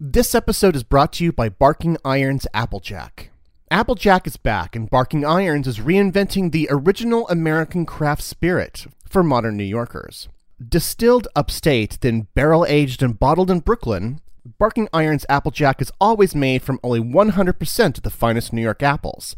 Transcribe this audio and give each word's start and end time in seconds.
This 0.00 0.32
episode 0.32 0.76
is 0.76 0.84
brought 0.84 1.12
to 1.14 1.24
you 1.24 1.32
by 1.32 1.48
Barking 1.48 1.96
Irons 2.04 2.46
Applejack. 2.54 3.30
Applejack 3.68 4.28
is 4.28 4.36
back, 4.36 4.76
and 4.76 4.88
Barking 4.88 5.24
Irons 5.24 5.66
is 5.66 5.80
reinventing 5.80 6.52
the 6.52 6.68
original 6.70 7.26
American 7.26 7.84
craft 7.84 8.22
spirit 8.22 8.86
for 9.08 9.24
modern 9.24 9.56
New 9.56 9.64
Yorkers. 9.64 10.28
Distilled 10.64 11.26
upstate, 11.34 11.98
then 12.00 12.28
barrel 12.34 12.64
aged 12.68 13.02
and 13.02 13.18
bottled 13.18 13.50
in 13.50 13.58
Brooklyn, 13.58 14.20
Barking 14.56 14.88
Irons 14.92 15.26
Applejack 15.28 15.82
is 15.82 15.90
always 16.00 16.32
made 16.32 16.62
from 16.62 16.78
only 16.84 17.00
100% 17.00 17.96
of 17.96 18.02
the 18.04 18.10
finest 18.10 18.52
New 18.52 18.62
York 18.62 18.84
apples. 18.84 19.34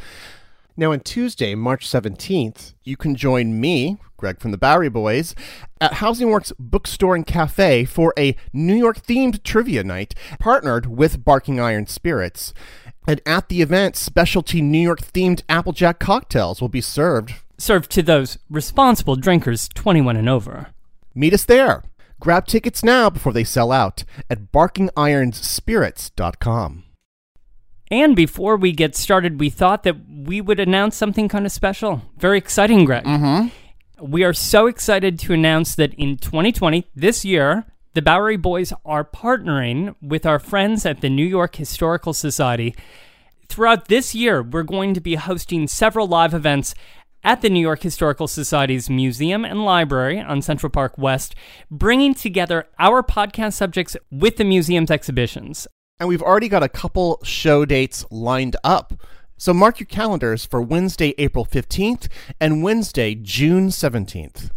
Now, 0.77 0.93
on 0.93 1.01
Tuesday, 1.01 1.55
March 1.55 1.89
17th, 1.89 2.75
you 2.85 2.97
can 2.97 3.17
join 3.17 3.61
me, 3.61 3.99
Greg 4.17 4.41
from 4.41 4.51
the 4.51 4.59
Bowery 4.59 4.89
Boys, 4.89 5.35
at 5.81 5.95
Housing 5.95 6.31
Works 6.31 6.53
Bookstore 6.59 7.15
and 7.15 7.27
Cafe 7.27 7.85
for 7.85 8.15
a 8.19 8.37
New 8.53 8.77
York 8.77 9.03
themed 9.03 9.43
trivia 9.43 9.85
night 9.85 10.15
partnered 10.39 10.87
with 10.87 11.25
Barking 11.25 11.61
Iron 11.61 11.87
Spirits. 11.87 12.55
And 13.07 13.21
at 13.27 13.49
the 13.49 13.63
event, 13.63 13.97
specialty 13.97 14.63
New 14.63 14.79
York 14.79 15.01
themed 15.01 15.43
Applejack 15.49 15.99
cocktails 15.99 16.61
will 16.61 16.69
be 16.69 16.81
served. 16.81 17.35
Served 17.59 17.91
to 17.93 18.03
those 18.03 18.39
responsible 18.49 19.17
drinkers 19.17 19.69
21 19.69 20.17
and 20.17 20.29
over. 20.29 20.69
Meet 21.15 21.35
us 21.35 21.45
there. 21.45 21.83
Grab 22.21 22.47
tickets 22.47 22.85
now 22.85 23.11
before 23.11 23.33
they 23.33 23.45
sell 23.45 23.73
out 23.73 24.05
at 24.29 24.53
barkingironspirits.com. 24.53 26.85
And 27.91 28.15
before 28.15 28.57
we 28.57 28.73
get 28.73 28.95
started, 28.95 29.41
we 29.41 29.51
thought 29.51 29.83
that 29.83 29.97
we 30.09 30.41
would 30.41 30.61
announce 30.61 30.97
something 30.97 31.29
kind 31.29 31.45
of 31.45 31.53
special. 31.53 32.03
Very 32.19 32.39
exciting, 32.39 32.85
Greg. 32.85 33.05
Mm-hmm. 33.05 33.49
We 34.01 34.23
are 34.23 34.33
so 34.33 34.67
excited 34.67 35.19
to 35.21 35.33
announce 35.33 35.75
that 35.75 35.93
in 35.95 36.17
2020, 36.17 36.87
this 36.95 37.25
year, 37.25 37.67
the 37.95 38.03
Bowery 38.03 38.37
Boys 38.37 38.73
are 38.85 39.05
partnering 39.05 39.97
with 40.01 40.25
our 40.25 40.39
friends 40.39 40.87
at 40.87 41.01
the 41.01 41.11
New 41.11 41.27
York 41.27 41.57
Historical 41.57 42.13
Society. 42.13 42.75
Throughout 43.49 43.89
this 43.89 44.15
year, 44.15 44.43
we're 44.43 44.63
going 44.63 44.95
to 44.95 45.01
be 45.01 45.17
hosting 45.17 45.67
several 45.67 46.07
live 46.07 46.33
events 46.33 46.75
at 47.25 47.43
the 47.43 47.51
New 47.51 47.61
York 47.61 47.83
Historical 47.83 48.29
Society's 48.29 48.89
museum 48.89 49.45
and 49.45 49.65
library 49.65 50.21
on 50.21 50.41
Central 50.41 50.71
Park 50.71 50.97
West, 50.97 51.35
bringing 51.71 52.15
together 52.15 52.69
our 52.79 53.03
podcast 53.03 53.55
subjects 53.55 53.97
with 54.11 54.37
the 54.37 54.45
museum's 54.45 54.91
exhibitions. 54.91 55.67
And 56.01 56.09
we've 56.09 56.23
already 56.23 56.49
got 56.49 56.63
a 56.63 56.69
couple 56.69 57.21
show 57.23 57.67
dates 57.67 58.07
lined 58.11 58.57
up. 58.65 58.95
So 59.37 59.53
mark 59.53 59.79
your 59.79 59.87
calendars 59.87 60.47
for 60.47 60.61
Wednesday, 60.63 61.15
April 61.19 61.45
15th 61.45 62.09
and 62.41 62.63
Wednesday, 62.63 63.15
June 63.15 63.69
17th. 63.69 64.51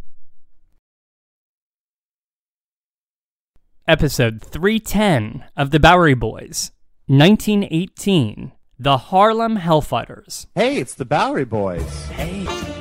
Episode 3.85 4.41
310 4.41 5.43
of 5.57 5.71
The 5.71 5.79
Bowery 5.79 6.13
Boys, 6.13 6.71
1918 7.07 8.53
The 8.79 8.97
Harlem 8.97 9.57
Hellfighters. 9.57 10.47
Hey, 10.55 10.77
it's 10.77 10.95
the 10.95 11.05
Bowery 11.05 11.43
Boys. 11.43 12.05
Hey. 12.05 12.72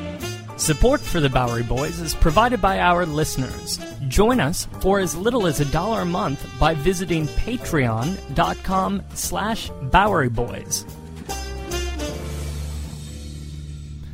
Support 0.63 1.01
for 1.01 1.19
the 1.19 1.29
Bowery 1.29 1.65
Boys 1.65 1.99
is 1.99 2.15
provided 2.15 2.61
by 2.63 2.79
our 2.79 3.05
listeners. 3.05 3.81
Join 4.07 4.39
us 4.39 4.69
for 4.79 5.01
as 5.01 5.17
little 5.17 5.49
as 5.49 5.59
a 5.59 5.65
dollar 5.65 6.03
a 6.03 6.05
month 6.05 6.49
by 6.61 6.73
visiting 6.73 7.27
patreon.com 7.27 9.03
slash 9.13 9.71
Bowery 9.91 10.29
Boys. 10.29 10.87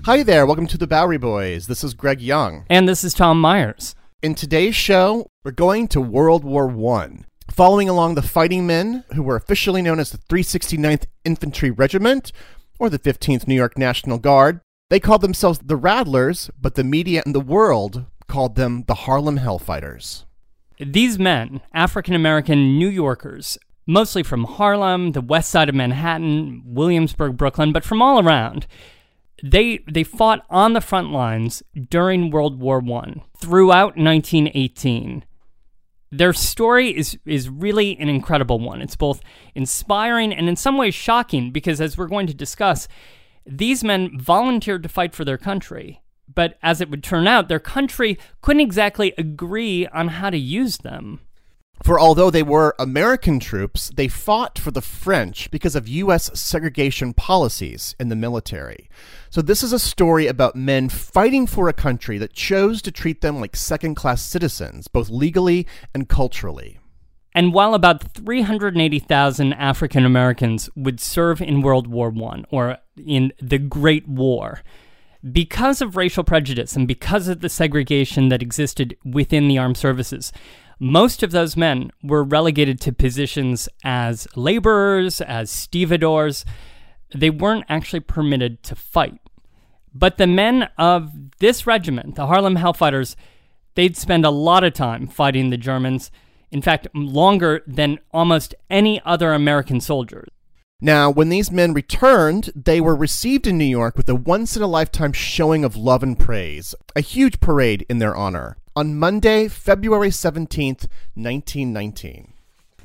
Hi 0.06 0.22
there, 0.22 0.46
welcome 0.46 0.66
to 0.68 0.78
the 0.78 0.86
Bowery 0.86 1.18
Boys. 1.18 1.66
This 1.66 1.84
is 1.84 1.92
Greg 1.92 2.22
Young. 2.22 2.64
And 2.70 2.88
this 2.88 3.04
is 3.04 3.12
Tom 3.12 3.38
Myers. 3.38 3.94
In 4.22 4.34
today's 4.34 4.74
show, 4.74 5.30
we're 5.44 5.50
going 5.50 5.86
to 5.88 6.00
World 6.00 6.44
War 6.44 6.66
One, 6.66 7.26
following 7.50 7.90
along 7.90 8.14
the 8.14 8.22
fighting 8.22 8.66
men 8.66 9.04
who 9.14 9.22
were 9.22 9.36
officially 9.36 9.82
known 9.82 10.00
as 10.00 10.12
the 10.12 10.18
369th 10.34 11.04
Infantry 11.26 11.70
Regiment 11.70 12.32
or 12.78 12.88
the 12.88 12.98
15th 12.98 13.46
New 13.46 13.54
York 13.54 13.76
National 13.76 14.16
Guard. 14.16 14.62
They 14.90 15.00
called 15.00 15.20
themselves 15.20 15.58
the 15.62 15.76
Rattlers, 15.76 16.50
but 16.60 16.74
the 16.74 16.84
media 16.84 17.22
and 17.26 17.34
the 17.34 17.40
world 17.40 18.06
called 18.26 18.56
them 18.56 18.84
the 18.86 18.94
Harlem 18.94 19.38
Hellfighters. 19.38 20.24
These 20.80 21.18
men, 21.18 21.60
African 21.74 22.14
American 22.14 22.78
New 22.78 22.88
Yorkers, 22.88 23.58
mostly 23.86 24.22
from 24.22 24.44
Harlem, 24.44 25.12
the 25.12 25.20
west 25.20 25.50
side 25.50 25.68
of 25.68 25.74
Manhattan, 25.74 26.62
Williamsburg, 26.64 27.36
Brooklyn, 27.36 27.72
but 27.72 27.84
from 27.84 28.00
all 28.00 28.24
around, 28.24 28.66
they 29.42 29.80
they 29.90 30.04
fought 30.04 30.44
on 30.48 30.72
the 30.72 30.80
front 30.80 31.10
lines 31.10 31.62
during 31.90 32.30
World 32.30 32.58
War 32.58 32.80
One 32.80 33.22
throughout 33.36 33.96
1918. 33.96 35.24
Their 36.10 36.32
story 36.32 36.96
is 36.96 37.18
is 37.26 37.50
really 37.50 37.98
an 37.98 38.08
incredible 38.08 38.58
one. 38.58 38.80
It's 38.80 38.96
both 38.96 39.20
inspiring 39.54 40.32
and 40.32 40.48
in 40.48 40.56
some 40.56 40.78
ways 40.78 40.94
shocking 40.94 41.50
because 41.50 41.80
as 41.80 41.98
we're 41.98 42.06
going 42.06 42.26
to 42.28 42.34
discuss, 42.34 42.88
these 43.48 43.82
men 43.82 44.18
volunteered 44.18 44.82
to 44.82 44.88
fight 44.88 45.14
for 45.14 45.24
their 45.24 45.38
country. 45.38 46.02
But 46.32 46.58
as 46.62 46.80
it 46.80 46.90
would 46.90 47.02
turn 47.02 47.26
out, 47.26 47.48
their 47.48 47.58
country 47.58 48.18
couldn't 48.42 48.60
exactly 48.60 49.14
agree 49.16 49.86
on 49.88 50.08
how 50.08 50.30
to 50.30 50.38
use 50.38 50.78
them. 50.78 51.20
For 51.84 51.98
although 51.98 52.30
they 52.30 52.42
were 52.42 52.74
American 52.78 53.38
troops, 53.38 53.90
they 53.94 54.08
fought 54.08 54.58
for 54.58 54.72
the 54.72 54.82
French 54.82 55.50
because 55.50 55.76
of 55.76 55.86
U.S. 55.88 56.30
segregation 56.38 57.14
policies 57.14 57.94
in 58.00 58.08
the 58.08 58.16
military. 58.16 58.90
So, 59.30 59.42
this 59.42 59.62
is 59.62 59.72
a 59.72 59.78
story 59.78 60.26
about 60.26 60.56
men 60.56 60.88
fighting 60.88 61.46
for 61.46 61.68
a 61.68 61.72
country 61.72 62.18
that 62.18 62.32
chose 62.32 62.82
to 62.82 62.90
treat 62.90 63.20
them 63.20 63.40
like 63.40 63.54
second 63.54 63.94
class 63.94 64.22
citizens, 64.22 64.88
both 64.88 65.08
legally 65.08 65.66
and 65.94 66.08
culturally. 66.08 66.78
And 67.32 67.54
while 67.54 67.74
about 67.74 68.02
380,000 68.14 69.52
African 69.52 70.04
Americans 70.04 70.68
would 70.74 70.98
serve 70.98 71.40
in 71.40 71.62
World 71.62 71.86
War 71.86 72.12
I 72.12 72.42
or 72.50 72.78
in 73.00 73.32
the 73.40 73.58
Great 73.58 74.08
War, 74.08 74.62
because 75.32 75.82
of 75.82 75.96
racial 75.96 76.24
prejudice 76.24 76.76
and 76.76 76.86
because 76.86 77.28
of 77.28 77.40
the 77.40 77.48
segregation 77.48 78.28
that 78.28 78.42
existed 78.42 78.96
within 79.04 79.48
the 79.48 79.58
armed 79.58 79.76
services, 79.76 80.32
most 80.78 81.22
of 81.22 81.32
those 81.32 81.56
men 81.56 81.90
were 82.02 82.22
relegated 82.22 82.80
to 82.80 82.92
positions 82.92 83.68
as 83.82 84.28
laborers, 84.36 85.20
as 85.20 85.50
stevedores. 85.50 86.44
They 87.14 87.30
weren't 87.30 87.64
actually 87.68 88.00
permitted 88.00 88.62
to 88.64 88.76
fight. 88.76 89.18
But 89.92 90.18
the 90.18 90.26
men 90.26 90.68
of 90.78 91.10
this 91.38 91.66
regiment, 91.66 92.14
the 92.14 92.26
Harlem 92.26 92.56
Hellfighters, 92.56 93.16
they'd 93.74 93.96
spend 93.96 94.24
a 94.24 94.30
lot 94.30 94.62
of 94.62 94.72
time 94.72 95.08
fighting 95.08 95.50
the 95.50 95.56
Germans. 95.56 96.12
In 96.50 96.62
fact, 96.62 96.86
longer 96.94 97.62
than 97.66 97.98
almost 98.12 98.54
any 98.70 99.00
other 99.04 99.32
American 99.32 99.80
soldiers. 99.80 100.28
Now, 100.80 101.10
when 101.10 101.28
these 101.28 101.50
men 101.50 101.74
returned, 101.74 102.50
they 102.54 102.80
were 102.80 102.94
received 102.94 103.48
in 103.48 103.58
New 103.58 103.64
York 103.64 103.96
with 103.96 104.08
a 104.08 104.14
once 104.14 104.56
in 104.56 104.62
a 104.62 104.68
lifetime 104.68 105.12
showing 105.12 105.64
of 105.64 105.74
love 105.74 106.04
and 106.04 106.16
praise, 106.16 106.72
a 106.94 107.00
huge 107.00 107.40
parade 107.40 107.84
in 107.88 107.98
their 107.98 108.14
honor, 108.14 108.58
on 108.76 108.96
Monday, 108.96 109.48
February 109.48 110.10
17th, 110.10 110.86
1919. 111.14 112.32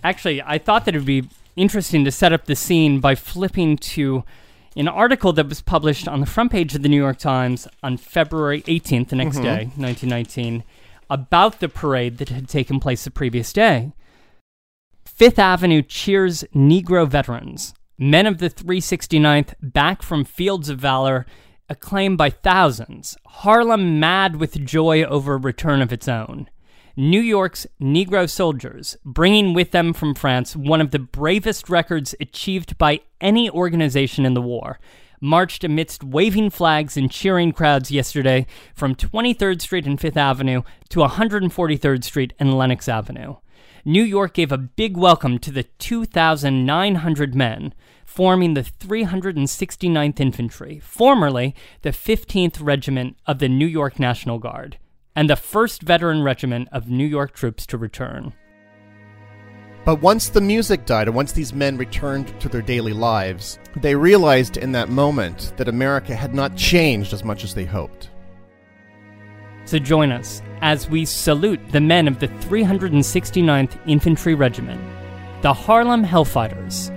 Actually, 0.03 0.41
I 0.41 0.57
thought 0.57 0.85
that 0.85 0.95
it 0.95 0.97
would 0.97 1.05
be 1.05 1.29
interesting 1.55 2.03
to 2.03 2.11
set 2.11 2.33
up 2.33 2.45
the 2.45 2.55
scene 2.55 2.99
by 2.99 3.13
flipping 3.13 3.77
to 3.77 4.23
an 4.75 4.87
article 4.87 5.31
that 5.33 5.47
was 5.47 5.61
published 5.61 6.07
on 6.07 6.19
the 6.19 6.25
front 6.25 6.51
page 6.51 6.73
of 6.73 6.81
the 6.81 6.89
New 6.89 6.97
York 6.97 7.19
Times 7.19 7.67
on 7.83 7.97
February 7.97 8.63
18th, 8.63 9.09
the 9.09 9.15
next 9.15 9.35
mm-hmm. 9.35 9.43
day, 9.43 9.63
1919, 9.75 10.63
about 11.11 11.59
the 11.59 11.69
parade 11.69 12.17
that 12.17 12.29
had 12.29 12.49
taken 12.49 12.79
place 12.79 13.03
the 13.03 13.11
previous 13.11 13.53
day. 13.53 13.91
Fifth 15.05 15.37
Avenue 15.37 15.83
cheers 15.83 16.43
Negro 16.55 17.07
veterans. 17.07 17.75
Men 17.97 18.25
of 18.25 18.39
the 18.39 18.49
369th 18.49 19.53
back 19.61 20.01
from 20.01 20.25
fields 20.25 20.69
of 20.69 20.79
valor, 20.79 21.25
acclaimed 21.69 22.17
by 22.17 22.29
thousands. 22.29 23.15
Harlem 23.25 23.99
mad 23.99 24.37
with 24.37 24.65
joy 24.65 25.03
over 25.03 25.35
a 25.35 25.37
return 25.37 25.81
of 25.81 25.93
its 25.93 26.07
own. 26.07 26.49
New 26.95 27.21
York's 27.21 27.65
Negro 27.81 28.29
soldiers, 28.29 28.97
bringing 29.03 29.53
with 29.53 29.71
them 29.71 29.93
from 29.93 30.13
France 30.13 30.55
one 30.55 30.81
of 30.81 30.91
the 30.91 30.99
bravest 30.99 31.69
records 31.69 32.13
achieved 32.19 32.77
by 32.77 32.99
any 33.19 33.49
organization 33.49 34.25
in 34.25 34.35
the 34.35 34.41
war, 34.41 34.79
marched 35.19 35.63
amidst 35.63 36.03
waving 36.03 36.49
flags 36.49 36.95
and 36.97 37.09
cheering 37.09 37.51
crowds 37.51 37.89
yesterday 37.89 38.45
from 38.75 38.93
23rd 38.93 39.61
Street 39.61 39.87
and 39.87 39.99
5th 39.99 40.17
Avenue 40.17 40.61
to 40.89 40.99
143rd 40.99 42.03
Street 42.03 42.33
and 42.37 42.55
Lenox 42.55 42.87
Avenue. 42.87 43.35
New 43.85 44.03
York 44.03 44.33
gave 44.33 44.49
a 44.49 44.57
big 44.57 44.95
welcome 44.95 45.37
to 45.37 45.51
the 45.51 45.63
2,900 45.63 47.35
men 47.35 47.73
forming 48.05 48.53
the 48.53 48.61
369th 48.61 50.21
Infantry, 50.21 50.79
formerly 50.79 51.53
the 51.81 51.89
15th 51.89 52.63
Regiment 52.63 53.17
of 53.25 53.39
the 53.39 53.49
New 53.49 53.65
York 53.65 53.99
National 53.99 54.39
Guard 54.39 54.77
and 55.17 55.29
the 55.29 55.35
first 55.35 55.81
veteran 55.81 56.23
regiment 56.23 56.69
of 56.71 56.89
New 56.89 57.05
York 57.05 57.33
troops 57.33 57.65
to 57.65 57.77
return. 57.77 58.31
But 59.83 60.01
once 60.01 60.29
the 60.29 60.39
music 60.39 60.85
died 60.85 61.09
and 61.09 61.15
once 61.15 61.33
these 61.33 61.51
men 61.51 61.75
returned 61.75 62.39
to 62.39 62.47
their 62.47 62.61
daily 62.61 62.93
lives, 62.93 63.59
they 63.75 63.95
realized 63.95 64.55
in 64.55 64.71
that 64.71 64.87
moment 64.87 65.51
that 65.57 65.67
America 65.67 66.15
had 66.15 66.33
not 66.33 66.55
changed 66.55 67.11
as 67.11 67.25
much 67.25 67.43
as 67.43 67.53
they 67.53 67.65
hoped. 67.65 68.11
So 69.65 69.79
join 69.79 70.11
us 70.11 70.41
as 70.61 70.89
we 70.89 71.05
salute 71.05 71.59
the 71.71 71.81
men 71.81 72.07
of 72.07 72.19
the 72.19 72.27
369th 72.27 73.79
Infantry 73.87 74.35
Regiment, 74.35 74.81
the 75.41 75.53
Harlem 75.53 76.03
Hellfighters. 76.03 76.92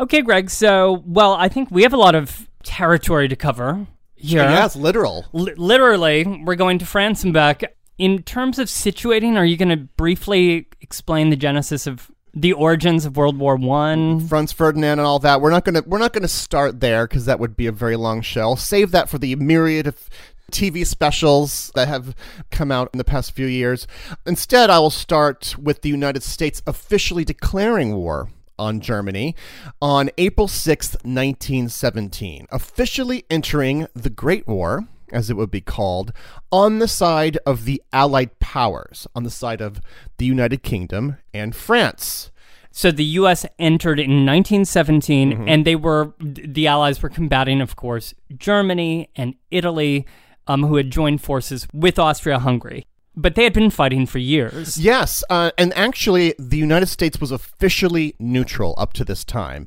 Okay, 0.00 0.22
Greg. 0.22 0.50
So, 0.50 1.02
well, 1.06 1.34
I 1.34 1.48
think 1.48 1.70
we 1.70 1.82
have 1.82 1.92
a 1.92 1.96
lot 1.98 2.14
of 2.14 2.48
territory 2.62 3.28
to 3.28 3.36
cover 3.36 3.86
here. 4.14 4.42
Yeah, 4.42 4.64
it's 4.64 4.76
literal. 4.76 5.26
L- 5.34 5.48
literally, 5.56 6.24
we're 6.44 6.54
going 6.54 6.78
to 6.78 6.86
France 6.86 7.24
and 7.24 7.32
back. 7.32 7.64
In 7.98 8.22
terms 8.22 8.58
of 8.58 8.68
situating, 8.68 9.36
are 9.36 9.44
you 9.44 9.56
going 9.56 9.70
to 9.70 9.76
briefly 9.76 10.68
explain 10.80 11.30
the 11.30 11.36
genesis 11.36 11.86
of 11.86 12.10
the 12.32 12.52
origins 12.52 13.04
of 13.04 13.16
World 13.16 13.38
War 13.38 13.56
One, 13.56 14.26
Franz 14.28 14.52
Ferdinand, 14.52 15.00
and 15.00 15.06
all 15.06 15.18
that? 15.20 15.40
We're 15.40 15.50
not 15.50 15.64
gonna 15.64 15.82
we're 15.84 15.98
not 15.98 16.12
gonna 16.12 16.28
start 16.28 16.78
there 16.78 17.08
because 17.08 17.24
that 17.24 17.40
would 17.40 17.56
be 17.56 17.66
a 17.66 17.72
very 17.72 17.96
long 17.96 18.20
show. 18.20 18.54
Save 18.54 18.92
that 18.92 19.08
for 19.08 19.18
the 19.18 19.34
myriad 19.34 19.88
of 19.88 20.08
TV 20.52 20.86
specials 20.86 21.72
that 21.74 21.88
have 21.88 22.14
come 22.50 22.70
out 22.70 22.90
in 22.92 22.98
the 22.98 23.04
past 23.04 23.32
few 23.32 23.46
years. 23.46 23.88
Instead, 24.24 24.70
I 24.70 24.78
will 24.78 24.90
start 24.90 25.56
with 25.58 25.82
the 25.82 25.88
United 25.88 26.22
States 26.22 26.62
officially 26.66 27.24
declaring 27.24 27.96
war 27.96 28.28
on 28.58 28.80
Germany 28.80 29.34
on 29.80 30.10
April 30.18 30.46
6th, 30.46 30.94
1917, 31.04 32.46
officially 32.50 33.24
entering 33.30 33.86
the 33.94 34.10
Great 34.10 34.46
War, 34.46 34.88
as 35.12 35.30
it 35.30 35.36
would 35.36 35.50
be 35.50 35.60
called, 35.60 36.12
on 36.50 36.78
the 36.78 36.88
side 36.88 37.38
of 37.46 37.64
the 37.64 37.82
Allied 37.92 38.38
powers, 38.38 39.06
on 39.14 39.24
the 39.24 39.30
side 39.30 39.60
of 39.60 39.80
the 40.18 40.26
United 40.26 40.62
Kingdom 40.62 41.16
and 41.32 41.54
France. 41.54 42.30
So 42.70 42.90
the 42.92 43.04
U.S. 43.04 43.44
entered 43.58 43.98
in 43.98 44.24
1917, 44.26 45.32
mm-hmm. 45.32 45.48
and 45.48 45.64
they 45.64 45.74
were 45.74 46.12
the 46.20 46.66
Allies 46.66 47.02
were 47.02 47.08
combating, 47.08 47.60
of 47.60 47.76
course, 47.76 48.14
Germany 48.36 49.08
and 49.16 49.34
Italy, 49.50 50.06
um, 50.46 50.64
who 50.64 50.76
had 50.76 50.90
joined 50.90 51.22
forces 51.22 51.66
with 51.72 51.98
Austria-Hungary. 51.98 52.86
But 53.20 53.34
they 53.34 53.42
had 53.42 53.52
been 53.52 53.70
fighting 53.70 54.06
for 54.06 54.18
years. 54.18 54.78
Yes, 54.78 55.24
uh, 55.28 55.50
and 55.58 55.76
actually, 55.76 56.34
the 56.38 56.56
United 56.56 56.86
States 56.86 57.20
was 57.20 57.32
officially 57.32 58.14
neutral 58.20 58.76
up 58.78 58.92
to 58.92 59.04
this 59.04 59.24
time. 59.24 59.66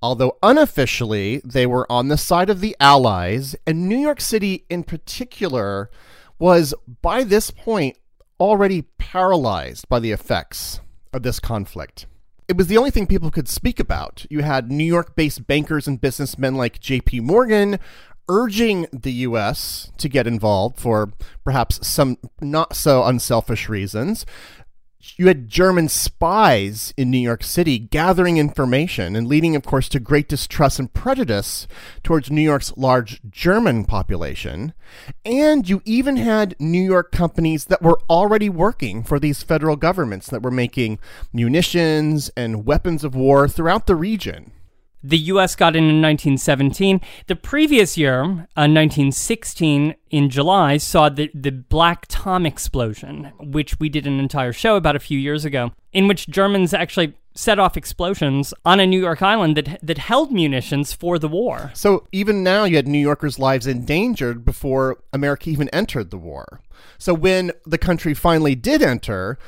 Although 0.00 0.38
unofficially, 0.42 1.42
they 1.44 1.66
were 1.66 1.90
on 1.92 2.08
the 2.08 2.16
side 2.16 2.48
of 2.48 2.60
the 2.60 2.74
Allies, 2.80 3.54
and 3.66 3.86
New 3.86 3.98
York 3.98 4.22
City 4.22 4.64
in 4.70 4.82
particular 4.82 5.90
was, 6.38 6.72
by 7.02 7.22
this 7.22 7.50
point, 7.50 7.98
already 8.40 8.82
paralyzed 8.96 9.86
by 9.90 10.00
the 10.00 10.12
effects 10.12 10.80
of 11.12 11.22
this 11.22 11.38
conflict. 11.38 12.06
It 12.48 12.56
was 12.56 12.68
the 12.68 12.78
only 12.78 12.90
thing 12.90 13.06
people 13.06 13.30
could 13.30 13.48
speak 13.48 13.78
about. 13.78 14.24
You 14.30 14.40
had 14.40 14.70
New 14.70 14.84
York 14.84 15.16
based 15.16 15.46
bankers 15.46 15.86
and 15.86 16.00
businessmen 16.00 16.54
like 16.54 16.80
J.P. 16.80 17.20
Morgan 17.20 17.78
urging 18.28 18.86
the 18.92 19.12
U.S. 19.12 19.90
to 19.98 20.08
get 20.08 20.26
involved 20.26 20.78
for 20.78 21.12
perhaps 21.44 21.86
some 21.86 22.18
not 22.40 22.74
so 22.74 23.04
unselfish 23.04 23.68
reasons. 23.68 24.26
You 25.16 25.28
had 25.28 25.48
German 25.48 25.88
spies 25.88 26.92
in 26.96 27.10
New 27.10 27.18
York 27.18 27.44
City 27.44 27.78
gathering 27.78 28.38
information 28.38 29.14
and 29.14 29.28
leading, 29.28 29.54
of 29.54 29.62
course, 29.62 29.88
to 29.90 30.00
great 30.00 30.28
distrust 30.28 30.80
and 30.80 30.92
prejudice 30.92 31.68
towards 32.02 32.30
New 32.30 32.42
York's 32.42 32.76
large 32.76 33.20
German 33.30 33.84
population. 33.84 34.74
And 35.24 35.68
you 35.68 35.80
even 35.84 36.16
had 36.16 36.56
New 36.58 36.82
York 36.82 37.12
companies 37.12 37.66
that 37.66 37.82
were 37.82 38.00
already 38.10 38.48
working 38.48 39.04
for 39.04 39.20
these 39.20 39.44
federal 39.44 39.76
governments 39.76 40.28
that 40.28 40.42
were 40.42 40.50
making 40.50 40.98
munitions 41.32 42.30
and 42.36 42.66
weapons 42.66 43.04
of 43.04 43.14
war 43.14 43.46
throughout 43.46 43.86
the 43.86 43.96
region. 43.96 44.50
The 45.06 45.18
US 45.18 45.54
got 45.54 45.76
in 45.76 45.84
in 45.84 46.02
1917. 46.02 47.00
The 47.28 47.36
previous 47.36 47.96
year, 47.96 48.22
uh, 48.22 48.66
1916, 48.66 49.94
in 50.10 50.30
July, 50.30 50.78
saw 50.78 51.08
the, 51.08 51.30
the 51.32 51.52
Black 51.52 52.06
Tom 52.08 52.44
explosion, 52.44 53.30
which 53.38 53.78
we 53.78 53.88
did 53.88 54.08
an 54.08 54.18
entire 54.18 54.52
show 54.52 54.74
about 54.74 54.96
a 54.96 55.00
few 55.00 55.16
years 55.16 55.44
ago, 55.44 55.70
in 55.92 56.08
which 56.08 56.26
Germans 56.26 56.74
actually 56.74 57.14
set 57.36 57.60
off 57.60 57.76
explosions 57.76 58.52
on 58.64 58.80
a 58.80 58.86
New 58.86 58.98
York 58.98 59.22
island 59.22 59.56
that, 59.56 59.78
that 59.80 59.98
held 59.98 60.32
munitions 60.32 60.92
for 60.92 61.20
the 61.20 61.28
war. 61.28 61.70
So 61.72 62.08
even 62.10 62.42
now, 62.42 62.64
you 62.64 62.74
had 62.74 62.88
New 62.88 62.98
Yorkers' 62.98 63.38
lives 63.38 63.68
endangered 63.68 64.44
before 64.44 64.98
America 65.12 65.50
even 65.50 65.68
entered 65.68 66.10
the 66.10 66.18
war. 66.18 66.62
So 66.98 67.14
when 67.14 67.52
the 67.64 67.78
country 67.78 68.12
finally 68.12 68.56
did 68.56 68.82
enter, 68.82 69.38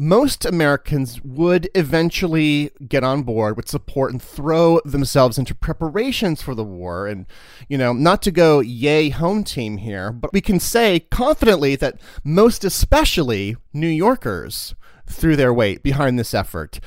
most 0.00 0.44
Americans 0.44 1.20
would 1.24 1.68
eventually 1.74 2.70
get 2.86 3.02
on 3.02 3.24
board 3.24 3.56
with 3.56 3.68
support 3.68 4.12
and 4.12 4.22
throw 4.22 4.80
themselves 4.84 5.38
into 5.38 5.56
preparations 5.56 6.40
for 6.40 6.54
the 6.54 6.62
war. 6.62 7.08
And, 7.08 7.26
you 7.68 7.76
know, 7.76 7.92
not 7.92 8.22
to 8.22 8.30
go 8.30 8.60
yay 8.60 9.08
home 9.08 9.42
team 9.42 9.78
here, 9.78 10.12
but 10.12 10.32
we 10.32 10.40
can 10.40 10.60
say 10.60 11.00
confidently 11.00 11.74
that 11.76 12.00
most 12.22 12.64
especially 12.64 13.56
New 13.72 13.88
Yorkers 13.88 14.76
threw 15.06 15.34
their 15.34 15.52
weight 15.52 15.82
behind 15.82 16.16
this 16.16 16.32
effort. 16.32 16.78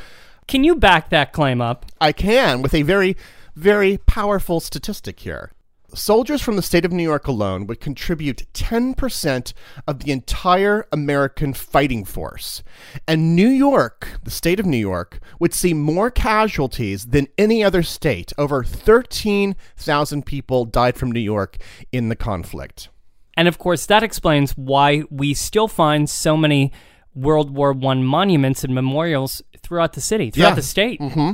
Can 0.47 0.63
you 0.63 0.75
back 0.75 1.09
that 1.09 1.33
claim 1.33 1.59
up? 1.61 1.85
I 1.99 2.13
can 2.13 2.61
with 2.61 2.73
a 2.73 2.83
very, 2.83 3.17
very 3.57 3.97
powerful 3.97 4.61
statistic 4.61 5.19
here 5.19 5.51
soldiers 5.93 6.41
from 6.41 6.55
the 6.55 6.61
state 6.61 6.85
of 6.85 6.91
New 6.91 7.03
York 7.03 7.27
alone 7.27 7.67
would 7.67 7.79
contribute 7.79 8.45
10% 8.53 9.53
of 9.87 9.99
the 9.99 10.11
entire 10.11 10.87
American 10.91 11.53
fighting 11.53 12.05
force. 12.05 12.63
And 13.07 13.35
New 13.35 13.47
York, 13.47 14.07
the 14.23 14.31
state 14.31 14.59
of 14.59 14.65
New 14.65 14.77
York, 14.77 15.19
would 15.39 15.53
see 15.53 15.73
more 15.73 16.11
casualties 16.11 17.07
than 17.07 17.27
any 17.37 17.63
other 17.63 17.83
state. 17.83 18.33
Over 18.37 18.63
13,000 18.63 20.25
people 20.25 20.65
died 20.65 20.95
from 20.95 21.11
New 21.11 21.19
York 21.19 21.57
in 21.91 22.09
the 22.09 22.15
conflict. 22.15 22.89
And 23.37 23.47
of 23.47 23.57
course, 23.57 23.85
that 23.85 24.03
explains 24.03 24.51
why 24.51 25.03
we 25.09 25.33
still 25.33 25.67
find 25.67 26.09
so 26.09 26.35
many 26.35 26.71
World 27.13 27.51
War 27.55 27.75
I 27.85 27.93
monuments 27.95 28.63
and 28.63 28.73
memorials 28.73 29.41
throughout 29.71 29.93
the 29.93 30.01
city, 30.01 30.29
throughout 30.29 30.49
yeah. 30.49 30.55
the 30.55 30.61
state. 30.61 30.99
Mm-hmm. 30.99 31.31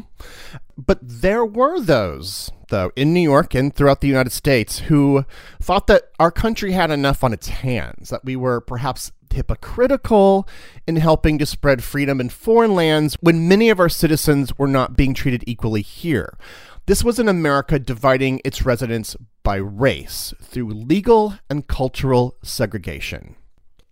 But 0.78 1.00
there 1.02 1.44
were 1.44 1.80
those, 1.80 2.52
though, 2.70 2.92
in 2.96 3.12
New 3.12 3.20
York 3.20 3.56
and 3.56 3.74
throughout 3.74 4.02
the 4.02 4.08
United 4.08 4.30
States 4.30 4.78
who 4.78 5.26
thought 5.60 5.88
that 5.88 6.12
our 6.20 6.30
country 6.30 6.74
had 6.74 6.92
enough 6.92 7.24
on 7.24 7.34
its 7.34 7.48
hands, 7.48 8.10
that 8.10 8.24
we 8.24 8.36
were 8.36 8.62
perhaps 8.62 9.12
hypocritical 9.34 10.48
in 10.86 10.98
helping 10.98 11.40
to 11.40 11.48
spread 11.48 11.84
freedom 11.84 12.22
in 12.22 12.30
foreign 12.30 12.76
lands 12.76 13.18
when 13.22 13.48
many 13.48 13.72
of 13.72 13.80
our 13.80 13.90
citizens 13.90 14.56
were 14.60 14.68
not 14.68 14.96
being 14.96 15.16
treated 15.16 15.44
equally 15.48 15.82
here. 15.82 16.38
This 16.86 17.04
was 17.04 17.18
an 17.18 17.28
America 17.28 17.80
dividing 17.80 18.40
its 18.46 18.64
residents 18.64 19.16
by 19.42 19.56
race 19.56 20.32
through 20.44 20.70
legal 20.70 21.34
and 21.50 21.66
cultural 21.66 22.38
segregation. 22.44 23.36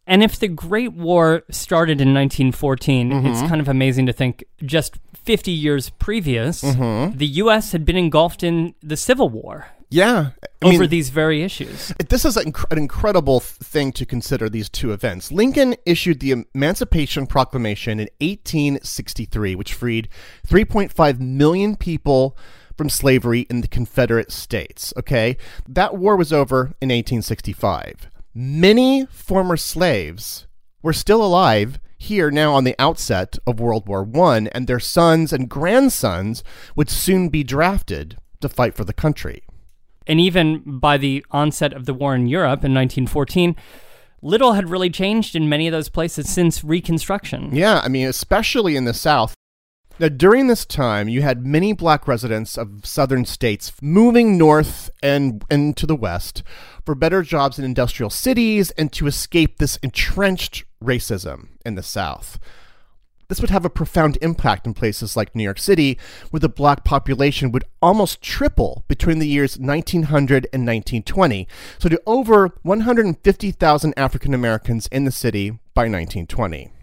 And 0.07 0.24
if 0.24 0.39
the 0.39 0.47
Great 0.47 0.93
War 0.93 1.43
started 1.50 2.00
in 2.00 2.13
1914, 2.13 3.09
mm-hmm. 3.09 3.27
it's 3.27 3.41
kind 3.41 3.59
of 3.59 3.67
amazing 3.67 4.05
to 4.05 4.13
think 4.13 4.43
just 4.63 4.97
50 5.24 5.51
years 5.51 5.89
previous, 5.89 6.62
mm-hmm. 6.62 7.17
the 7.17 7.25
U.S. 7.27 7.71
had 7.71 7.85
been 7.85 7.97
engulfed 7.97 8.43
in 8.43 8.75
the 8.83 8.97
Civil 8.97 9.29
War. 9.29 9.67
Yeah. 9.89 10.31
I 10.62 10.67
over 10.67 10.79
mean, 10.79 10.89
these 10.89 11.09
very 11.09 11.41
issues. 11.43 11.93
this 12.09 12.25
is 12.25 12.38
an, 12.38 12.51
inc- 12.51 12.71
an 12.71 12.77
incredible 12.77 13.39
thing 13.39 13.91
to 13.93 14.05
consider 14.05 14.50
these 14.50 14.69
two 14.69 14.91
events. 14.91 15.31
Lincoln 15.31 15.75
issued 15.85 16.19
the 16.19 16.45
Emancipation 16.53 17.27
Proclamation 17.27 18.00
in 18.00 18.07
1863, 18.19 19.55
which 19.55 19.74
freed 19.74 20.09
3.5 20.47 21.19
million 21.19 21.75
people 21.75 22.38
from 22.77 22.89
slavery 22.89 23.41
in 23.50 23.62
the 23.62 23.67
Confederate 23.67 24.31
States. 24.31 24.93
Okay, 24.97 25.38
that 25.67 25.95
war 25.95 26.15
was 26.15 26.33
over 26.33 26.74
in 26.81 26.89
1865. 26.89 28.09
Many 28.38 29.06
former 29.06 29.56
slaves 29.56 30.46
were 30.84 30.92
still 30.92 31.24
alive 31.24 31.80
here 31.98 32.30
now 32.30 32.54
on 32.54 32.65
the 32.65 32.75
outset 32.77 33.38
of 33.48 33.62
World 33.62 33.88
War 33.88 34.06
I, 34.13 34.50
and 34.51 34.68
their 34.68 34.82
sons 34.82 35.32
and 35.32 35.48
grandsons 35.50 36.44
would 36.75 36.89
soon 36.89 37.30
be 37.30 37.46
drafted 37.46 38.18
to 38.42 38.50
fight 38.50 38.75
for 38.75 38.84
the 38.84 38.92
country. 38.92 39.44
And 40.06 40.20
even 40.20 40.80
by 40.80 40.98
the 40.98 41.25
onset 41.32 41.72
of 41.72 41.86
the 41.86 41.94
war 41.94 42.13
in 42.13 42.27
Europe 42.27 42.65
in 42.65 42.74
1914, 42.74 43.56
little 44.22 44.51
had 44.51 44.70
really 44.70 44.89
changed 44.89 45.38
in 45.38 45.48
many 45.48 45.65
of 45.70 45.72
those 45.72 45.88
places 45.88 46.27
since 46.27 46.62
Reconstruction. 46.62 47.56
Yeah, 47.56 47.80
I 47.86 47.88
mean, 47.88 48.10
especially 48.10 48.75
in 48.75 48.84
the 48.84 48.94
South. 48.94 49.34
Now, 49.97 50.09
during 50.09 50.47
this 50.47 50.65
time, 50.65 51.07
you 51.07 51.21
had 51.21 51.45
many 51.45 51.71
black 51.71 52.05
residents 52.05 52.57
of 52.57 52.85
southern 52.85 53.23
states 53.23 53.71
moving 53.81 54.37
north 54.37 54.89
and, 55.01 55.41
into 55.49 55.87
the 55.87 55.95
west 55.95 56.43
for 56.85 56.95
better 56.95 57.21
jobs 57.21 57.57
in 57.57 57.63
industrial 57.63 58.09
cities 58.09 58.71
and 58.71 58.91
to 58.91 59.07
escape 59.07 59.57
this 59.57 59.77
entrenched 59.77 60.65
racism 60.83 61.47
in 61.65 61.75
the 61.75 61.83
South. 61.83 62.37
This 63.29 63.39
would 63.39 63.49
have 63.51 63.63
a 63.63 63.69
profound 63.69 64.17
impact 64.21 64.67
in 64.67 64.73
places 64.73 65.15
like 65.15 65.33
New 65.33 65.43
York 65.43 65.59
City, 65.59 65.97
where 66.29 66.41
the 66.41 66.49
black 66.49 66.83
population 66.83 67.53
would 67.53 67.63
almost 67.81 68.21
triple 68.21 68.83
between 68.89 69.19
the 69.19 69.29
years 69.29 69.57
1900 69.57 70.45
and 70.51 70.67
1920, 70.67 71.47
so 71.79 71.87
to 71.87 72.01
over 72.05 72.49
150,000 72.63 73.93
African 73.95 74.33
Americans 74.33 74.87
in 74.87 75.05
the 75.05 75.11
city 75.11 75.51
by 75.73 75.83
1920. 75.83 76.75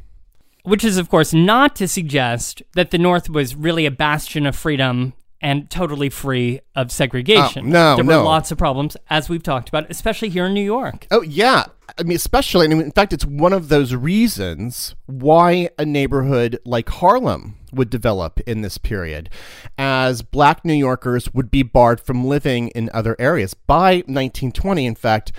Which 0.64 0.84
is, 0.84 0.96
of 0.96 1.08
course, 1.08 1.32
not 1.32 1.74
to 1.76 1.88
suggest 1.88 2.62
that 2.74 2.92
the 2.92 2.98
North 2.98 3.28
was 3.28 3.56
really 3.56 3.84
a 3.84 3.90
bastion 3.90 4.46
of 4.46 4.54
freedom 4.54 5.14
and 5.42 5.68
totally 5.68 6.08
free 6.08 6.60
of 6.76 6.92
segregation. 6.92 7.66
Oh, 7.66 7.70
no, 7.70 7.96
there 7.96 8.04
no. 8.04 8.18
were 8.18 8.24
lots 8.24 8.52
of 8.52 8.58
problems, 8.58 8.96
as 9.10 9.28
we've 9.28 9.42
talked 9.42 9.68
about, 9.68 9.90
especially 9.90 10.28
here 10.28 10.46
in 10.46 10.54
New 10.54 10.62
York. 10.62 11.08
Oh 11.10 11.22
yeah, 11.22 11.64
I 11.98 12.04
mean, 12.04 12.16
especially, 12.16 12.66
and 12.66 12.80
in 12.80 12.92
fact, 12.92 13.12
it's 13.12 13.26
one 13.26 13.52
of 13.52 13.68
those 13.68 13.94
reasons 13.94 14.94
why 15.06 15.68
a 15.78 15.84
neighborhood 15.84 16.58
like 16.64 16.88
Harlem 16.88 17.56
would 17.72 17.90
develop 17.90 18.38
in 18.40 18.62
this 18.62 18.78
period, 18.78 19.30
as 19.76 20.22
black 20.22 20.64
New 20.64 20.74
Yorkers 20.74 21.34
would 21.34 21.50
be 21.50 21.64
barred 21.64 22.00
from 22.00 22.24
living 22.24 22.68
in 22.68 22.88
other 22.94 23.16
areas. 23.18 23.52
By 23.54 23.96
1920, 24.06 24.86
in 24.86 24.94
fact, 24.94 25.32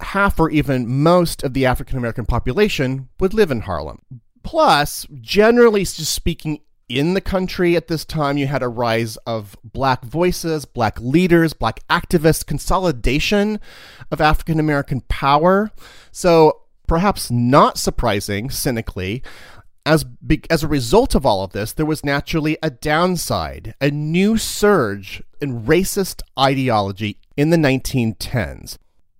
half 0.00 0.38
or 0.38 0.48
even 0.50 0.88
most 0.88 1.42
of 1.42 1.54
the 1.54 1.66
African 1.66 1.98
American 1.98 2.24
population 2.24 3.08
would 3.18 3.34
live 3.34 3.50
in 3.50 3.62
Harlem. 3.62 4.00
Plus, 4.42 5.06
generally 5.20 5.84
speaking, 5.84 6.60
in 6.88 7.14
the 7.14 7.20
country 7.20 7.76
at 7.76 7.86
this 7.86 8.04
time, 8.04 8.36
you 8.36 8.48
had 8.48 8.62
a 8.62 8.68
rise 8.68 9.16
of 9.18 9.56
black 9.62 10.04
voices, 10.04 10.64
black 10.64 11.00
leaders, 11.00 11.52
black 11.52 11.86
activists, 11.88 12.44
consolidation 12.44 13.60
of 14.10 14.20
African 14.20 14.58
American 14.58 15.02
power. 15.02 15.70
So, 16.10 16.62
perhaps 16.88 17.30
not 17.30 17.78
surprising, 17.78 18.50
cynically, 18.50 19.22
as 19.86 20.04
be- 20.04 20.42
as 20.50 20.64
a 20.64 20.68
result 20.68 21.14
of 21.14 21.24
all 21.24 21.44
of 21.44 21.52
this, 21.52 21.72
there 21.72 21.86
was 21.86 22.04
naturally 22.04 22.58
a 22.62 22.70
downside, 22.70 23.74
a 23.80 23.90
new 23.90 24.36
surge 24.36 25.22
in 25.40 25.62
racist 25.62 26.22
ideology 26.38 27.20
in 27.36 27.50
the 27.50 27.56
1910s. 27.56 28.76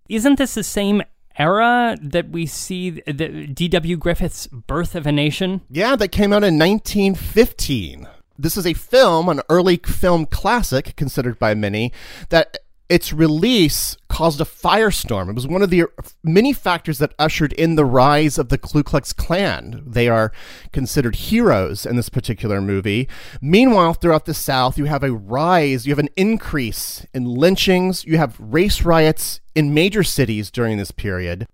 Isn't 0.09 0.39
this 0.39 0.55
the 0.55 0.65
same 0.65 1.03
era 1.41 1.97
that 2.03 2.29
we 2.29 2.45
see 2.45 2.91
the 2.91 3.47
D.W. 3.47 3.97
Griffith's 3.97 4.47
Birth 4.47 4.95
of 4.95 5.07
a 5.07 5.13
Nation? 5.13 5.63
Yeah, 5.71 5.97
that 5.97 6.09
came 6.09 6.33
out 6.33 6.45
in 6.45 6.59
1915. 6.59 8.07
This 8.39 8.57
is 8.57 8.67
a 8.67 8.75
film, 8.75 9.29
an 9.29 9.41
early 9.49 9.79
film 9.79 10.27
classic 10.27 10.95
considered 10.97 11.39
by 11.39 11.55
many, 11.55 11.93
that 12.29 12.59
its 12.91 13.13
release 13.13 13.97
caused 14.09 14.41
a 14.41 14.45
firestorm. 14.45 15.31
It 15.31 15.37
was 15.37 15.47
one 15.47 15.63
of 15.63 15.71
the 15.71 15.85
many 16.25 16.53
factors 16.53 16.99
that 16.99 17.15
ushered 17.21 17.53
in 17.53 17.77
the 17.77 17.85
rise 17.85 18.37
of 18.37 18.49
the 18.49 18.59
Ku 18.59 18.83
Klux 18.83 19.13
Klan. 19.13 19.83
They 19.87 20.09
are 20.09 20.33
considered 20.73 21.15
heroes 21.15 21.87
in 21.87 21.95
this 21.95 22.09
particular 22.09 22.61
movie. 22.61 23.09
Meanwhile, 23.41 23.95
throughout 23.95 24.25
the 24.25 24.35
South, 24.35 24.77
you 24.77 24.87
have 24.87 25.05
a 25.05 25.13
rise, 25.13 25.87
you 25.87 25.93
have 25.93 26.01
an 26.01 26.09
increase 26.17 27.07
in 27.15 27.27
lynchings, 27.27 28.05
you 28.05 28.19
have 28.19 28.37
race 28.41 28.83
riots 28.83 29.41
in 29.55 29.73
major 29.73 30.03
cities 30.03 30.51
during 30.51 30.77
this 30.77 30.91
period. 30.91 31.47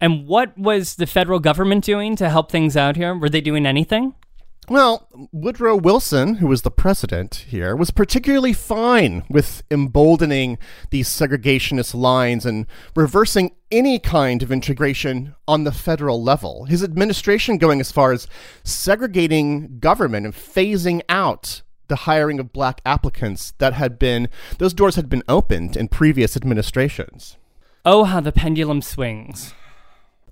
And 0.00 0.26
what 0.26 0.58
was 0.58 0.96
the 0.96 1.06
federal 1.06 1.38
government 1.38 1.84
doing 1.84 2.16
to 2.16 2.28
help 2.28 2.50
things 2.50 2.76
out 2.76 2.96
here? 2.96 3.16
Were 3.16 3.30
they 3.30 3.40
doing 3.40 3.66
anything? 3.66 4.16
Well, 4.68 5.08
Woodrow 5.32 5.74
Wilson, 5.76 6.36
who 6.36 6.46
was 6.46 6.62
the 6.62 6.70
president 6.70 7.46
here, 7.48 7.74
was 7.74 7.90
particularly 7.90 8.52
fine 8.52 9.24
with 9.28 9.64
emboldening 9.72 10.56
these 10.90 11.08
segregationist 11.08 11.94
lines 11.94 12.46
and 12.46 12.66
reversing 12.94 13.56
any 13.72 13.98
kind 13.98 14.40
of 14.40 14.52
integration 14.52 15.34
on 15.48 15.64
the 15.64 15.72
federal 15.72 16.22
level. 16.22 16.66
His 16.66 16.84
administration 16.84 17.58
going 17.58 17.80
as 17.80 17.90
far 17.90 18.12
as 18.12 18.28
segregating 18.62 19.80
government 19.80 20.26
and 20.26 20.34
phasing 20.34 21.02
out 21.08 21.62
the 21.88 21.96
hiring 21.96 22.38
of 22.38 22.52
black 22.52 22.80
applicants 22.86 23.54
that 23.58 23.74
had 23.74 23.98
been, 23.98 24.28
those 24.58 24.72
doors 24.72 24.94
had 24.94 25.08
been 25.08 25.24
opened 25.28 25.76
in 25.76 25.88
previous 25.88 26.36
administrations. 26.36 27.36
Oh, 27.84 28.04
how 28.04 28.20
the 28.20 28.30
pendulum 28.30 28.80
swings. 28.80 29.54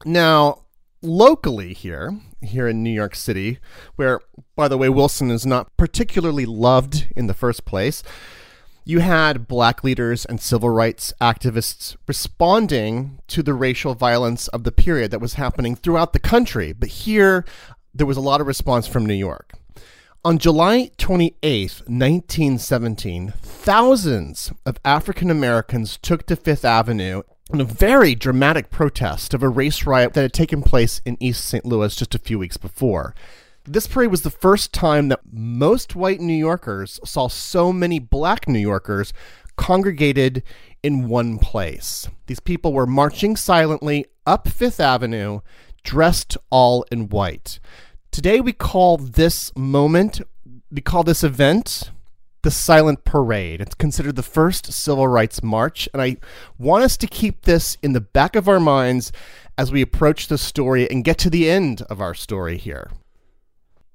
Now, 0.04 0.59
locally 1.02 1.72
here, 1.72 2.18
here 2.42 2.68
in 2.68 2.82
New 2.82 2.90
York 2.90 3.14
City, 3.14 3.58
where, 3.96 4.20
by 4.56 4.68
the 4.68 4.78
way, 4.78 4.88
Wilson 4.88 5.30
is 5.30 5.46
not 5.46 5.76
particularly 5.76 6.46
loved 6.46 7.06
in 7.16 7.26
the 7.26 7.34
first 7.34 7.64
place, 7.64 8.02
you 8.84 9.00
had 9.00 9.46
black 9.46 9.84
leaders 9.84 10.24
and 10.24 10.40
civil 10.40 10.70
rights 10.70 11.12
activists 11.20 11.96
responding 12.08 13.20
to 13.28 13.42
the 13.42 13.54
racial 13.54 13.94
violence 13.94 14.48
of 14.48 14.64
the 14.64 14.72
period 14.72 15.10
that 15.10 15.20
was 15.20 15.34
happening 15.34 15.76
throughout 15.76 16.12
the 16.12 16.18
country. 16.18 16.72
But 16.72 16.88
here, 16.88 17.44
there 17.94 18.06
was 18.06 18.16
a 18.16 18.22
lot 18.22 18.40
of 18.40 18.46
response 18.46 18.86
from 18.86 19.06
New 19.06 19.14
York. 19.14 19.52
On 20.22 20.36
July 20.38 20.90
28, 20.98 21.40
1917, 21.86 23.32
thousands 23.40 24.52
of 24.66 24.78
African 24.84 25.30
Americans 25.30 25.96
took 25.96 26.26
to 26.26 26.36
Fifth 26.36 26.64
Avenue 26.64 27.22
in 27.52 27.60
a 27.60 27.64
very 27.64 28.14
dramatic 28.14 28.70
protest 28.70 29.34
of 29.34 29.42
a 29.42 29.48
race 29.48 29.84
riot 29.84 30.14
that 30.14 30.22
had 30.22 30.32
taken 30.32 30.62
place 30.62 31.00
in 31.04 31.16
East 31.20 31.44
St. 31.44 31.64
Louis 31.64 31.94
just 31.96 32.14
a 32.14 32.18
few 32.18 32.38
weeks 32.38 32.56
before. 32.56 33.14
This 33.64 33.86
parade 33.86 34.10
was 34.10 34.22
the 34.22 34.30
first 34.30 34.72
time 34.72 35.08
that 35.08 35.20
most 35.32 35.96
white 35.96 36.20
New 36.20 36.32
Yorkers 36.32 37.00
saw 37.04 37.28
so 37.28 37.72
many 37.72 37.98
black 37.98 38.48
New 38.48 38.58
Yorkers 38.58 39.12
congregated 39.56 40.42
in 40.82 41.08
one 41.08 41.38
place. 41.38 42.08
These 42.26 42.40
people 42.40 42.72
were 42.72 42.86
marching 42.86 43.36
silently 43.36 44.06
up 44.26 44.48
Fifth 44.48 44.80
Avenue, 44.80 45.40
dressed 45.82 46.36
all 46.50 46.84
in 46.90 47.08
white. 47.08 47.58
Today 48.12 48.40
we 48.40 48.52
call 48.52 48.96
this 48.96 49.54
moment, 49.56 50.20
we 50.70 50.80
call 50.80 51.02
this 51.02 51.24
event 51.24 51.90
the 52.42 52.50
Silent 52.50 53.04
Parade. 53.04 53.60
It's 53.60 53.74
considered 53.74 54.16
the 54.16 54.22
first 54.22 54.72
civil 54.72 55.06
rights 55.08 55.42
march, 55.42 55.88
and 55.92 56.00
I 56.00 56.16
want 56.58 56.84
us 56.84 56.96
to 56.98 57.06
keep 57.06 57.42
this 57.42 57.76
in 57.82 57.92
the 57.92 58.00
back 58.00 58.36
of 58.36 58.48
our 58.48 58.60
minds 58.60 59.12
as 59.58 59.70
we 59.70 59.82
approach 59.82 60.28
the 60.28 60.38
story 60.38 60.90
and 60.90 61.04
get 61.04 61.18
to 61.18 61.30
the 61.30 61.50
end 61.50 61.82
of 61.90 62.00
our 62.00 62.14
story 62.14 62.56
here. 62.56 62.90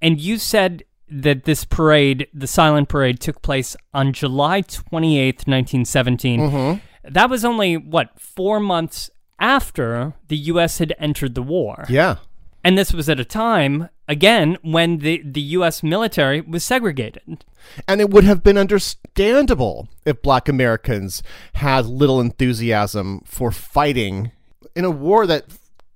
And 0.01 0.19
you 0.19 0.37
said 0.37 0.83
that 1.09 1.45
this 1.45 1.65
parade, 1.65 2.27
the 2.33 2.47
Silent 2.47 2.89
Parade, 2.89 3.19
took 3.19 3.41
place 3.41 3.75
on 3.93 4.13
July 4.13 4.61
28th, 4.61 5.47
1917. 5.47 6.39
Mm-hmm. 6.39 7.13
That 7.13 7.29
was 7.29 7.45
only, 7.45 7.77
what, 7.77 8.19
four 8.19 8.59
months 8.59 9.09
after 9.39 10.13
the 10.27 10.37
U.S. 10.37 10.77
had 10.79 10.93
entered 10.99 11.35
the 11.35 11.43
war. 11.43 11.85
Yeah. 11.89 12.17
And 12.65 12.79
this 12.79 12.95
was 12.95 13.07
at 13.07 13.19
a 13.19 13.25
time, 13.25 13.89
again, 14.07 14.57
when 14.63 14.97
the, 14.97 15.21
the 15.23 15.41
U.S. 15.41 15.83
military 15.83 16.41
was 16.41 16.63
segregated. 16.63 17.45
And 17.87 18.01
it 18.01 18.09
would 18.09 18.23
have 18.23 18.41
been 18.41 18.57
understandable 18.57 19.87
if 20.03 20.23
black 20.23 20.49
Americans 20.49 21.21
had 21.53 21.85
little 21.85 22.19
enthusiasm 22.19 23.21
for 23.23 23.51
fighting 23.51 24.31
in 24.75 24.83
a 24.83 24.89
war 24.89 25.27
that 25.27 25.45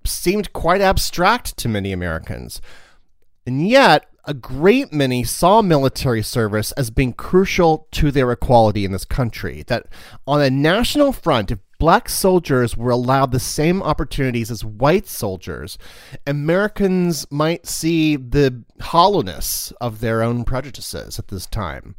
seemed 0.05 0.53
quite 0.53 0.79
abstract 0.79 1.57
to 1.57 1.67
many 1.67 1.91
Americans. 1.91 2.61
And 3.47 3.67
yet, 3.67 4.05
a 4.25 4.35
great 4.35 4.93
many 4.93 5.23
saw 5.23 5.63
military 5.63 6.21
service 6.21 6.71
as 6.73 6.91
being 6.91 7.13
crucial 7.13 7.88
to 7.93 8.11
their 8.11 8.31
equality 8.31 8.85
in 8.85 8.91
this 8.91 9.05
country. 9.05 9.63
That 9.65 9.88
on 10.27 10.39
a 10.39 10.51
national 10.51 11.13
front, 11.13 11.49
if 11.49 11.57
black 11.79 12.09
soldiers 12.09 12.77
were 12.77 12.91
allowed 12.91 13.31
the 13.31 13.39
same 13.39 13.81
opportunities 13.81 14.51
as 14.51 14.63
white 14.63 15.07
soldiers, 15.07 15.77
Americans 16.27 17.25
might 17.31 17.65
see 17.65 18.15
the 18.15 18.63
hollowness 18.81 19.74
of 19.81 20.01
their 20.01 20.21
own 20.21 20.43
prejudices 20.43 21.17
at 21.17 21.29
this 21.29 21.45
time. 21.48 21.95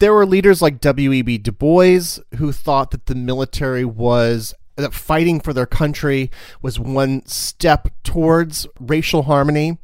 There 0.00 0.12
were 0.12 0.26
leaders 0.26 0.60
like 0.60 0.80
W.E.B. 0.80 1.38
Du 1.38 1.52
Bois 1.52 2.18
who 2.36 2.52
thought 2.52 2.90
that 2.90 3.06
the 3.06 3.14
military 3.14 3.84
was 3.84 4.52
that 4.76 4.92
fighting 4.92 5.38
for 5.38 5.52
their 5.52 5.66
country 5.66 6.32
was 6.60 6.80
one 6.80 7.24
step 7.26 7.88
towards 8.02 8.66
racial 8.80 9.22
harmony. 9.22 9.78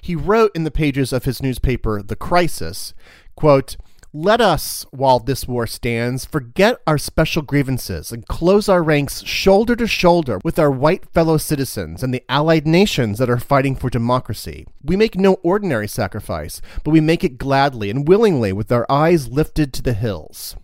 He 0.00 0.14
wrote 0.14 0.52
in 0.54 0.62
the 0.62 0.70
pages 0.70 1.12
of 1.12 1.24
his 1.24 1.42
newspaper, 1.42 2.00
The 2.02 2.14
Crisis, 2.14 2.94
quote, 3.34 3.76
let 4.12 4.40
us, 4.40 4.86
while 4.90 5.18
this 5.18 5.46
war 5.46 5.66
stands, 5.66 6.24
forget 6.24 6.80
our 6.86 6.96
special 6.96 7.42
grievances 7.42 8.10
and 8.10 8.26
close 8.26 8.66
our 8.68 8.82
ranks 8.82 9.22
shoulder 9.24 9.76
to 9.76 9.86
shoulder 9.86 10.40
with 10.42 10.58
our 10.58 10.70
white 10.70 11.04
fellow 11.12 11.36
citizens 11.36 12.02
and 12.02 12.14
the 12.14 12.24
allied 12.28 12.66
nations 12.66 13.18
that 13.18 13.28
are 13.28 13.38
fighting 13.38 13.76
for 13.76 13.90
democracy. 13.90 14.66
We 14.82 14.96
make 14.96 15.16
no 15.16 15.34
ordinary 15.42 15.88
sacrifice, 15.88 16.62
but 16.84 16.92
we 16.92 17.00
make 17.02 17.22
it 17.22 17.36
gladly 17.36 17.90
and 17.90 18.08
willingly 18.08 18.52
with 18.52 18.72
our 18.72 18.86
eyes 18.90 19.28
lifted 19.28 19.74
to 19.74 19.82
the 19.82 19.92
hills. 19.92 20.56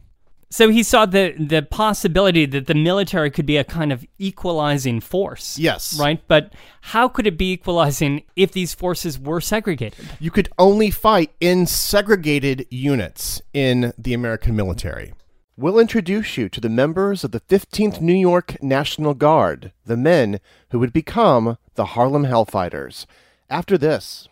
So 0.55 0.69
he 0.69 0.85
saw 0.85 1.05
the 1.05 1.35
the 1.37 1.63
possibility 1.63 2.47
that 2.47 2.69
the 2.69 2.77
military 2.77 3.29
could 3.29 3.45
be 3.45 3.57
a 3.57 3.65
kind 3.65 3.93
of 3.93 4.07
equalizing 4.21 5.01
force. 5.01 5.59
Yes. 5.59 5.99
Right? 5.99 6.23
But 6.29 6.53
how 6.93 7.09
could 7.09 7.27
it 7.27 7.37
be 7.37 7.51
equalizing 7.51 8.23
if 8.37 8.53
these 8.53 8.73
forces 8.73 9.19
were 9.19 9.41
segregated? 9.41 10.07
You 10.21 10.31
could 10.31 10.49
only 10.57 10.93
fight 10.93 11.33
in 11.41 11.67
segregated 11.67 12.69
units 12.71 13.43
in 13.53 13.93
the 13.99 14.15
American 14.15 14.55
military. 14.55 15.13
We'll 15.57 15.81
introduce 15.81 16.37
you 16.37 16.49
to 16.51 16.61
the 16.61 16.69
members 16.69 17.25
of 17.25 17.33
the 17.33 17.41
15th 17.41 18.01
New 18.01 18.15
York 18.15 18.63
National 18.63 19.15
Guard, 19.15 19.73
the 19.85 19.97
men 19.97 20.39
who 20.71 20.79
would 20.79 20.93
become 20.93 21.59
the 21.75 21.87
Harlem 21.97 22.27
Hellfighters. 22.27 23.07
After 23.51 23.77
this. 23.77 24.29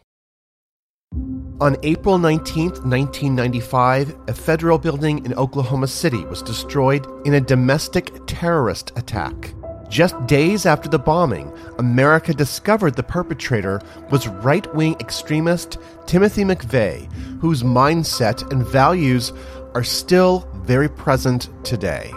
On 1.62 1.76
April 1.84 2.18
19, 2.18 2.70
1995, 2.70 4.16
a 4.26 4.34
federal 4.34 4.78
building 4.78 5.24
in 5.24 5.32
Oklahoma 5.34 5.86
City 5.86 6.24
was 6.24 6.42
destroyed 6.42 7.06
in 7.24 7.34
a 7.34 7.40
domestic 7.40 8.26
terrorist 8.26 8.90
attack. 8.96 9.54
Just 9.88 10.26
days 10.26 10.66
after 10.66 10.88
the 10.88 10.98
bombing, 10.98 11.52
America 11.78 12.34
discovered 12.34 12.96
the 12.96 13.04
perpetrator 13.04 13.80
was 14.10 14.26
right 14.26 14.74
wing 14.74 14.96
extremist 14.98 15.78
Timothy 16.04 16.42
McVeigh, 16.42 17.06
whose 17.40 17.62
mindset 17.62 18.50
and 18.50 18.66
values 18.66 19.32
are 19.76 19.84
still 19.84 20.48
very 20.64 20.88
present 20.88 21.48
today. 21.64 22.12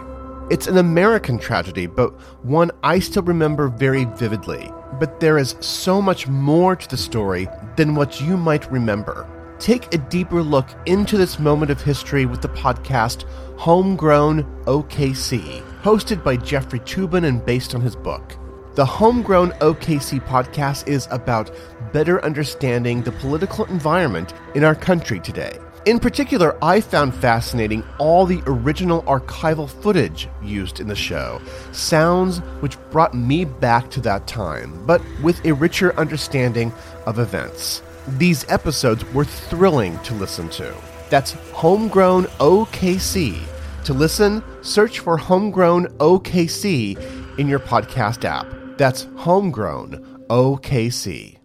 It's 0.49 0.65
an 0.65 0.79
American 0.79 1.37
tragedy, 1.37 1.85
but 1.85 2.19
one 2.43 2.71
I 2.81 2.97
still 2.97 3.21
remember 3.21 3.67
very 3.67 4.05
vividly. 4.05 4.71
But 4.99 5.19
there 5.19 5.37
is 5.37 5.55
so 5.59 6.01
much 6.01 6.27
more 6.27 6.75
to 6.75 6.89
the 6.89 6.97
story 6.97 7.47
than 7.75 7.93
what 7.93 8.19
you 8.19 8.37
might 8.37 8.71
remember 8.71 9.27
take 9.59 9.93
a 9.93 9.97
deeper 9.97 10.41
look 10.41 10.67
into 10.85 11.17
this 11.17 11.39
moment 11.39 11.71
of 11.71 11.81
history 11.81 12.25
with 12.25 12.41
the 12.41 12.49
podcast 12.49 13.23
Homegrown 13.57 14.43
OKC, 14.65 15.61
hosted 15.81 16.23
by 16.23 16.37
Jeffrey 16.37 16.79
Toobin 16.81 17.25
and 17.25 17.45
based 17.45 17.73
on 17.73 17.81
his 17.81 17.95
book. 17.95 18.37
The 18.75 18.85
Homegrown 18.85 19.51
OKC 19.61 20.19
podcast 20.25 20.87
is 20.87 21.07
about 21.09 21.51
better 21.93 22.23
understanding 22.25 23.01
the 23.01 23.13
political 23.13 23.63
environment 23.65 24.33
in 24.53 24.65
our 24.65 24.75
country 24.75 25.19
today. 25.21 25.57
In 25.85 25.99
particular, 25.99 26.57
I 26.63 26.81
found 26.81 27.13
fascinating 27.13 27.83
all 27.99 28.25
the 28.25 28.41
original 28.47 29.03
archival 29.03 29.69
footage 29.69 30.27
used 30.41 30.79
in 30.79 30.87
the 30.87 30.95
show, 30.95 31.39
sounds 31.71 32.39
which 32.59 32.77
brought 32.89 33.13
me 33.13 33.45
back 33.45 33.91
to 33.91 34.01
that 34.01 34.25
time, 34.25 34.83
but 34.87 35.01
with 35.21 35.45
a 35.45 35.53
richer 35.53 35.95
understanding 35.97 36.73
of 37.05 37.19
events. 37.19 37.83
These 38.07 38.45
episodes 38.49 39.03
were 39.13 39.25
thrilling 39.25 39.97
to 39.99 40.13
listen 40.13 40.47
to. 40.49 40.75
That's 41.09 41.31
Homegrown 41.53 42.25
OKC. 42.39 43.41
To 43.85 43.93
listen, 43.93 44.43
search 44.61 44.99
for 44.99 45.17
Homegrown 45.17 45.87
OKC 45.97 47.39
in 47.39 47.47
your 47.47 47.59
podcast 47.59 48.23
app. 48.23 48.45
That's 48.77 49.07
Homegrown 49.15 50.25
OKC. 50.29 51.37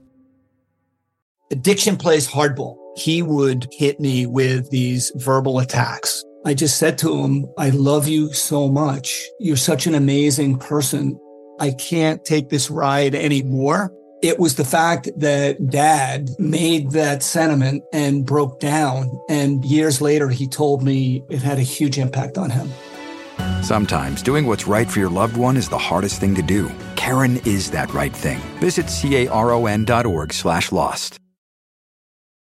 Addiction 1.51 1.97
plays 1.97 2.29
hardball. 2.29 2.77
He 2.97 3.23
would 3.23 3.67
hit 3.73 3.99
me 3.99 4.27
with 4.27 4.69
these 4.71 5.11
verbal 5.17 5.61
attacks. 5.61 6.23
I 6.45 6.53
just 6.55 6.79
said 6.79 6.99
to 6.99 7.23
him, 7.23 7.47
I 7.59 7.71
love 7.71 8.07
you 8.07 8.33
so 8.35 8.69
much. 8.69 9.27
You're 9.39 9.57
such 9.57 9.87
an 9.87 9.95
amazing 9.95 10.59
person. 10.59 11.19
I 11.59 11.73
can't 11.73 12.25
take 12.25 12.51
this 12.51 12.71
ride 12.71 13.15
anymore. 13.15 13.93
It 14.23 14.39
was 14.39 14.57
the 14.57 14.65
fact 14.65 15.09
that 15.17 15.71
dad 15.71 16.31
made 16.39 16.91
that 16.91 17.23
sentiment 17.23 17.85
and 17.93 18.27
broke 18.27 18.61
down. 18.61 19.19
And 19.29 19.65
years 19.65 20.01
later, 20.01 20.29
he 20.29 20.47
told 20.47 20.83
me 20.83 21.23
it 21.31 21.43
had 21.43 21.59
a 21.59 21.63
huge 21.63 21.99
impact 21.99 22.37
on 22.37 22.51
him. 22.51 22.71
Sometimes 23.63 24.23
doing 24.23 24.47
what's 24.47 24.67
right 24.67 24.91
for 24.91 24.99
your 24.99 25.11
loved 25.11 25.37
one 25.37 25.57
is 25.57 25.69
the 25.69 25.79
hardest 25.79 26.21
thing 26.21 26.35
to 26.35 26.43
do. 26.43 26.71
Caron 26.97 27.39
is 27.47 27.71
that 27.71 27.95
right 27.95 28.15
thing. 28.15 28.39
Visit 28.59 28.87
caron.org 28.87 30.33
slash 30.33 30.73
lost. 30.73 31.20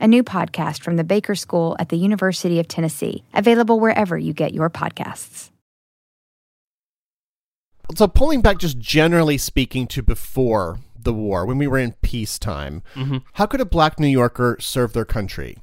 a 0.00 0.06
new 0.06 0.22
podcast 0.22 0.82
from 0.82 0.96
the 0.96 1.04
Baker 1.04 1.34
School 1.34 1.76
at 1.78 1.88
the 1.88 1.96
University 1.96 2.58
of 2.58 2.68
Tennessee, 2.68 3.24
available 3.34 3.80
wherever 3.80 4.16
you 4.18 4.32
get 4.32 4.54
your 4.54 4.70
podcasts. 4.70 5.50
So, 7.94 8.08
pulling 8.08 8.40
back, 8.42 8.58
just 8.58 8.78
generally 8.78 9.38
speaking, 9.38 9.86
to 9.88 10.02
before 10.02 10.80
the 10.98 11.12
war, 11.12 11.46
when 11.46 11.58
we 11.58 11.66
were 11.66 11.78
in 11.78 11.92
peacetime, 12.02 12.82
mm-hmm. 12.94 13.18
how 13.34 13.46
could 13.46 13.60
a 13.60 13.64
black 13.64 14.00
New 14.00 14.08
Yorker 14.08 14.56
serve 14.58 14.92
their 14.92 15.04
country? 15.04 15.56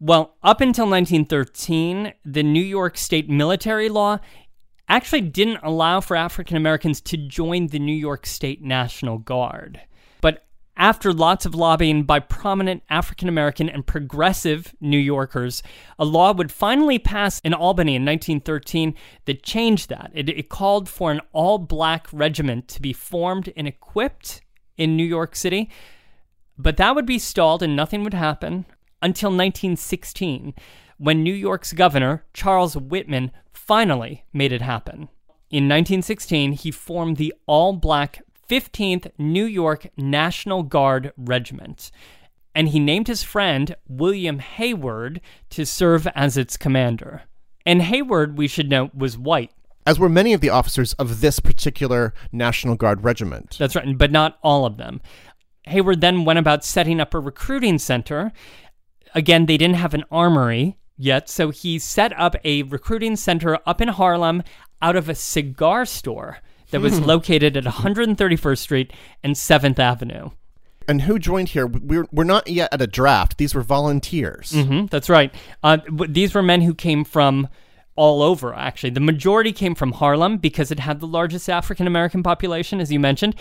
Well, 0.00 0.36
up 0.42 0.60
until 0.60 0.86
1913, 0.86 2.14
the 2.24 2.42
New 2.42 2.62
York 2.62 2.96
state 2.98 3.28
military 3.28 3.88
law 3.88 4.18
actually 4.88 5.22
didn't 5.22 5.58
allow 5.62 6.00
for 6.00 6.16
African 6.16 6.56
Americans 6.56 7.00
to 7.02 7.16
join 7.16 7.68
the 7.68 7.78
New 7.78 7.94
York 7.94 8.26
State 8.26 8.62
National 8.62 9.18
Guard. 9.18 9.80
After 10.78 11.10
lots 11.10 11.46
of 11.46 11.54
lobbying 11.54 12.02
by 12.02 12.20
prominent 12.20 12.82
African 12.90 13.30
American 13.30 13.68
and 13.68 13.86
progressive 13.86 14.74
New 14.78 14.98
Yorkers, 14.98 15.62
a 15.98 16.04
law 16.04 16.34
would 16.34 16.52
finally 16.52 16.98
pass 16.98 17.40
in 17.40 17.54
Albany 17.54 17.96
in 17.96 18.04
1913 18.04 18.94
that 19.24 19.42
changed 19.42 19.88
that. 19.88 20.10
It, 20.12 20.28
it 20.28 20.50
called 20.50 20.88
for 20.90 21.10
an 21.10 21.22
all 21.32 21.56
black 21.58 22.06
regiment 22.12 22.68
to 22.68 22.82
be 22.82 22.92
formed 22.92 23.50
and 23.56 23.66
equipped 23.66 24.42
in 24.76 24.96
New 24.96 25.04
York 25.04 25.34
City, 25.34 25.70
but 26.58 26.76
that 26.76 26.94
would 26.94 27.06
be 27.06 27.18
stalled 27.18 27.62
and 27.62 27.74
nothing 27.74 28.04
would 28.04 28.14
happen 28.14 28.66
until 29.00 29.30
1916 29.30 30.52
when 30.98 31.22
New 31.22 31.34
York's 31.34 31.72
governor, 31.72 32.24
Charles 32.34 32.76
Whitman, 32.76 33.30
finally 33.52 34.24
made 34.32 34.52
it 34.52 34.62
happen. 34.62 35.08
In 35.48 35.64
1916, 35.68 36.52
he 36.52 36.70
formed 36.70 37.16
the 37.16 37.32
all 37.46 37.72
black 37.72 38.22
15th 38.48 39.10
New 39.18 39.44
York 39.44 39.88
National 39.96 40.62
Guard 40.62 41.12
Regiment, 41.16 41.90
and 42.54 42.68
he 42.68 42.80
named 42.80 43.08
his 43.08 43.22
friend 43.22 43.76
William 43.88 44.38
Hayward 44.38 45.20
to 45.50 45.66
serve 45.66 46.06
as 46.14 46.36
its 46.36 46.56
commander. 46.56 47.22
And 47.64 47.82
Hayward, 47.82 48.38
we 48.38 48.46
should 48.46 48.70
note, 48.70 48.94
was 48.94 49.18
white. 49.18 49.50
As 49.84 49.98
were 49.98 50.08
many 50.08 50.32
of 50.32 50.40
the 50.40 50.50
officers 50.50 50.92
of 50.94 51.20
this 51.20 51.40
particular 51.40 52.14
National 52.32 52.76
Guard 52.76 53.04
regiment. 53.04 53.56
That's 53.58 53.76
right, 53.76 53.98
but 53.98 54.10
not 54.10 54.38
all 54.42 54.64
of 54.64 54.76
them. 54.76 55.00
Hayward 55.64 56.00
then 56.00 56.24
went 56.24 56.38
about 56.38 56.64
setting 56.64 57.00
up 57.00 57.14
a 57.14 57.20
recruiting 57.20 57.78
center. 57.78 58.32
Again, 59.14 59.46
they 59.46 59.56
didn't 59.56 59.76
have 59.76 59.94
an 59.94 60.04
armory 60.10 60.76
yet, 60.96 61.28
so 61.28 61.50
he 61.50 61.78
set 61.78 62.18
up 62.18 62.36
a 62.44 62.62
recruiting 62.64 63.16
center 63.16 63.58
up 63.66 63.80
in 63.80 63.88
Harlem 63.88 64.42
out 64.80 64.96
of 64.96 65.08
a 65.08 65.14
cigar 65.14 65.84
store 65.84 66.38
that 66.70 66.80
was 66.80 67.00
located 67.00 67.56
at 67.56 67.64
131st 67.64 68.58
Street 68.58 68.92
and 69.22 69.34
7th 69.34 69.78
Avenue. 69.78 70.30
And 70.88 71.02
who 71.02 71.18
joined 71.18 71.50
here? 71.50 71.66
We're, 71.66 72.06
we're 72.12 72.24
not 72.24 72.48
yet 72.48 72.72
at 72.72 72.80
a 72.80 72.86
draft. 72.86 73.38
These 73.38 73.54
were 73.54 73.62
volunteers. 73.62 74.52
Mm-hmm, 74.52 74.86
that's 74.86 75.08
right. 75.08 75.34
Uh, 75.62 75.78
these 76.08 76.34
were 76.34 76.42
men 76.42 76.62
who 76.62 76.74
came 76.74 77.04
from 77.04 77.48
all 77.96 78.22
over, 78.22 78.54
actually. 78.54 78.90
The 78.90 79.00
majority 79.00 79.52
came 79.52 79.74
from 79.74 79.92
Harlem 79.92 80.36
because 80.36 80.70
it 80.70 80.78
had 80.78 81.00
the 81.00 81.06
largest 81.06 81.48
African 81.48 81.86
American 81.86 82.22
population, 82.22 82.80
as 82.80 82.92
you 82.92 83.00
mentioned. 83.00 83.34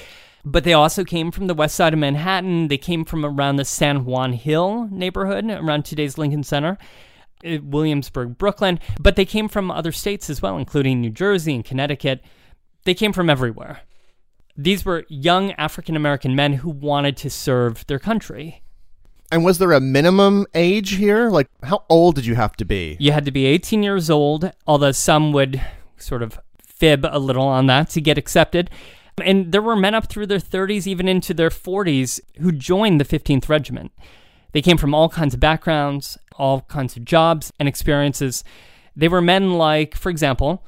But 0.44 0.64
they 0.64 0.74
also 0.74 1.04
came 1.04 1.32
from 1.32 1.48
the 1.48 1.54
west 1.54 1.76
side 1.76 1.94
of 1.94 2.00
Manhattan. 2.00 2.68
They 2.68 2.78
came 2.78 3.04
from 3.04 3.26
around 3.26 3.58
the 3.58 3.66
San 3.66 4.06
Juan 4.06 4.34
Hill 4.34 4.88
neighborhood, 4.92 5.50
around 5.50 5.86
today's 5.86 6.18
Lincoln 6.18 6.44
Center. 6.44 6.78
Uh, 7.46 7.58
Williamsburg, 7.62 8.38
Brooklyn, 8.38 8.80
but 9.00 9.18
they 9.18 9.26
came 9.26 9.50
from 9.50 9.70
other 9.70 9.92
states 9.92 10.30
as 10.30 10.42
well, 10.42 10.58
including 10.58 11.02
New 11.02 11.10
Jersey 11.10 11.54
and 11.54 11.66
Connecticut 11.66 12.24
They 12.86 12.94
came 12.94 13.14
from 13.14 13.30
everywhere. 13.30 13.82
These 14.56 14.86
were 14.86 15.06
young 15.10 15.52
African 15.54 15.96
American 15.96 16.36
men 16.36 16.54
who 16.54 16.70
wanted 16.70 17.18
to 17.18 17.30
serve 17.30 17.86
their 17.88 18.00
country. 18.00 18.62
And 19.32 19.44
was 19.44 19.58
there 19.58 19.74
a 19.74 19.82
minimum 19.82 20.46
age 20.54 20.92
here? 20.92 21.30
Like, 21.30 21.50
how 21.64 21.84
old 21.90 22.16
did 22.16 22.26
you 22.26 22.36
have 22.36 22.56
to 22.58 22.66
be? 22.66 22.96
You 23.00 23.12
had 23.12 23.26
to 23.26 23.32
be 23.32 23.46
18 23.48 23.84
years 23.84 24.10
old, 24.10 24.52
although 24.66 24.92
some 24.92 25.34
would 25.34 25.62
sort 25.98 26.22
of 26.22 26.40
fib 26.64 27.06
a 27.10 27.20
little 27.20 27.48
on 27.48 27.66
that 27.68 27.90
to 27.90 28.02
get 28.02 28.18
accepted. 28.18 28.70
And 29.22 29.52
there 29.52 29.62
were 29.62 29.76
men 29.76 29.96
up 29.96 30.08
through 30.08 30.28
their 30.28 30.40
30s, 30.40 30.86
even 30.88 31.08
into 31.08 31.34
their 31.34 31.50
40s, 31.50 32.20
who 32.40 32.52
joined 32.52 33.00
the 33.00 33.06
15th 33.06 33.50
Regiment. 33.50 33.92
They 34.52 34.62
came 34.62 34.78
from 34.78 34.94
all 34.94 35.10
kinds 35.10 35.34
of 35.34 35.40
backgrounds, 35.40 36.18
all 36.38 36.62
kinds 36.62 36.96
of 36.96 37.04
jobs 37.04 37.52
and 37.60 37.68
experiences. 37.68 38.44
They 38.96 39.08
were 39.08 39.22
men 39.22 39.54
like, 39.54 39.96
for 39.96 40.10
example, 40.10 40.66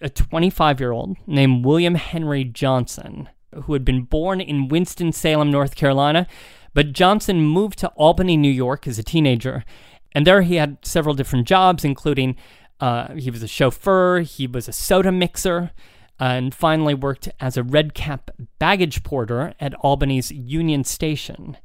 a 0.00 0.08
25 0.08 0.80
year 0.80 0.92
old 0.92 1.16
named 1.26 1.64
William 1.64 1.94
Henry 1.94 2.44
Johnson, 2.44 3.28
who 3.64 3.72
had 3.72 3.84
been 3.84 4.02
born 4.02 4.40
in 4.40 4.68
Winston-Salem, 4.68 5.50
North 5.50 5.74
Carolina, 5.76 6.26
but 6.74 6.92
Johnson 6.92 7.40
moved 7.40 7.78
to 7.78 7.88
Albany, 7.96 8.36
New 8.36 8.50
York 8.50 8.86
as 8.86 8.98
a 8.98 9.02
teenager. 9.02 9.64
And 10.12 10.26
there 10.26 10.42
he 10.42 10.56
had 10.56 10.78
several 10.82 11.14
different 11.14 11.46
jobs, 11.46 11.84
including 11.84 12.36
uh, 12.80 13.14
he 13.14 13.30
was 13.30 13.42
a 13.42 13.48
chauffeur, 13.48 14.20
he 14.20 14.46
was 14.46 14.68
a 14.68 14.72
soda 14.72 15.10
mixer, 15.10 15.70
and 16.18 16.54
finally 16.54 16.94
worked 16.94 17.28
as 17.40 17.56
a 17.56 17.62
red 17.62 17.94
cap 17.94 18.30
baggage 18.58 19.02
porter 19.02 19.54
at 19.60 19.74
Albany's 19.82 20.30
Union 20.30 20.84
Station. 20.84 21.56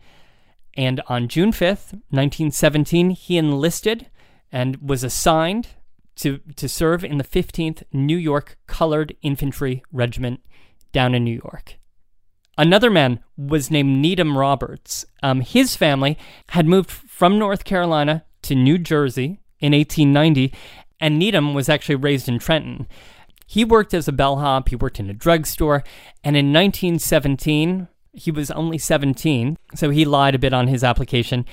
And 0.76 1.02
on 1.08 1.28
June 1.28 1.52
5th, 1.52 1.94
1917, 2.10 3.12
he 3.12 3.38
enlisted 3.38 4.10
and 4.52 4.78
was 4.78 5.04
assigned 5.04 5.70
to, 6.18 6.40
to 6.56 6.68
serve 6.68 7.04
in 7.04 7.18
the 7.18 7.24
15th 7.24 7.84
New 7.92 8.18
York 8.18 8.58
Colored 8.68 9.16
Infantry 9.22 9.84
Regiment 9.92 10.42
down 10.92 11.16
in 11.16 11.24
New 11.24 11.40
York. 11.44 11.78
Another 12.58 12.90
man 12.90 13.20
was 13.38 13.72
named 13.72 13.98
Needham 13.98 14.38
Roberts. 14.38 15.06
Um, 15.24 15.42
his 15.42 15.76
family 15.76 16.18
had 16.50 16.68
moved 16.68 16.92
from 16.92 17.40
North 17.40 17.64
Carolina 17.64 18.26
to 18.44 18.56
New 18.56 18.78
Jersey 18.78 19.40
in 19.60 19.74
1890, 19.74 20.54
and 21.00 21.18
Needham 21.18 21.54
was 21.54 21.70
actually 21.70 21.96
raised 21.96 22.28
in 22.28 22.40
Trenton. 22.40 22.88
He 23.48 23.66
worked 23.66 23.94
as 23.94 24.08
a 24.08 24.14
bellhop, 24.14 24.70
he 24.70 24.76
worked 24.76 25.00
in 25.00 25.10
a 25.10 25.14
drugstore, 25.14 25.84
and 26.24 26.36
in 26.38 26.54
1917, 26.54 27.88
he 28.14 28.32
was 28.32 28.52
only 28.52 28.78
17, 28.78 29.58
so 29.76 29.90
he 29.90 30.06
lied 30.06 30.36
a 30.36 30.40
bit 30.40 30.54
on 30.54 30.68
his 30.68 30.84
application. 30.84 31.46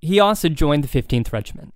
He 0.00 0.18
also 0.18 0.48
joined 0.48 0.84
the 0.84 1.02
15th 1.02 1.32
Regiment. 1.32 1.74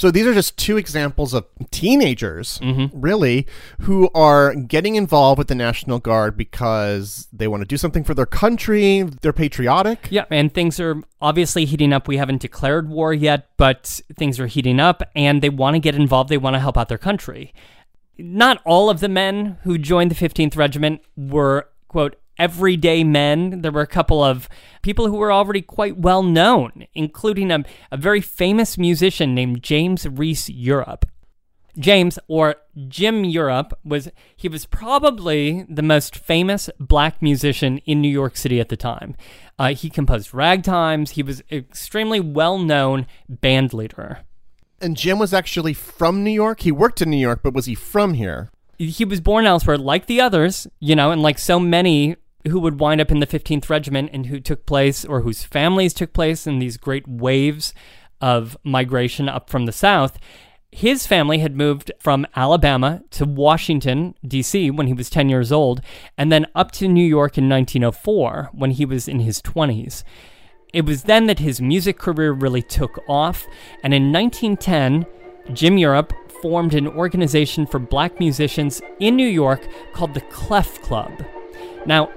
So 0.00 0.10
these 0.10 0.26
are 0.26 0.32
just 0.32 0.56
two 0.56 0.78
examples 0.78 1.34
of 1.34 1.44
teenagers, 1.70 2.58
Mm-hmm. 2.60 2.98
really, 2.98 3.46
who 3.80 4.08
are 4.14 4.54
getting 4.54 4.94
involved 4.94 5.36
with 5.36 5.48
the 5.48 5.54
National 5.54 5.98
Guard 5.98 6.38
because 6.38 7.28
they 7.34 7.46
want 7.46 7.60
to 7.60 7.66
do 7.66 7.76
something 7.76 8.02
for 8.02 8.14
their 8.14 8.24
country. 8.24 9.02
They're 9.02 9.34
patriotic. 9.34 10.08
Yeah, 10.10 10.24
and 10.30 10.54
things 10.54 10.80
are 10.80 11.02
obviously 11.20 11.66
heating 11.66 11.92
up. 11.92 12.08
We 12.08 12.16
haven't 12.16 12.40
declared 12.40 12.88
war 12.88 13.12
yet, 13.12 13.48
but 13.58 14.00
things 14.16 14.40
are 14.40 14.46
heating 14.46 14.80
up, 14.80 15.02
and 15.14 15.42
they 15.42 15.50
want 15.50 15.74
to 15.74 15.80
get 15.80 15.94
involved. 15.94 16.30
They 16.30 16.38
want 16.38 16.54
to 16.54 16.60
help 16.60 16.78
out 16.78 16.88
their 16.88 16.96
country. 16.96 17.52
Not 18.16 18.62
all 18.64 18.88
of 18.88 19.00
the 19.00 19.08
men 19.10 19.58
who 19.64 19.76
joined 19.76 20.10
the 20.10 20.14
15th 20.14 20.56
Regiment 20.56 21.02
were, 21.14 21.68
quote, 21.88 22.16
everyday 22.40 23.04
men. 23.04 23.60
There 23.60 23.70
were 23.70 23.82
a 23.82 23.86
couple 23.86 24.24
of 24.24 24.48
people 24.82 25.06
who 25.08 25.16
were 25.16 25.30
already 25.30 25.62
quite 25.62 25.98
well 25.98 26.24
known, 26.24 26.86
including 26.94 27.52
a, 27.52 27.62
a 27.92 27.96
very 27.96 28.20
famous 28.20 28.78
musician 28.78 29.34
named 29.34 29.62
James 29.62 30.08
Reese 30.08 30.48
Europe. 30.48 31.04
James, 31.78 32.18
or 32.26 32.56
Jim 32.88 33.24
Europe, 33.24 33.78
was 33.84 34.08
he 34.34 34.48
was 34.48 34.66
probably 34.66 35.64
the 35.68 35.82
most 35.82 36.16
famous 36.16 36.68
black 36.80 37.22
musician 37.22 37.78
in 37.78 38.00
New 38.00 38.08
York 38.08 38.36
City 38.36 38.58
at 38.58 38.70
the 38.70 38.76
time. 38.76 39.14
Uh, 39.56 39.74
he 39.74 39.88
composed 39.88 40.30
ragtimes. 40.30 41.10
He 41.10 41.22
was 41.22 41.42
extremely 41.52 42.18
well 42.18 42.58
known 42.58 43.06
band 43.28 43.72
leader. 43.72 44.20
And 44.80 44.96
Jim 44.96 45.18
was 45.18 45.34
actually 45.34 45.74
from 45.74 46.24
New 46.24 46.30
York. 46.30 46.60
He 46.60 46.72
worked 46.72 47.02
in 47.02 47.10
New 47.10 47.18
York, 47.18 47.40
but 47.42 47.54
was 47.54 47.66
he 47.66 47.74
from 47.74 48.14
here? 48.14 48.50
he 48.80 49.04
was 49.04 49.20
born 49.20 49.44
elsewhere, 49.44 49.76
like 49.76 50.06
the 50.06 50.22
others, 50.22 50.66
you 50.78 50.96
know, 50.96 51.10
and 51.10 51.20
like 51.20 51.38
so 51.38 51.60
many 51.60 52.16
who 52.48 52.60
would 52.60 52.80
wind 52.80 53.00
up 53.00 53.10
in 53.10 53.20
the 53.20 53.26
15th 53.26 53.68
Regiment 53.68 54.10
and 54.12 54.26
who 54.26 54.40
took 54.40 54.66
place 54.66 55.04
or 55.04 55.20
whose 55.20 55.44
families 55.44 55.94
took 55.94 56.12
place 56.12 56.46
in 56.46 56.58
these 56.58 56.76
great 56.76 57.06
waves 57.06 57.74
of 58.20 58.56
migration 58.64 59.28
up 59.28 59.50
from 59.50 59.66
the 59.66 59.72
South. 59.72 60.18
His 60.72 61.06
family 61.06 61.38
had 61.38 61.56
moved 61.56 61.90
from 61.98 62.26
Alabama 62.36 63.02
to 63.10 63.24
Washington, 63.24 64.14
D.C., 64.24 64.70
when 64.70 64.86
he 64.86 64.92
was 64.92 65.10
10 65.10 65.28
years 65.28 65.50
old, 65.50 65.80
and 66.16 66.30
then 66.30 66.46
up 66.54 66.70
to 66.72 66.86
New 66.86 67.04
York 67.04 67.36
in 67.36 67.48
1904 67.48 68.50
when 68.52 68.70
he 68.70 68.84
was 68.84 69.08
in 69.08 69.20
his 69.20 69.42
20s. 69.42 70.04
It 70.72 70.86
was 70.86 71.02
then 71.02 71.26
that 71.26 71.40
his 71.40 71.60
music 71.60 71.98
career 71.98 72.32
really 72.32 72.62
took 72.62 73.02
off, 73.08 73.46
and 73.82 73.92
in 73.92 74.12
1910, 74.12 75.06
Jim 75.52 75.76
Europe 75.76 76.12
formed 76.40 76.74
an 76.74 76.86
organization 76.86 77.66
for 77.66 77.80
black 77.80 78.20
musicians 78.20 78.80
in 79.00 79.16
New 79.16 79.26
York 79.26 79.66
called 79.92 80.14
the 80.14 80.20
Clef 80.20 80.80
Club. 80.82 81.24
Now, 81.84 82.10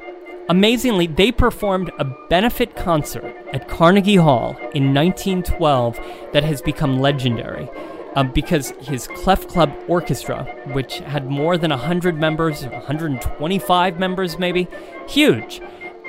amazingly, 0.49 1.07
they 1.07 1.31
performed 1.31 1.91
a 1.99 2.05
benefit 2.29 2.75
concert 2.75 3.35
at 3.53 3.67
Carnegie 3.67 4.15
Hall 4.15 4.55
in 4.73 4.93
1912 4.93 5.99
that 6.33 6.43
has 6.43 6.61
become 6.61 6.99
legendary. 6.99 7.69
Um, 8.15 8.31
because 8.31 8.69
his 8.81 9.07
Clef 9.07 9.47
Club 9.47 9.73
Orchestra, 9.87 10.43
which 10.73 10.99
had 10.99 11.31
more 11.31 11.57
than 11.57 11.71
100 11.71 12.19
members, 12.19 12.63
125 12.63 13.97
members 13.97 14.37
maybe, 14.37 14.67
huge, 15.07 15.61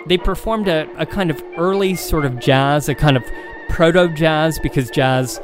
they 0.06 0.18
performed 0.18 0.68
a, 0.68 0.86
a 0.98 1.06
kind 1.06 1.30
of 1.30 1.42
early 1.56 1.94
sort 1.94 2.26
of 2.26 2.38
jazz, 2.38 2.90
a 2.90 2.94
kind 2.94 3.16
of 3.16 3.24
proto 3.70 4.08
jazz, 4.08 4.58
because 4.58 4.90
jazz 4.90 5.40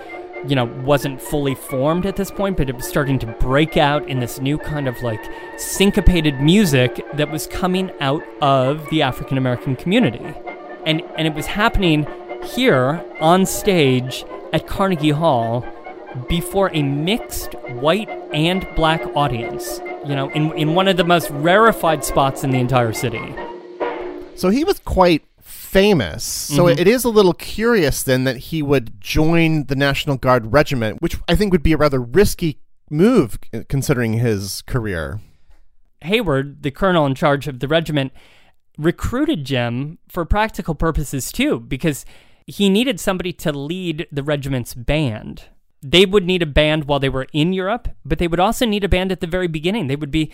you 0.47 0.55
know, 0.55 0.65
wasn't 0.85 1.21
fully 1.21 1.55
formed 1.55 2.07
at 2.07 2.17
this 2.17 2.31
point, 2.31 2.57
but 2.57 2.69
it 2.69 2.77
was 2.77 2.87
starting 2.87 3.19
to 3.21 3.27
break 3.27 3.77
out 3.77 4.09
in 4.09 4.21
this 4.21 4.41
new 4.41 4.59
kind 4.59 4.89
of 4.89 5.03
like 5.03 5.21
syncopated 5.59 6.41
music 6.41 7.05
that 7.15 7.31
was 7.31 7.47
coming 7.47 7.91
out 8.01 8.23
of 8.41 8.89
the 8.91 9.03
African 9.03 9.39
American 9.39 9.77
community. 9.77 10.35
And 10.87 11.03
and 11.17 11.27
it 11.27 11.35
was 11.35 11.47
happening 11.47 12.07
here 12.43 13.05
on 13.21 13.47
stage 13.47 14.25
at 14.53 14.67
Carnegie 14.67 15.11
Hall 15.11 15.65
before 16.29 16.71
a 16.73 16.83
mixed 16.83 17.55
white 17.69 18.09
and 18.33 18.67
black 18.75 19.03
audience, 19.15 19.81
you 20.07 20.15
know, 20.15 20.29
in, 20.31 20.53
in 20.57 20.75
one 20.75 20.89
of 20.89 20.97
the 20.97 21.05
most 21.05 21.31
rarefied 21.31 22.05
spots 22.05 22.43
in 22.43 22.51
the 22.51 22.59
entire 22.59 22.93
city. 22.93 23.35
So 24.35 24.49
he 24.49 24.65
was 24.65 24.79
quite 24.81 25.23
famous. 25.71 26.25
So 26.25 26.65
Mhm. 26.65 26.79
it 26.79 26.89
is 26.89 27.05
a 27.05 27.09
little 27.09 27.33
curious 27.33 28.03
then 28.03 28.25
that 28.25 28.37
he 28.39 28.61
would 28.61 29.01
join 29.01 29.67
the 29.67 29.77
National 29.77 30.17
Guard 30.17 30.53
regiment, 30.53 31.01
which 31.01 31.17
I 31.29 31.37
think 31.37 31.53
would 31.53 31.63
be 31.63 31.73
a 31.73 31.77
rather 31.77 32.01
risky 32.01 32.59
move 32.91 33.39
considering 33.69 34.15
his 34.15 34.63
career. 34.63 35.21
Hayward, 36.01 36.65
the 36.65 36.73
colonel 36.73 37.07
in 37.07 37.15
charge 37.15 37.47
of 37.47 37.61
the 37.61 37.69
regiment, 37.69 38.13
recruited 38.79 39.45
Jim 39.45 39.99
for 40.09 40.25
practical 40.25 40.75
purposes 40.75 41.31
too, 41.31 41.61
because 41.61 42.05
he 42.47 42.69
needed 42.69 42.99
somebody 42.99 43.33
to 43.35 43.53
lead 43.53 44.09
the 44.11 44.25
regiment's 44.25 44.75
band. 44.75 45.45
They 45.83 46.05
would 46.05 46.27
need 46.27 46.43
a 46.43 46.47
band 46.47 46.85
while 46.87 46.99
they 46.99 47.09
were 47.09 47.29
in 47.33 47.53
Europe, 47.53 47.89
but 48.05 48.19
they 48.19 48.27
would 48.27 48.41
also 48.41 48.67
need 48.67 48.83
a 48.83 48.89
band 48.89 49.13
at 49.13 49.21
the 49.21 49.27
very 49.27 49.47
beginning. 49.47 49.87
They 49.87 49.97
would 49.97 50.11
be 50.11 50.33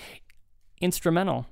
instrumental, 0.81 1.46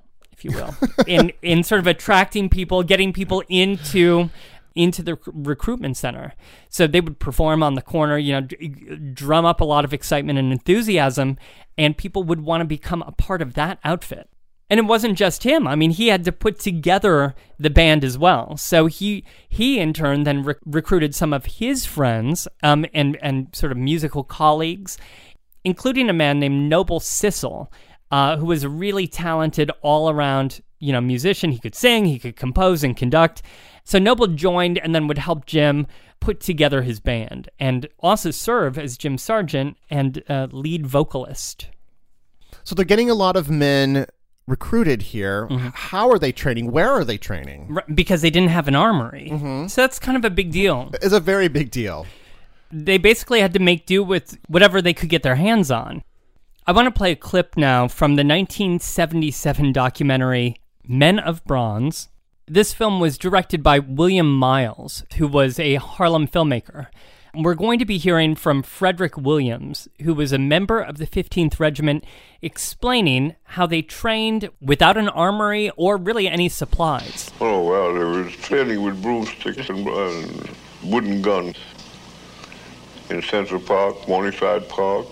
you 0.45 0.51
will, 0.57 0.75
in 1.07 1.31
in 1.41 1.63
sort 1.63 1.79
of 1.79 1.87
attracting 1.87 2.49
people, 2.49 2.83
getting 2.83 3.11
people 3.11 3.43
into 3.49 4.29
into 4.75 5.01
the 5.01 5.15
rec- 5.15 5.33
recruitment 5.33 5.97
center. 5.97 6.33
So 6.69 6.85
they 6.85 7.01
would 7.01 7.19
perform 7.19 7.63
on 7.63 7.75
the 7.75 7.81
corner, 7.81 8.17
you 8.17 8.33
know, 8.33 8.41
d- 8.41 8.99
drum 9.13 9.45
up 9.45 9.61
a 9.61 9.65
lot 9.65 9.85
of 9.85 9.93
excitement 9.93 10.37
and 10.37 10.51
enthusiasm, 10.51 11.37
and 11.77 11.97
people 11.97 12.23
would 12.23 12.41
want 12.41 12.61
to 12.61 12.65
become 12.65 13.01
a 13.01 13.11
part 13.11 13.41
of 13.41 13.53
that 13.53 13.79
outfit. 13.83 14.29
And 14.69 14.79
it 14.79 14.83
wasn't 14.83 15.17
just 15.17 15.43
him. 15.43 15.67
I 15.67 15.75
mean, 15.75 15.91
he 15.91 16.07
had 16.07 16.25
to 16.25 16.31
put 16.31 16.59
together 16.59 17.35
the 17.59 17.69
band 17.69 18.03
as 18.03 18.17
well. 18.17 18.57
So 18.57 18.87
he 18.87 19.23
he 19.47 19.79
in 19.79 19.93
turn 19.93 20.23
then 20.23 20.43
rec- 20.43 20.57
recruited 20.65 21.13
some 21.13 21.33
of 21.33 21.45
his 21.45 21.85
friends 21.85 22.47
um, 22.63 22.85
and 22.93 23.17
and 23.21 23.55
sort 23.55 23.71
of 23.71 23.77
musical 23.77 24.23
colleagues, 24.23 24.97
including 25.63 26.09
a 26.09 26.13
man 26.13 26.39
named 26.39 26.67
Noble 26.67 26.99
Sissle, 26.99 27.67
uh, 28.11 28.37
who 28.37 28.45
was 28.45 28.63
a 28.63 28.69
really 28.69 29.07
talented 29.07 29.71
all 29.81 30.09
around 30.09 30.61
you 30.79 30.93
know 30.93 31.01
musician. 31.01 31.51
He 31.51 31.59
could 31.59 31.75
sing, 31.75 32.05
he 32.05 32.19
could 32.19 32.35
compose 32.35 32.83
and 32.83 32.95
conduct. 32.95 33.41
So 33.83 33.99
Noble 33.99 34.27
joined 34.27 34.77
and 34.79 34.95
then 34.95 35.07
would 35.07 35.17
help 35.17 35.45
Jim 35.45 35.87
put 36.19 36.39
together 36.39 36.81
his 36.81 36.99
band 36.99 37.49
and 37.59 37.87
also 37.99 38.31
serve 38.31 38.77
as 38.77 38.97
Jim 38.97 39.17
sergeant 39.17 39.77
and 39.89 40.23
uh, 40.27 40.47
lead 40.51 40.87
vocalist. 40.87 41.67
So 42.63 42.73
they're 42.73 42.85
getting 42.85 43.11
a 43.11 43.15
lot 43.15 43.35
of 43.35 43.49
men 43.49 44.07
recruited 44.47 45.01
here. 45.01 45.47
Mm-hmm. 45.47 45.69
How 45.73 46.09
are 46.09 46.17
they 46.17 46.31
training? 46.31 46.71
Where 46.71 46.89
are 46.89 47.03
they 47.03 47.17
training? 47.17 47.71
R- 47.75 47.85
because 47.93 48.21
they 48.21 48.29
didn't 48.29 48.49
have 48.49 48.67
an 48.67 48.75
armory. 48.75 49.29
Mm-hmm. 49.31 49.67
So 49.67 49.81
that's 49.81 49.99
kind 49.99 50.17
of 50.17 50.25
a 50.25 50.29
big 50.29 50.51
deal. 50.51 50.91
It's 51.01 51.13
a 51.13 51.19
very 51.19 51.47
big 51.47 51.71
deal. 51.71 52.07
They 52.71 52.97
basically 52.97 53.41
had 53.41 53.53
to 53.53 53.59
make 53.59 53.85
do 53.85 54.03
with 54.03 54.37
whatever 54.47 54.81
they 54.81 54.93
could 54.93 55.09
get 55.09 55.23
their 55.23 55.35
hands 55.35 55.69
on. 55.69 56.03
I 56.67 56.71
want 56.71 56.87
to 56.87 56.91
play 56.91 57.11
a 57.11 57.15
clip 57.15 57.57
now 57.57 57.87
from 57.87 58.15
the 58.15 58.23
1977 58.23 59.71
documentary 59.71 60.55
Men 60.87 61.19
of 61.19 61.45
Bronze. 61.45 62.09
This 62.47 62.73
film 62.73 62.99
was 62.99 63.19
directed 63.19 63.61
by 63.61 63.77
William 63.77 64.35
Miles, 64.35 65.03
who 65.17 65.27
was 65.27 65.59
a 65.59 65.75
Harlem 65.75 66.27
filmmaker. 66.27 66.87
We're 67.35 67.53
going 67.53 67.77
to 67.77 67.85
be 67.85 67.99
hearing 67.99 68.35
from 68.35 68.63
Frederick 68.63 69.15
Williams, 69.15 69.87
who 70.01 70.15
was 70.15 70.31
a 70.31 70.39
member 70.39 70.79
of 70.79 70.97
the 70.97 71.05
15th 71.05 71.59
Regiment, 71.59 72.03
explaining 72.41 73.35
how 73.43 73.67
they 73.67 73.83
trained 73.83 74.49
without 74.59 74.97
an 74.97 75.09
armory 75.09 75.69
or 75.77 75.97
really 75.97 76.27
any 76.27 76.49
supplies. 76.49 77.29
Oh, 77.39 77.63
well, 77.63 77.93
there 77.93 78.07
was 78.07 78.33
training 78.37 78.81
with 78.81 79.03
broomsticks 79.03 79.69
and, 79.69 79.87
and 79.87 80.49
wooden 80.83 81.21
guns 81.21 81.57
in 83.11 83.21
Central 83.21 83.61
Park, 83.61 84.07
Morningside 84.07 84.67
Park, 84.67 85.05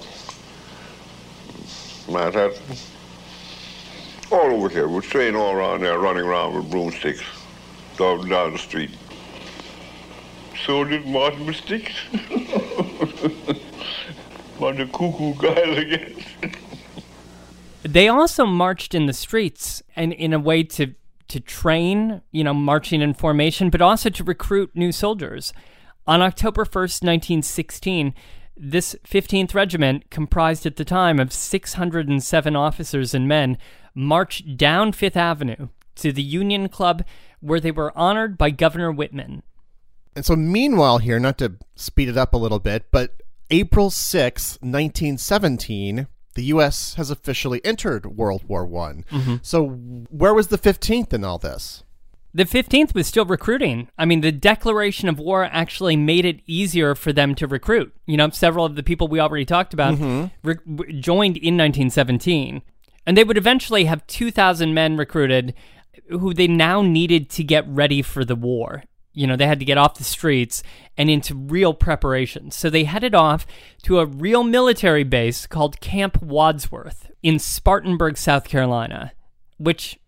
Manhattan. 2.08 2.62
All 4.32 4.54
over 4.54 4.70
here. 4.70 4.88
We 4.88 5.02
train 5.02 5.36
all 5.36 5.54
around 5.54 5.82
there, 5.82 6.00
running 6.00 6.24
around 6.24 6.56
with 6.56 6.72
broomsticks 6.72 7.22
down, 7.98 8.28
down 8.30 8.54
the 8.54 8.58
street. 8.58 8.92
So 10.66 10.84
did 10.84 11.06
Martin 11.06 11.54
sticks. 11.54 11.94
Bunch 14.60 14.80
of 14.80 14.92
cuckoo 14.92 15.34
guys 15.36 15.78
again. 15.78 16.16
They 17.84 18.08
also 18.08 18.46
marched 18.46 18.96
in 18.96 19.08
the 19.08 19.14
streets 19.14 19.84
and 19.96 20.14
in 20.14 20.34
a 20.34 20.40
way 20.40 20.64
to 20.64 20.96
to 21.30 21.40
train, 21.40 22.22
you 22.32 22.44
know, 22.44 22.54
marching 22.54 23.02
in 23.02 23.14
formation, 23.14 23.70
but 23.72 23.82
also 23.82 24.10
to 24.10 24.24
recruit 24.24 24.70
new 24.76 24.92
soldiers. 24.92 25.52
On 26.06 26.22
October 26.22 26.64
1st, 26.64 27.02
1916, 27.02 28.14
this 28.56 28.96
15th 29.06 29.54
Regiment, 29.54 30.10
comprised 30.10 30.66
at 30.66 30.76
the 30.76 30.86
time 30.86 31.20
of 31.20 31.34
607 31.34 32.56
officers 32.56 33.14
and 33.14 33.28
men, 33.28 33.58
marched 33.96 34.58
down 34.58 34.92
Fifth 34.92 35.18
Avenue 35.18 35.70
to 35.96 36.12
the 36.12 36.24
Union 36.24 36.70
Club, 36.70 37.04
where 37.40 37.60
they 37.60 37.72
were 37.72 37.98
honored 37.98 38.38
by 38.38 38.50
Governor 38.50 38.92
Whitman. 38.92 39.44
And 40.16 40.26
so, 40.26 40.36
meanwhile, 40.36 41.00
here, 41.00 41.20
not 41.20 41.38
to 41.40 41.54
speed 41.76 42.10
it 42.10 42.18
up 42.18 42.34
a 42.34 42.38
little 42.38 42.60
bit, 42.60 42.86
but 42.92 43.22
April 43.50 43.90
6th, 43.90 44.62
1917, 44.62 46.08
the 46.36 46.44
U.S. 46.46 46.96
has 46.96 47.12
officially 47.12 47.64
entered 47.66 48.18
World 48.18 48.44
War 48.48 48.66
One. 48.66 49.06
Mm-hmm. 49.12 49.36
So, 49.42 49.68
where 49.68 50.34
was 50.34 50.48
the 50.48 50.58
15th 50.58 51.14
in 51.14 51.24
all 51.24 51.38
this? 51.38 51.84
The 52.36 52.46
15th 52.46 52.96
was 52.96 53.06
still 53.06 53.26
recruiting. 53.26 53.90
I 53.98 54.06
mean, 54.06 54.22
the 54.22 54.32
declaration 54.32 55.08
of 55.08 55.20
war 55.20 55.46
actually 55.46 55.96
made 55.96 56.26
it 56.26 56.42
easier 56.48 56.96
for 56.96 57.14
them 57.14 57.36
to 57.36 57.48
recruit. 57.48 57.94
You 58.08 58.18
know, 58.18 58.30
several 58.32 58.66
of 58.66 58.76
the 58.76 58.82
people 58.82 59.08
we 59.08 59.20
already 59.20 59.46
talked 59.46 59.74
about 59.74 59.96
mm-hmm. 59.96 60.48
re- 60.48 60.94
joined 61.00 61.38
in 61.38 61.56
1917. 61.56 62.64
And 63.06 63.18
they 63.18 63.24
would 63.24 63.38
eventually 63.38 63.86
have 63.86 64.08
2,000 64.08 64.74
men 64.74 64.98
recruited 64.98 65.54
who 66.10 66.34
they 66.34 66.48
now 66.48 66.82
needed 66.82 67.30
to 67.32 67.44
get 67.44 67.68
ready 67.68 68.02
for 68.02 68.26
the 68.26 68.36
war. 68.36 68.84
You 69.14 69.28
know, 69.28 69.36
they 69.36 69.46
had 69.46 69.60
to 69.60 69.66
get 69.66 69.78
off 69.78 70.00
the 70.00 70.04
streets 70.04 70.64
and 70.98 71.10
into 71.10 71.36
real 71.36 71.76
preparations. 71.76 72.56
So 72.56 72.70
they 72.70 72.86
headed 72.86 73.14
off 73.14 73.46
to 73.84 74.00
a 74.00 74.08
real 74.08 74.44
military 74.44 75.04
base 75.04 75.46
called 75.46 75.80
Camp 75.82 76.20
Wadsworth 76.22 77.12
in 77.22 77.38
Spartanburg, 77.38 78.18
South 78.18 78.46
Carolina, 78.46 79.12
which 79.58 80.00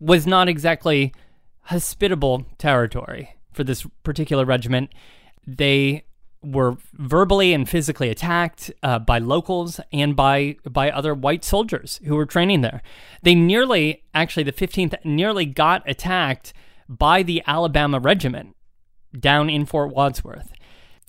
was 0.00 0.26
not 0.26 0.48
exactly 0.48 1.12
hospitable 1.68 2.46
territory 2.56 3.36
for 3.52 3.62
this 3.62 3.86
particular 4.02 4.44
regiment. 4.44 4.90
They 5.46 6.04
were 6.42 6.76
verbally 6.94 7.52
and 7.52 7.68
physically 7.68 8.08
attacked 8.08 8.70
uh, 8.82 8.98
by 8.98 9.18
locals 9.18 9.80
and 9.92 10.14
by 10.14 10.56
by 10.68 10.90
other 10.90 11.14
white 11.14 11.44
soldiers 11.44 12.00
who 12.04 12.14
were 12.14 12.26
training 12.26 12.62
there. 12.62 12.80
They 13.22 13.34
nearly, 13.34 14.04
actually, 14.14 14.44
the 14.44 14.52
15th 14.52 14.94
nearly 15.04 15.44
got 15.46 15.82
attacked 15.88 16.52
by 16.88 17.22
the 17.22 17.42
Alabama 17.46 17.98
Regiment 17.98 18.56
down 19.18 19.50
in 19.50 19.66
Fort 19.66 19.92
Wadsworth. 19.92 20.52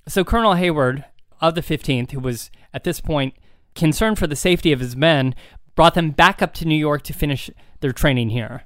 So 0.07 0.23
Colonel 0.23 0.55
Hayward 0.55 1.05
of 1.39 1.55
the 1.55 1.61
15th, 1.61 2.11
who 2.11 2.19
was 2.19 2.51
at 2.73 2.83
this 2.83 2.99
point 2.99 3.33
concerned 3.75 4.19
for 4.19 4.27
the 4.27 4.35
safety 4.35 4.73
of 4.73 4.79
his 4.79 4.95
men, 4.95 5.35
brought 5.75 5.93
them 5.93 6.11
back 6.11 6.41
up 6.41 6.53
to 6.55 6.65
New 6.65 6.75
York 6.75 7.03
to 7.03 7.13
finish 7.13 7.49
their 7.79 7.93
training 7.93 8.31
here. 8.31 8.65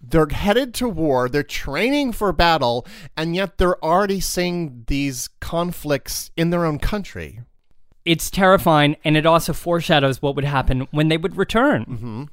They're 0.00 0.28
headed 0.28 0.74
to 0.74 0.88
war, 0.88 1.28
they're 1.28 1.42
training 1.42 2.12
for 2.12 2.32
battle, 2.32 2.86
and 3.16 3.34
yet 3.34 3.58
they're 3.58 3.82
already 3.84 4.20
seeing 4.20 4.84
these 4.86 5.28
conflicts 5.40 6.30
in 6.36 6.50
their 6.50 6.64
own 6.64 6.78
country. 6.78 7.40
It's 8.04 8.30
terrifying, 8.30 8.96
and 9.04 9.16
it 9.16 9.26
also 9.26 9.52
foreshadows 9.52 10.22
what 10.22 10.34
would 10.36 10.44
happen 10.44 10.86
when 10.92 11.08
they 11.08 11.16
would 11.16 11.36
return. 11.36 12.28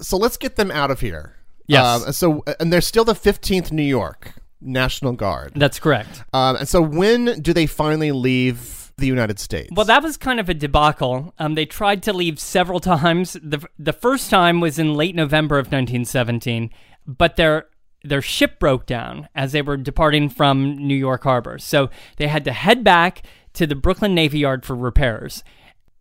So, 0.00 0.16
let's 0.16 0.36
get 0.36 0.56
them 0.56 0.70
out 0.70 0.90
of 0.90 1.00
here. 1.00 1.36
Yes. 1.66 2.04
Um, 2.06 2.12
so, 2.12 2.44
and 2.60 2.72
they're 2.72 2.80
still 2.80 3.04
the 3.04 3.14
15th 3.14 3.72
New 3.72 3.82
York 3.82 4.32
National 4.60 5.12
Guard. 5.12 5.52
That's 5.54 5.78
correct. 5.78 6.24
Um, 6.32 6.56
and 6.56 6.68
so, 6.68 6.82
when 6.82 7.40
do 7.40 7.52
they 7.52 7.66
finally 7.66 8.12
leave 8.12 8.92
the 8.96 9.06
United 9.06 9.38
States? 9.38 9.70
Well, 9.72 9.86
that 9.86 10.02
was 10.02 10.16
kind 10.16 10.40
of 10.40 10.48
a 10.48 10.54
debacle. 10.54 11.32
Um, 11.38 11.54
they 11.54 11.64
tried 11.66 12.02
to 12.04 12.12
leave 12.12 12.38
several 12.38 12.80
times. 12.80 13.34
the 13.34 13.66
The 13.78 13.92
first 13.92 14.30
time 14.30 14.60
was 14.60 14.78
in 14.78 14.94
late 14.94 15.14
November 15.14 15.56
of 15.58 15.66
1917, 15.66 16.70
but 17.06 17.36
their 17.36 17.66
their 18.02 18.20
ship 18.22 18.58
broke 18.58 18.84
down 18.86 19.28
as 19.34 19.52
they 19.52 19.62
were 19.62 19.76
departing 19.78 20.28
from 20.28 20.76
New 20.76 20.94
York 20.96 21.22
Harbor, 21.24 21.58
so 21.58 21.88
they 22.18 22.26
had 22.28 22.44
to 22.44 22.52
head 22.52 22.84
back 22.84 23.22
to 23.54 23.66
the 23.66 23.74
Brooklyn 23.74 24.14
Navy 24.14 24.40
Yard 24.40 24.64
for 24.66 24.74
repairs. 24.76 25.42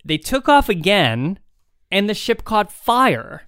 They 0.04 0.18
took 0.18 0.50
off 0.50 0.68
again, 0.68 1.40
and 1.92 2.10
the 2.10 2.14
ship 2.14 2.44
caught 2.44 2.72
fire. 2.74 3.44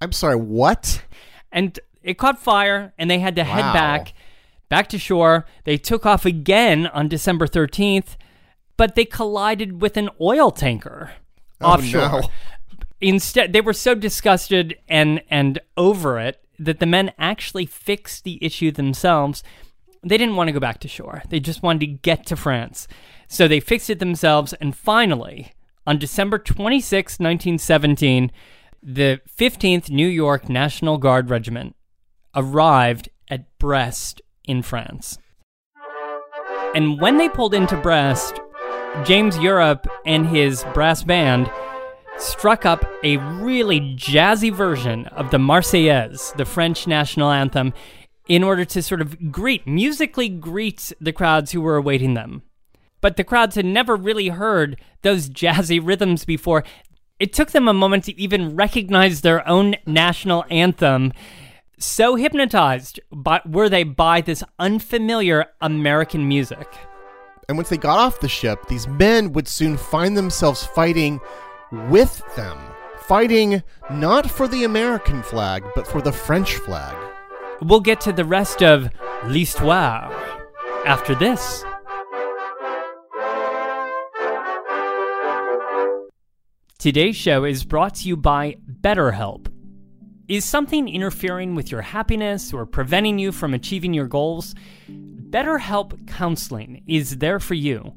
I'm 0.00 0.12
sorry, 0.12 0.36
what? 0.36 1.04
and 1.52 1.78
it 2.02 2.16
caught 2.16 2.40
fire 2.42 2.94
and 2.98 3.10
they 3.10 3.18
had 3.18 3.36
to 3.36 3.42
Wow. 3.42 3.48
head 3.48 3.72
back 3.74 4.14
back 4.68 4.86
to 4.88 4.98
shore 4.98 5.44
they 5.64 5.76
took 5.76 6.06
off 6.06 6.24
again 6.24 6.86
on 6.86 7.08
december 7.08 7.46
13th 7.46 8.16
but 8.76 8.94
they 8.94 9.04
collided 9.04 9.82
with 9.82 9.96
an 9.96 10.08
oil 10.20 10.50
tanker 10.52 11.10
Oh, 11.60 11.72
offshore 11.72 12.20
no. 12.22 12.28
instead 13.00 13.52
they 13.52 13.60
were 13.60 13.72
so 13.72 13.94
disgusted 13.94 14.78
and 14.88 15.22
and 15.28 15.58
over 15.76 16.18
it 16.20 16.42
that 16.60 16.78
the 16.78 16.86
men 16.86 17.12
actually 17.18 17.66
fixed 17.66 18.22
the 18.22 18.38
issue 18.44 18.70
themselves. 18.70 19.42
They 20.04 20.18
didn't 20.18 20.36
want 20.36 20.48
to 20.48 20.52
go 20.52 20.60
back 20.60 20.78
to 20.80 20.88
shore. 20.88 21.22
They 21.30 21.40
just 21.40 21.62
wanted 21.62 21.80
to 21.80 21.86
get 21.86 22.26
to 22.26 22.36
france. 22.36 22.86
So 23.28 23.48
they 23.48 23.60
fixed 23.60 23.90
it 23.90 23.98
themselves 23.98 24.52
and 24.54 24.76
finally 24.76 25.52
on 25.86 25.98
december 25.98 26.38
26 26.38 27.18
1917 27.18 28.30
the 28.82 29.20
15th 29.38 29.88
new 29.88 30.06
york 30.06 30.48
national 30.48 30.98
guard 30.98 31.30
regiment 31.30 31.74
arrived 32.34 33.08
at 33.28 33.58
brest 33.58 34.20
in 34.44 34.62
france. 34.62 35.18
And 36.74 37.00
when 37.00 37.16
they 37.16 37.28
pulled 37.28 37.54
into 37.54 37.76
brest 37.76 38.38
james 39.04 39.38
europe 39.38 39.86
and 40.04 40.26
his 40.26 40.64
brass 40.74 41.02
band 41.02 41.50
struck 42.20 42.66
up 42.66 42.84
a 43.02 43.16
really 43.16 43.80
jazzy 43.96 44.52
version 44.52 45.06
of 45.06 45.30
the 45.30 45.38
Marseillaise, 45.38 46.36
the 46.36 46.44
French 46.44 46.86
national 46.86 47.30
anthem, 47.30 47.72
in 48.28 48.42
order 48.42 48.64
to 48.64 48.82
sort 48.82 49.00
of 49.00 49.32
greet, 49.32 49.66
musically 49.66 50.28
greet 50.28 50.92
the 51.00 51.12
crowds 51.12 51.52
who 51.52 51.60
were 51.60 51.76
awaiting 51.76 52.14
them. 52.14 52.42
But 53.00 53.16
the 53.16 53.24
crowds 53.24 53.56
had 53.56 53.64
never 53.64 53.96
really 53.96 54.28
heard 54.28 54.80
those 55.02 55.28
jazzy 55.30 55.80
rhythms 55.82 56.24
before. 56.24 56.64
It 57.18 57.32
took 57.32 57.50
them 57.50 57.68
a 57.68 57.74
moment 57.74 58.04
to 58.04 58.20
even 58.20 58.54
recognize 58.54 59.20
their 59.20 59.46
own 59.48 59.76
national 59.86 60.44
anthem. 60.50 61.12
So 61.78 62.16
hypnotized 62.16 63.00
by, 63.10 63.40
were 63.46 63.68
they 63.68 63.84
by 63.84 64.20
this 64.20 64.44
unfamiliar 64.58 65.46
American 65.60 66.28
music. 66.28 66.68
And 67.48 67.56
once 67.56 67.68
they 67.68 67.78
got 67.78 67.98
off 67.98 68.20
the 68.20 68.28
ship, 68.28 68.68
these 68.68 68.86
men 68.86 69.32
would 69.32 69.48
soon 69.48 69.76
find 69.76 70.16
themselves 70.16 70.64
fighting 70.64 71.20
with 71.72 72.22
them. 72.36 72.58
Fighting 73.06 73.62
not 73.90 74.30
for 74.30 74.46
the 74.46 74.64
American 74.64 75.22
flag, 75.22 75.64
but 75.74 75.86
for 75.86 76.00
the 76.00 76.12
French 76.12 76.54
flag. 76.54 76.96
We'll 77.62 77.80
get 77.80 78.00
to 78.02 78.12
the 78.12 78.24
rest 78.24 78.62
of 78.62 78.90
l'histoire 79.24 80.12
after 80.86 81.14
this. 81.14 81.64
Today's 86.78 87.16
show 87.16 87.44
is 87.44 87.64
brought 87.64 87.96
to 87.96 88.08
you 88.08 88.16
by 88.16 88.56
BetterHelp. 88.80 89.52
Is 90.28 90.44
something 90.46 90.88
interfering 90.88 91.54
with 91.54 91.70
your 91.70 91.82
happiness 91.82 92.54
or 92.54 92.64
preventing 92.64 93.18
you 93.18 93.32
from 93.32 93.52
achieving 93.52 93.92
your 93.92 94.06
goals? 94.06 94.54
BetterHelp 94.88 96.08
Counseling 96.08 96.82
is 96.86 97.18
there 97.18 97.38
for 97.38 97.54
you. 97.54 97.92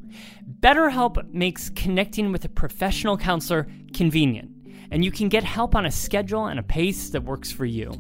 BetterHelp 0.64 1.30
makes 1.34 1.70
connecting 1.72 2.32
with 2.32 2.46
a 2.46 2.50
professional 2.50 3.18
counselor 3.18 3.68
convenient, 3.94 4.50
and 4.92 5.04
you 5.04 5.12
can 5.12 5.28
get 5.28 5.44
help 5.44 5.76
on 5.76 5.86
a 5.86 5.92
schedule 5.92 6.46
and 6.46 6.58
a 6.58 6.64
pace 6.64 7.10
that 7.10 7.26
works 7.26 7.52
for 7.52 7.66
you. 7.66 7.92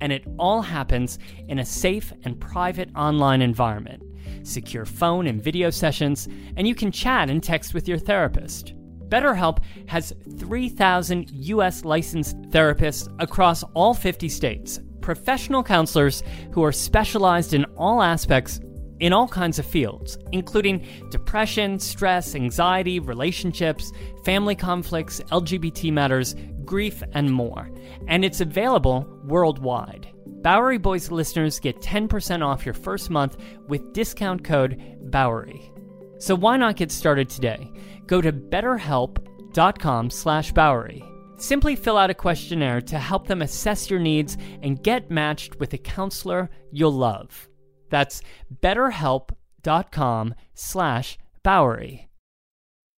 And 0.00 0.12
it 0.12 0.24
all 0.38 0.62
happens 0.62 1.18
in 1.48 1.58
a 1.58 1.64
safe 1.64 2.12
and 2.22 2.40
private 2.40 2.88
online 2.94 3.42
environment. 3.42 4.04
Secure 4.46 4.84
phone 4.84 5.26
and 5.26 5.42
video 5.42 5.70
sessions, 5.70 6.28
and 6.56 6.68
you 6.68 6.74
can 6.76 6.92
chat 6.92 7.30
and 7.30 7.42
text 7.42 7.74
with 7.74 7.88
your 7.88 7.98
therapist. 7.98 8.74
BetterHelp 9.08 9.58
has 9.88 10.12
3,000 10.38 11.32
US 11.32 11.84
licensed 11.84 12.40
therapists 12.42 13.12
across 13.18 13.64
all 13.74 13.92
50 13.92 14.28
states, 14.28 14.78
professional 15.00 15.64
counselors 15.64 16.22
who 16.52 16.62
are 16.62 16.70
specialized 16.70 17.54
in 17.54 17.64
all 17.76 18.00
aspects 18.02 18.60
in 19.00 19.12
all 19.12 19.28
kinds 19.28 19.58
of 19.58 19.66
fields, 19.66 20.18
including 20.32 20.86
depression, 21.10 21.78
stress, 21.78 22.34
anxiety, 22.34 23.00
relationships, 23.00 23.92
family 24.24 24.54
conflicts, 24.54 25.20
LGBT 25.30 25.92
matters, 25.92 26.34
grief, 26.64 27.02
and 27.12 27.32
more. 27.32 27.70
And 28.06 28.24
it's 28.24 28.40
available 28.40 29.06
worldwide. 29.24 30.08
Bowery 30.26 30.78
Boys 30.78 31.10
listeners 31.10 31.58
get 31.58 31.80
10% 31.80 32.44
off 32.44 32.64
your 32.64 32.74
first 32.74 33.10
month 33.10 33.36
with 33.66 33.92
discount 33.92 34.44
code 34.44 34.80
Bowery. 35.10 35.72
So 36.18 36.34
why 36.34 36.56
not 36.56 36.76
get 36.76 36.92
started 36.92 37.28
today? 37.28 37.70
Go 38.06 38.20
to 38.20 38.32
betterhelp.com 38.32 40.10
slash 40.10 40.52
Bowery. 40.52 41.02
Simply 41.36 41.76
fill 41.76 41.96
out 41.96 42.10
a 42.10 42.14
questionnaire 42.14 42.80
to 42.82 42.98
help 42.98 43.28
them 43.28 43.42
assess 43.42 43.88
your 43.88 44.00
needs 44.00 44.36
and 44.62 44.82
get 44.82 45.10
matched 45.10 45.60
with 45.60 45.72
a 45.72 45.78
counselor 45.78 46.50
you'll 46.72 46.92
love. 46.92 47.48
That's 47.90 48.22
betterhelp.com 48.62 50.34
slash 50.54 51.18
Bowery. 51.42 52.08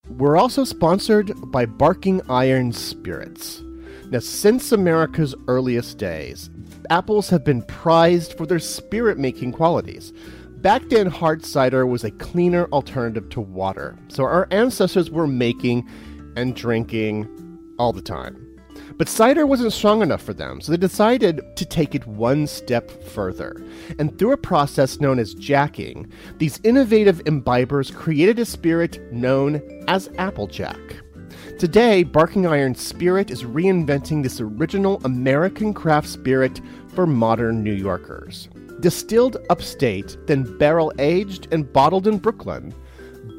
We're 0.08 0.36
also 0.36 0.64
sponsored 0.64 1.32
by 1.52 1.66
Barking 1.66 2.20
Iron 2.28 2.72
Spirits. 2.72 3.62
Now, 4.10 4.18
since 4.18 4.72
America's 4.72 5.36
earliest 5.46 5.98
days, 5.98 6.50
apples 6.88 7.30
have 7.30 7.44
been 7.44 7.62
prized 7.62 8.36
for 8.36 8.44
their 8.44 8.58
spirit 8.58 9.18
making 9.18 9.52
qualities. 9.52 10.12
Back 10.62 10.88
then, 10.88 11.06
hard 11.06 11.44
cider 11.44 11.86
was 11.86 12.02
a 12.02 12.10
cleaner 12.10 12.66
alternative 12.66 13.28
to 13.30 13.40
water, 13.40 13.96
so 14.08 14.24
our 14.24 14.48
ancestors 14.50 15.10
were 15.10 15.28
making 15.28 15.88
and 16.36 16.56
drinking 16.56 17.28
all 17.78 17.92
the 17.92 18.02
time. 18.02 18.49
But 18.96 19.08
cider 19.08 19.46
wasn't 19.46 19.72
strong 19.72 20.02
enough 20.02 20.22
for 20.22 20.32
them, 20.32 20.60
so 20.60 20.72
they 20.72 20.78
decided 20.78 21.40
to 21.56 21.64
take 21.64 21.94
it 21.94 22.06
one 22.06 22.46
step 22.46 22.90
further. 23.04 23.62
And 23.98 24.18
through 24.18 24.32
a 24.32 24.36
process 24.36 25.00
known 25.00 25.18
as 25.18 25.34
jacking, 25.34 26.10
these 26.38 26.60
innovative 26.64 27.22
imbibers 27.24 27.94
created 27.94 28.38
a 28.38 28.44
spirit 28.44 29.00
known 29.12 29.62
as 29.88 30.10
Applejack. 30.18 30.78
Today, 31.58 32.04
Barking 32.04 32.46
Iron 32.46 32.74
Spirit 32.74 33.30
is 33.30 33.44
reinventing 33.44 34.22
this 34.22 34.40
original 34.40 35.00
American 35.04 35.74
craft 35.74 36.08
spirit 36.08 36.60
for 36.94 37.06
modern 37.06 37.62
New 37.62 37.72
Yorkers. 37.72 38.48
Distilled 38.80 39.36
upstate, 39.50 40.16
then 40.26 40.56
barrel 40.58 40.92
aged 40.98 41.52
and 41.52 41.70
bottled 41.70 42.06
in 42.06 42.18
Brooklyn, 42.18 42.74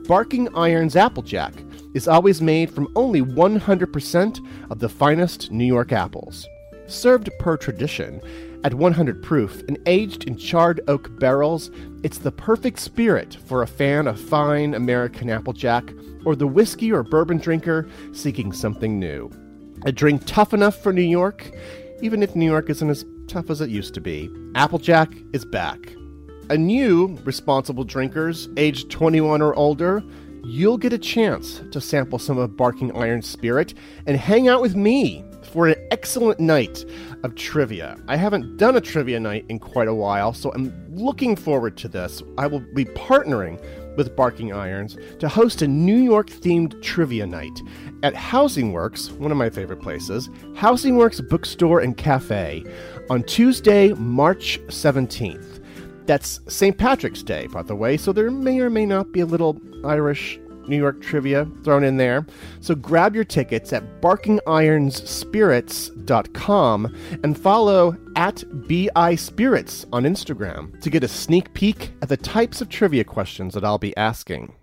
Barking 0.08 0.54
Iron's 0.56 0.96
Applejack 0.96 1.54
is 1.94 2.08
always 2.08 2.42
made 2.42 2.70
from 2.70 2.92
only 2.96 3.22
100% 3.22 4.72
of 4.72 4.80
the 4.80 4.90
finest 4.90 5.52
New 5.52 5.66
York 5.66 5.92
apples. 5.92 6.48
Served 6.88 7.30
per 7.40 7.58
tradition, 7.58 8.22
at 8.64 8.76
100 8.76 9.24
proof 9.24 9.64
and 9.68 9.80
aged 9.86 10.26
in 10.26 10.38
charred 10.38 10.82
oak 10.88 11.20
barrels, 11.20 11.72
it's 12.04 12.20
the 12.20 12.32
perfect 12.32 12.80
spirit 12.80 13.38
for 13.46 13.62
a 13.62 13.68
fan 13.68 14.08
of 14.08 14.20
fine 14.20 14.76
American 14.76 15.30
Applejack 15.30 15.92
or 16.26 16.36
the 16.36 16.48
whiskey 16.48 16.92
or 16.92 17.04
bourbon 17.04 17.40
drinker 17.40 17.90
seeking 18.12 18.52
something 18.52 19.00
new. 19.00 19.32
A 19.86 19.92
drink 19.92 20.22
tough 20.26 20.54
enough 20.54 20.76
for 20.76 20.94
New 20.94 21.02
York, 21.02 21.52
even 22.02 22.22
if 22.22 22.36
New 22.36 22.46
York 22.46 22.70
isn't 22.70 22.90
as 22.90 23.04
tough 23.28 23.50
as 23.50 23.62
it 23.62 23.70
used 23.70 23.96
to 23.96 24.02
be. 24.02 24.30
Applejack 24.54 25.12
is 25.34 25.44
back. 25.44 25.80
A 26.52 26.58
new 26.58 27.18
responsible 27.24 27.84
drinkers 27.84 28.48
aged 28.58 28.92
21 28.92 29.42
or 29.42 29.56
older 29.56 30.04
you'll 30.44 30.78
get 30.78 30.94
a 30.94 30.98
chance 30.98 31.62
to 31.72 31.82
sample 31.82 32.20
some 32.20 32.38
of 32.38 32.58
Barking 32.58 32.96
Iron's 32.96 33.28
spirit 33.28 33.74
and 34.06 34.18
hang 34.18 34.48
out 34.48 34.62
with 34.62 34.76
me 34.76 35.24
for 35.52 35.68
an 35.68 35.76
excellent 35.92 36.40
night 36.40 36.86
of 37.24 37.36
trivia. 37.36 37.98
I 38.08 38.16
haven't 38.16 38.58
done 38.58 38.76
a 38.76 38.82
trivia 38.82 39.20
night 39.20 39.46
in 39.50 39.60
quite 39.60 39.88
a 39.88 39.94
while, 39.94 40.34
so 40.34 40.52
I'm 40.54 40.74
looking 40.96 41.36
forward 41.36 41.78
to 41.78 41.88
this. 41.88 42.24
I 42.38 42.48
will 42.48 42.64
be 42.74 42.86
partnering 42.86 43.62
with 43.98 44.16
Barking 44.16 44.54
Irons 44.54 44.98
to 45.20 45.28
host 45.28 45.62
a 45.62 45.68
New 45.68 45.98
York 45.98 46.30
themed 46.30 46.82
trivia 46.82 47.28
night 47.28 47.62
at 48.04 48.16
Housing 48.16 48.72
Works, 48.72 49.12
one 49.12 49.32
of 49.32 49.38
my 49.38 49.50
favorite 49.50 49.82
places, 49.82 50.30
Housing 50.56 50.96
Works 50.96 51.20
Bookstore 51.22 51.82
and 51.82 51.98
Cafe, 51.98 52.64
on 53.10 53.24
Tuesday, 53.24 53.94
March 53.94 54.60
17th. 54.68 55.51
That's 56.12 56.42
St. 56.50 56.78
Patrick's 56.78 57.24
Day, 57.24 57.48
by 57.48 57.62
the 57.62 57.74
way, 57.74 57.96
so 57.96 58.12
there 58.12 58.30
may 58.30 58.60
or 58.60 58.70
may 58.70 58.86
not 58.86 59.14
be 59.14 59.22
a 59.22 59.26
little 59.26 59.58
Irish 59.86 60.38
New 60.68 60.76
York 60.76 61.02
trivia 61.02 61.46
thrown 61.64 61.86
in 61.86 61.96
there. 61.96 62.26
So 62.60 62.76
grab 62.76 63.16
your 63.16 63.24
tickets 63.24 63.72
at 63.72 64.02
barkingironsspirits.com 64.02 66.96
and 67.24 67.40
follow 67.40 67.96
at 68.18 68.44
BI 68.68 69.16
Spirits 69.16 69.86
on 69.94 70.04
Instagram 70.04 70.82
to 70.82 70.90
get 70.90 71.06
a 71.06 71.08
sneak 71.08 71.54
peek 71.54 71.94
at 72.02 72.10
the 72.10 72.18
types 72.18 72.60
of 72.60 72.68
trivia 72.68 73.06
questions 73.06 73.54
that 73.54 73.64
I'll 73.64 73.78
be 73.78 73.96
asking. 73.96 74.54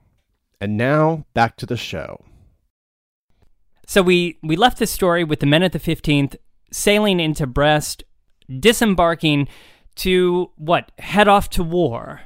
And 0.60 0.76
now 0.76 1.24
back 1.32 1.56
to 1.56 1.64
the 1.64 1.78
show. 1.78 2.26
So 3.86 4.02
we, 4.02 4.38
we 4.42 4.54
left 4.54 4.78
this 4.78 4.90
story 4.90 5.24
with 5.24 5.40
the 5.40 5.46
men 5.46 5.62
at 5.62 5.72
the 5.72 5.80
15th 5.80 6.36
sailing 6.70 7.20
into 7.20 7.46
Brest, 7.46 8.04
disembarking 8.60 9.48
to 9.98 10.50
what? 10.56 10.92
Head 10.98 11.28
off 11.28 11.50
to 11.50 11.62
war. 11.62 12.22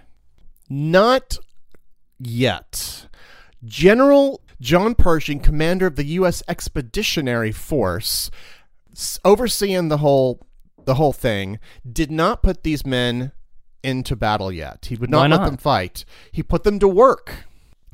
Not 0.69 1.39
yet. 2.19 3.07
General 3.65 4.41
John 4.61 4.95
Pershing, 4.95 5.41
commander 5.41 5.87
of 5.87 5.97
the 5.97 6.05
U.S. 6.05 6.43
Expeditionary 6.49 7.53
Force, 7.53 8.31
overseeing 9.25 9.89
the 9.89 9.99
whole 9.99 10.47
the 10.85 10.95
whole 10.95 11.13
thing, 11.13 11.59
did 11.91 12.11
not 12.11 12.43
put 12.43 12.63
these 12.65 12.85
men 12.85 13.33
into 13.85 14.17
battle 14.17 14.51
yet. 14.51 14.87
He 14.89 14.97
would 14.97 15.11
not, 15.11 15.29
not? 15.29 15.41
let 15.41 15.47
them 15.47 15.57
fight. 15.57 16.05
He 16.31 16.43
put 16.43 16.65
them 16.65 16.79
to 16.79 16.89
work. 16.89 17.47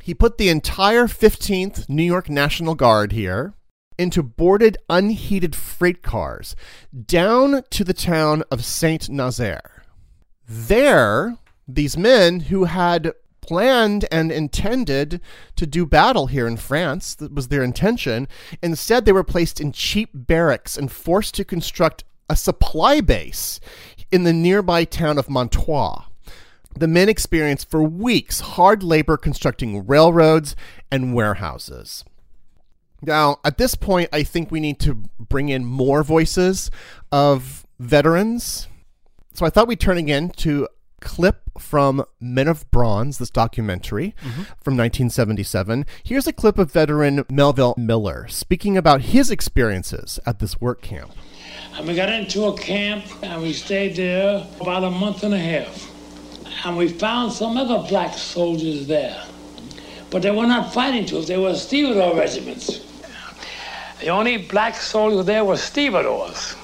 He 0.03 0.15
put 0.15 0.39
the 0.39 0.49
entire 0.49 1.07
15th 1.07 1.89
New 1.89 2.03
York 2.03 2.31
National 2.31 2.75
Guard 2.75 3.13
here 3.13 3.55
into 3.99 4.23
boarded, 4.23 4.79
unheated 4.89 5.55
freight 5.55 6.03
cars 6.03 6.55
down 7.07 7.63
to 7.71 7.85
the 7.85 7.95
town 7.95 8.45
of 8.51 8.65
Saint 8.65 9.09
Nazaire. 9.09 9.83
There, 10.49 11.37
these 11.67 11.97
men 11.99 12.41
who 12.41 12.65
had 12.65 13.13
planned 13.49 14.05
and 14.11 14.31
intended 14.31 15.23
to 15.57 15.67
do 15.67 15.87
battle 15.87 16.27
here 16.27 16.47
in 16.47 16.59
France. 16.59 17.15
That 17.15 17.35
was 17.35 17.49
their 17.49 17.63
intention. 17.63 18.29
Instead, 18.63 19.07
they 19.07 19.13
were 19.13 19.25
placed 19.25 19.59
in 19.59 19.73
cheap 19.73 20.11
barracks 20.13 20.77
and 20.77 20.93
forced 20.93 21.35
to 21.37 21.47
construct 21.47 22.05
a 22.29 22.37
supply 22.37 23.01
base 23.01 23.59
in 24.13 24.25
the 24.25 24.35
nearby 24.35 24.85
town 24.85 25.17
of 25.17 25.31
Montoir. 25.31 26.05
The 26.79 26.87
men 26.87 27.09
experienced 27.09 27.71
for 27.71 27.83
weeks 27.83 28.41
hard 28.41 28.83
labor 28.83 29.17
constructing 29.17 29.87
railroads 29.87 30.55
and 30.91 31.15
warehouses. 31.15 32.05
Now, 33.03 33.39
at 33.45 33.59
this 33.59 33.75
point, 33.75 34.09
I 34.13 34.23
think 34.23 34.51
we 34.51 34.61
need 34.61 34.81
to 34.81 34.95
bring 35.19 35.49
in 35.49 35.65
more 35.65 36.03
voices 36.03 36.71
of 37.13 37.67
veterans. 37.79 38.69
So 39.35 39.47
I 39.47 39.51
thought 39.51 39.69
we'd 39.69 39.81
turn 39.81 39.99
again 39.99 40.31
to 40.39 40.69
clip 41.01 41.43
from 41.59 42.05
Men 42.21 42.49
of 42.49 42.69
Bronze, 42.71 43.19
this 43.19 43.31
documentary 43.31 44.15
mm-hmm. 44.21 44.43
from 44.63 44.77
1977. 44.77 45.87
Here's 46.03 46.27
a 46.27 46.33
clip 46.33 46.59
of 46.59 46.73
veteran 46.73 47.25
Melville 47.31 47.75
Miller 47.77 48.27
speaking 48.29 48.77
about 48.77 49.03
his 49.03 49.31
experiences 49.31 50.19
at 50.27 50.39
this 50.39 50.61
work 50.61 50.83
camp. 50.83 51.13
And 51.75 51.87
we 51.87 51.95
got 51.95 52.09
into 52.09 52.45
a 52.45 52.57
camp 52.57 53.05
and 53.23 53.43
we 53.43 53.53
stayed 53.53 53.97
there 53.97 54.45
about 54.61 54.85
a 54.85 54.91
month 54.91 55.23
and 55.23 55.35
a 55.35 55.39
half. 55.39 55.89
And 56.65 56.77
we 56.77 56.89
found 56.89 57.33
some 57.33 57.57
other 57.57 57.89
black 57.89 58.15
soldiers 58.15 58.87
there. 58.87 59.23
But 60.11 60.23
they 60.23 60.31
were 60.31 60.47
not 60.47 60.73
fighting 60.73 61.07
troops, 61.07 61.29
they 61.29 61.39
were 61.39 61.55
stevedore 61.55 62.17
regiments. 62.17 62.88
The 64.01 64.09
only 64.09 64.37
black 64.37 64.77
soldiers 64.77 65.27
there 65.27 65.45
were 65.45 65.57
stevedores. 65.57 66.55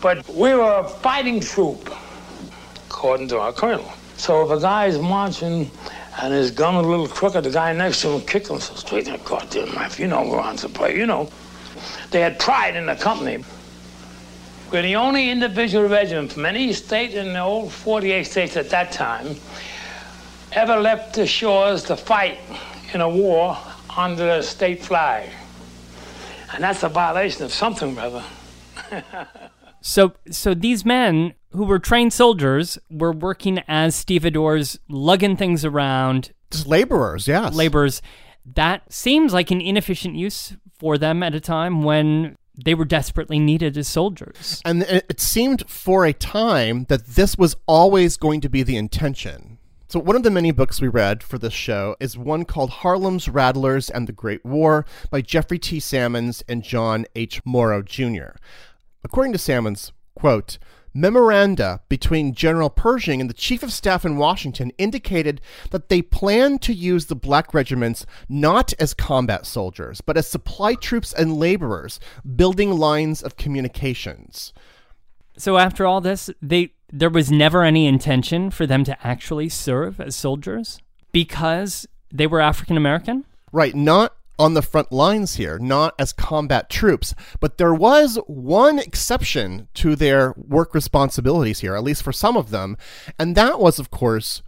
But 0.00 0.26
we 0.28 0.54
were 0.54 0.80
a 0.80 0.88
fighting 0.88 1.40
troop 1.40 1.92
according 2.86 3.28
to 3.28 3.38
our 3.38 3.52
colonel. 3.52 3.92
So 4.16 4.44
if 4.44 4.50
a 4.50 4.60
guy 4.60 4.86
is 4.86 4.98
marching 4.98 5.70
and 6.20 6.32
his 6.32 6.50
gun 6.50 6.74
a 6.74 6.82
little 6.82 7.06
crooked, 7.06 7.44
the 7.44 7.50
guy 7.50 7.72
next 7.72 8.02
to 8.02 8.08
him 8.08 8.20
kicked 8.22 8.48
him 8.48 8.60
so 8.60 8.74
straight 8.74 9.06
in 9.06 9.12
the 9.12 9.18
goddamn 9.18 9.72
knife. 9.74 10.00
You 10.00 10.08
know, 10.08 10.28
we're 10.28 10.40
on 10.40 10.56
play, 10.56 10.96
you 10.96 11.06
know. 11.06 11.30
They 12.10 12.20
had 12.20 12.38
pride 12.38 12.74
in 12.74 12.86
the 12.86 12.96
company. 12.96 13.44
We're 14.72 14.82
the 14.82 14.96
only 14.96 15.30
individual 15.30 15.88
regiment 15.88 16.32
from 16.32 16.46
any 16.46 16.72
state 16.72 17.14
in 17.14 17.32
the 17.32 17.40
old 17.40 17.72
48 17.72 18.24
states 18.24 18.56
at 18.56 18.70
that 18.70 18.92
time 18.92 19.36
ever 20.52 20.76
left 20.76 21.14
the 21.14 21.26
shores 21.26 21.82
to 21.84 21.96
fight 21.96 22.38
in 22.94 23.00
a 23.00 23.08
war 23.08 23.56
under 23.96 24.26
the 24.36 24.42
state 24.42 24.82
flag. 24.82 25.28
And 26.52 26.62
that's 26.62 26.82
a 26.82 26.88
violation 26.88 27.44
of 27.44 27.52
something, 27.52 27.94
brother. 27.94 28.24
so, 29.80 30.12
so 30.30 30.54
these 30.54 30.84
men 30.84 31.34
who 31.50 31.64
were 31.64 31.78
trained 31.78 32.12
soldiers 32.12 32.78
were 32.90 33.12
working 33.12 33.60
as 33.68 33.94
stevedores, 33.94 34.78
lugging 34.88 35.36
things 35.36 35.64
around. 35.64 36.32
Just 36.50 36.66
laborers, 36.66 37.28
yes. 37.28 37.54
Laborers. 37.54 38.02
that 38.54 38.92
seems 38.92 39.32
like 39.32 39.50
an 39.50 39.60
inefficient 39.60 40.14
use 40.16 40.56
for 40.78 40.96
them 40.96 41.22
at 41.22 41.34
a 41.34 41.40
time 41.40 41.82
when 41.82 42.36
they 42.64 42.74
were 42.74 42.84
desperately 42.84 43.38
needed 43.38 43.76
as 43.76 43.88
soldiers. 43.88 44.60
And 44.64 44.82
it 44.82 45.06
it 45.08 45.20
seemed 45.20 45.68
for 45.68 46.04
a 46.04 46.12
time 46.12 46.84
that 46.88 47.06
this 47.06 47.38
was 47.38 47.56
always 47.66 48.16
going 48.16 48.40
to 48.42 48.48
be 48.48 48.62
the 48.62 48.76
intention. 48.76 49.57
So, 49.90 49.98
one 49.98 50.16
of 50.16 50.22
the 50.22 50.30
many 50.30 50.50
books 50.50 50.82
we 50.82 50.88
read 50.88 51.22
for 51.22 51.38
this 51.38 51.54
show 51.54 51.96
is 51.98 52.18
one 52.18 52.44
called 52.44 52.68
Harlem's 52.68 53.26
Rattlers 53.26 53.88
and 53.88 54.06
the 54.06 54.12
Great 54.12 54.44
War 54.44 54.84
by 55.10 55.22
Jeffrey 55.22 55.58
T. 55.58 55.80
Sammons 55.80 56.44
and 56.46 56.62
John 56.62 57.06
H. 57.16 57.40
Morrow 57.46 57.80
Jr. 57.80 58.36
According 59.02 59.32
to 59.32 59.38
Sammons, 59.38 59.92
quote, 60.14 60.58
Memoranda 60.92 61.80
between 61.88 62.34
General 62.34 62.68
Pershing 62.68 63.22
and 63.22 63.30
the 63.30 63.34
Chief 63.34 63.62
of 63.62 63.72
Staff 63.72 64.04
in 64.04 64.18
Washington 64.18 64.72
indicated 64.76 65.40
that 65.70 65.88
they 65.88 66.02
planned 66.02 66.60
to 66.62 66.74
use 66.74 67.06
the 67.06 67.16
black 67.16 67.54
regiments 67.54 68.04
not 68.28 68.74
as 68.78 68.92
combat 68.92 69.46
soldiers, 69.46 70.02
but 70.02 70.18
as 70.18 70.28
supply 70.28 70.74
troops 70.74 71.14
and 71.14 71.38
laborers, 71.38 71.98
building 72.36 72.76
lines 72.76 73.22
of 73.22 73.38
communications. 73.38 74.52
So 75.38 75.56
after 75.56 75.86
all 75.86 76.02
this, 76.02 76.28
they 76.42 76.72
there 76.92 77.10
was 77.10 77.30
never 77.30 77.62
any 77.64 77.86
intention 77.86 78.50
for 78.50 78.66
them 78.66 78.84
to 78.84 79.06
actually 79.06 79.48
serve 79.48 80.00
as 80.00 80.16
soldiers 80.16 80.80
because 81.12 81.86
they 82.12 82.26
were 82.26 82.40
African 82.40 82.76
American? 82.76 83.24
Right, 83.52 83.74
not 83.74 84.14
on 84.38 84.54
the 84.54 84.62
front 84.62 84.92
lines 84.92 85.34
here, 85.34 85.58
not 85.58 85.94
as 85.98 86.12
combat 86.12 86.70
troops, 86.70 87.14
but 87.40 87.58
there 87.58 87.74
was 87.74 88.18
one 88.26 88.78
exception 88.78 89.68
to 89.74 89.96
their 89.96 90.34
work 90.36 90.74
responsibilities 90.74 91.60
here, 91.60 91.74
at 91.74 91.82
least 91.82 92.02
for 92.02 92.12
some 92.12 92.36
of 92.36 92.50
them, 92.50 92.76
and 93.18 93.34
that 93.34 93.58
was, 93.58 93.78
of 93.78 93.90
course, 93.90 94.42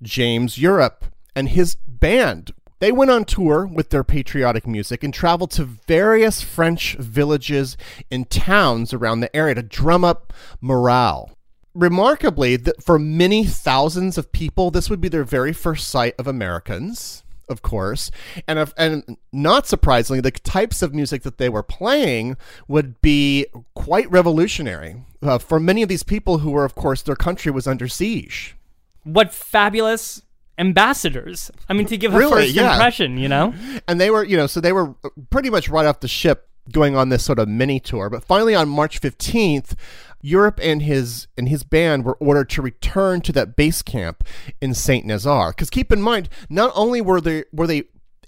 James 0.00 0.58
Europe 0.58 1.04
and 1.34 1.48
his 1.48 1.74
band. 1.86 2.52
They 2.78 2.92
went 2.92 3.10
on 3.10 3.24
tour 3.24 3.64
with 3.64 3.90
their 3.90 4.02
patriotic 4.02 4.66
music 4.66 5.04
and 5.04 5.14
traveled 5.14 5.52
to 5.52 5.64
various 5.64 6.40
French 6.40 6.96
villages 6.96 7.76
and 8.10 8.28
towns 8.28 8.92
around 8.92 9.20
the 9.20 9.34
area 9.36 9.54
to 9.54 9.62
drum 9.62 10.04
up 10.04 10.32
morale. 10.60 11.30
Remarkably, 11.74 12.58
th- 12.58 12.76
for 12.80 12.98
many 12.98 13.44
thousands 13.44 14.18
of 14.18 14.32
people, 14.32 14.70
this 14.70 14.90
would 14.90 15.00
be 15.00 15.08
their 15.08 15.24
very 15.24 15.52
first 15.52 15.88
sight 15.88 16.14
of 16.18 16.26
Americans 16.26 17.22
of 17.48 17.62
course, 17.62 18.10
and 18.48 18.58
if, 18.58 18.72
and 18.76 19.16
not 19.32 19.66
surprisingly, 19.66 20.20
the 20.20 20.30
types 20.30 20.82
of 20.82 20.94
music 20.94 21.22
that 21.22 21.38
they 21.38 21.48
were 21.48 21.62
playing 21.62 22.36
would 22.66 23.00
be 23.00 23.46
quite 23.74 24.10
revolutionary 24.10 25.04
uh, 25.22 25.38
for 25.38 25.60
many 25.60 25.82
of 25.82 25.88
these 25.88 26.02
people 26.02 26.38
who 26.38 26.50
were, 26.50 26.64
of 26.64 26.74
course, 26.74 27.02
their 27.02 27.14
country 27.14 27.52
was 27.52 27.66
under 27.66 27.86
siege. 27.86 28.56
What 29.04 29.32
fabulous 29.32 30.22
ambassadors! 30.58 31.50
I 31.68 31.74
mean, 31.74 31.86
to 31.86 31.96
give 31.96 32.14
a 32.14 32.18
Really, 32.18 32.46
first 32.46 32.54
yeah. 32.54 32.72
impression, 32.72 33.18
you 33.18 33.28
know. 33.28 33.54
And 33.86 34.00
they 34.00 34.10
were, 34.10 34.24
you 34.24 34.36
know, 34.36 34.46
so 34.46 34.60
they 34.60 34.72
were 34.72 34.94
pretty 35.30 35.50
much 35.50 35.68
right 35.68 35.86
off 35.86 36.00
the 36.00 36.08
ship 36.08 36.48
going 36.70 36.96
on 36.96 37.08
this 37.08 37.24
sort 37.24 37.38
of 37.38 37.48
mini 37.48 37.80
tour. 37.80 38.08
But 38.08 38.24
finally, 38.24 38.54
on 38.54 38.68
March 38.68 39.00
15th, 39.00 39.74
Europe 40.22 40.60
and 40.62 40.82
his 40.82 41.26
and 41.36 41.48
his 41.48 41.64
band 41.64 42.04
were 42.04 42.14
ordered 42.14 42.48
to 42.50 42.62
return 42.62 43.20
to 43.22 43.32
that 43.32 43.56
base 43.56 43.82
camp 43.82 44.24
in 44.60 44.72
Saint 44.72 45.04
Nazaire. 45.04 45.50
Because 45.50 45.68
keep 45.68 45.92
in 45.92 46.00
mind, 46.00 46.28
not 46.48 46.72
only 46.74 47.00
were 47.00 47.20
they 47.20 47.44
were 47.52 47.66
they 47.66 47.84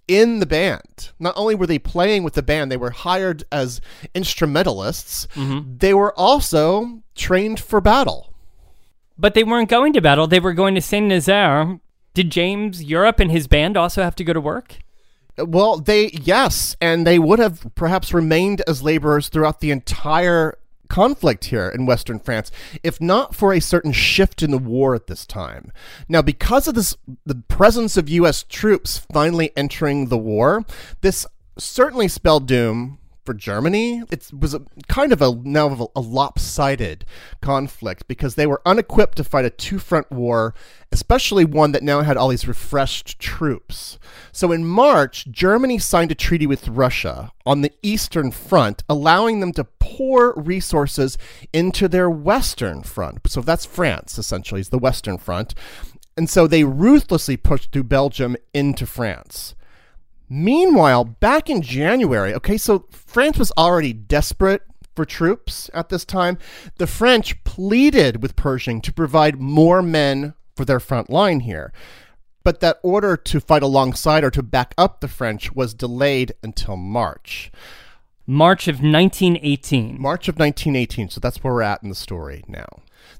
in 0.07 0.41
the 0.41 0.47
band, 0.47 1.13
not 1.19 1.35
only 1.37 1.55
were 1.55 1.67
they 1.67 1.79
playing 1.79 2.25
with 2.25 2.35
the 2.35 2.43
band, 2.43 2.71
they 2.71 2.77
were 2.77 2.91
hired 2.91 3.45
as 3.51 3.81
instrumentalists. 4.15 5.27
Mm-hmm. 5.35 5.79
They 5.79 5.95
were 5.95 6.13
also 6.19 7.03
trained 7.15 7.61
for 7.61 7.81
battle. 7.81 8.35
But 9.17 9.35
they 9.35 9.45
weren't 9.45 9.71
going 9.71 9.93
to 9.93 10.01
battle; 10.01 10.27
they 10.27 10.41
were 10.41 10.53
going 10.53 10.75
to 10.75 10.83
Saint 10.83 11.07
Nazaire. 11.07 11.79
Did 12.13 12.31
James 12.31 12.83
Europe 12.83 13.21
and 13.21 13.31
his 13.31 13.47
band 13.47 13.77
also 13.77 14.03
have 14.03 14.17
to 14.17 14.25
go 14.25 14.33
to 14.33 14.41
work? 14.41 14.79
Well, 15.39 15.79
they 15.79 16.09
yes, 16.09 16.77
and 16.81 17.07
they 17.07 17.19
would 17.19 17.39
have 17.39 17.67
perhaps 17.75 18.13
remained 18.13 18.63
as 18.67 18.83
laborers 18.83 19.29
throughout 19.29 19.61
the 19.61 19.71
entire 19.71 20.59
conflict 20.89 21.47
here 21.47 21.69
in 21.69 21.87
Western 21.87 22.19
France, 22.19 22.51
if 22.83 23.01
not 23.01 23.35
for 23.35 23.53
a 23.53 23.61
certain 23.61 23.93
shift 23.93 24.43
in 24.43 24.51
the 24.51 24.59
war 24.59 24.95
at 24.95 25.07
this 25.07 25.27
time. 25.27 25.73
Now, 26.09 26.23
because 26.23 26.69
of 26.69 26.75
this, 26.75 26.97
the 27.25 27.37
presence 27.49 27.97
of 27.97 28.09
U.S. 28.09 28.45
troops 28.49 28.99
finally 29.13 29.53
entering 29.57 30.09
the 30.09 30.19
war, 30.19 30.65
this 31.01 31.27
certainly 31.59 32.09
spelled 32.09 32.47
doom 32.47 32.99
for 33.25 33.35
Germany. 33.35 34.03
It 34.11 34.31
was 34.39 34.55
a, 34.55 34.63
kind 34.89 35.13
of 35.13 35.23
a 35.23 35.35
now 35.43 35.67
of 35.67 35.81
a, 35.81 35.87
a 35.97 36.01
lopsided 36.01 37.05
conflict 37.41 38.07
because 38.09 38.35
they 38.35 38.47
were 38.47 38.63
unequipped 38.67 39.17
to 39.17 39.25
fight 39.25 39.45
a 39.45 39.51
two-front 39.51 40.11
war, 40.11 40.55
especially 40.93 41.45
one 41.45 41.73
that 41.73 41.83
now 41.83 42.03
had 42.03 42.17
all 42.17 42.29
these 42.29 42.49
refreshed 42.49 43.19
troops. 43.19 43.99
So 44.33 44.53
in 44.53 44.65
March, 44.65 45.27
Germany 45.31 45.79
signed 45.79 46.13
a 46.13 46.15
treaty 46.15 46.47
with 46.47 46.69
Russia 46.69 47.33
on 47.47 47.61
the 47.61 47.73
Eastern 47.83 48.31
Front, 48.31 48.83
allowing 48.89 49.41
them 49.41 49.53
to 49.53 49.65
pour 49.65 50.35
resources 50.35 51.19
into 51.53 51.89
their 51.89 52.11
Western 52.11 52.83
Front. 52.83 53.21
So 53.29 53.41
that's 53.41 53.67
France, 53.67 54.19
essentially, 54.19 54.61
is 54.61 54.71
the 54.71 54.79
Western 54.79 55.19
Front. 55.19 55.55
And 56.17 56.31
so 56.31 56.47
they 56.47 56.65
ruthlessly 56.65 57.37
pushed 57.37 57.73
through 57.73 57.85
Belgium 57.85 58.37
into 58.53 58.87
France. 58.87 59.55
Meanwhile, 60.29 61.05
back 61.05 61.51
in 61.51 61.63
January, 61.63 62.35
okay, 62.35 62.57
so 62.57 62.87
France 62.91 63.39
was 63.39 63.53
already 63.59 63.93
desperate 63.93 64.63
for 64.95 65.05
troops 65.05 65.71
at 65.75 65.89
this 65.89 66.05
time. 66.05 66.39
The 66.79 66.87
French 66.87 67.43
pleaded 67.45 68.23
with 68.23 68.37
Pershing 68.37 68.81
to 68.83 68.93
provide 68.93 69.41
more 69.41 69.83
men 69.83 70.35
for 70.57 70.65
their 70.65 70.81
front 70.81 71.11
line 71.11 71.41
here. 71.41 71.73
But 72.43 72.61
that 72.61 72.79
order 72.83 73.17
to 73.17 73.41
fight 73.41 73.63
alongside 73.63 74.23
or 74.23 74.31
to 74.31 74.43
back 74.43 74.75
up 74.77 75.01
the 75.01 75.09
French 75.09 75.53
was 75.53 75.75
delayed 75.75 76.35
until 76.43 76.77
March. 76.77 77.51
March 78.27 78.69
of 78.69 78.77
1918. 78.77 80.01
March 80.01 80.29
of 80.29 80.39
1918, 80.39 81.11
so 81.11 81.21
that's 81.21 81.43
where 81.43 81.55
we're 81.55 81.63
at 81.63 81.83
in 81.83 81.89
the 81.89 81.95
story 81.95 82.45
now. 82.47 82.67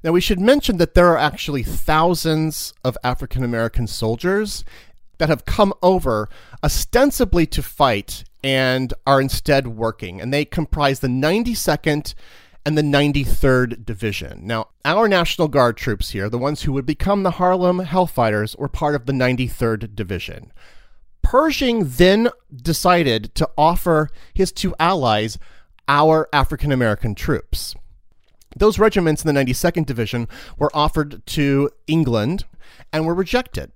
Now, 0.03 0.11
we 0.11 0.21
should 0.21 0.39
mention 0.39 0.77
that 0.77 0.93
there 0.93 1.07
are 1.11 1.17
actually 1.17 1.63
thousands 1.63 2.73
of 2.83 2.97
African 3.03 3.43
American 3.43 3.87
soldiers 3.87 4.63
that 5.17 5.29
have 5.29 5.45
come 5.45 5.73
over 5.81 6.29
ostensibly 6.63 7.45
to 7.47 7.63
fight 7.63 8.23
and 8.43 8.93
are 9.07 9.21
instead 9.21 9.67
working, 9.67 10.21
and 10.21 10.33
they 10.33 10.45
comprise 10.45 10.99
the 10.99 11.07
92nd 11.07 12.13
and 12.65 12.77
the 12.77 12.81
93rd 12.81 13.85
Division. 13.85 14.41
Now, 14.45 14.69
our 14.83 15.07
National 15.07 15.47
Guard 15.47 15.77
troops 15.77 16.09
here, 16.09 16.29
the 16.29 16.37
ones 16.37 16.63
who 16.63 16.73
would 16.73 16.85
become 16.85 17.23
the 17.23 17.31
Harlem 17.31 17.79
Hellfighters, 17.79 18.57
were 18.57 18.67
part 18.67 18.95
of 18.95 19.05
the 19.05 19.13
93rd 19.13 19.95
Division. 19.95 20.51
Pershing 21.21 21.83
then 21.85 22.29
decided 22.55 23.33
to 23.35 23.49
offer 23.57 24.09
his 24.33 24.51
two 24.51 24.75
allies 24.79 25.37
our 25.87 26.27
African 26.33 26.71
American 26.71 27.13
troops. 27.13 27.75
Those 28.55 28.79
regiments 28.79 29.23
in 29.23 29.33
the 29.33 29.39
92nd 29.39 29.85
Division 29.85 30.27
were 30.57 30.71
offered 30.73 31.25
to 31.27 31.69
England 31.87 32.45
and 32.91 33.05
were 33.05 33.13
rejected. 33.13 33.71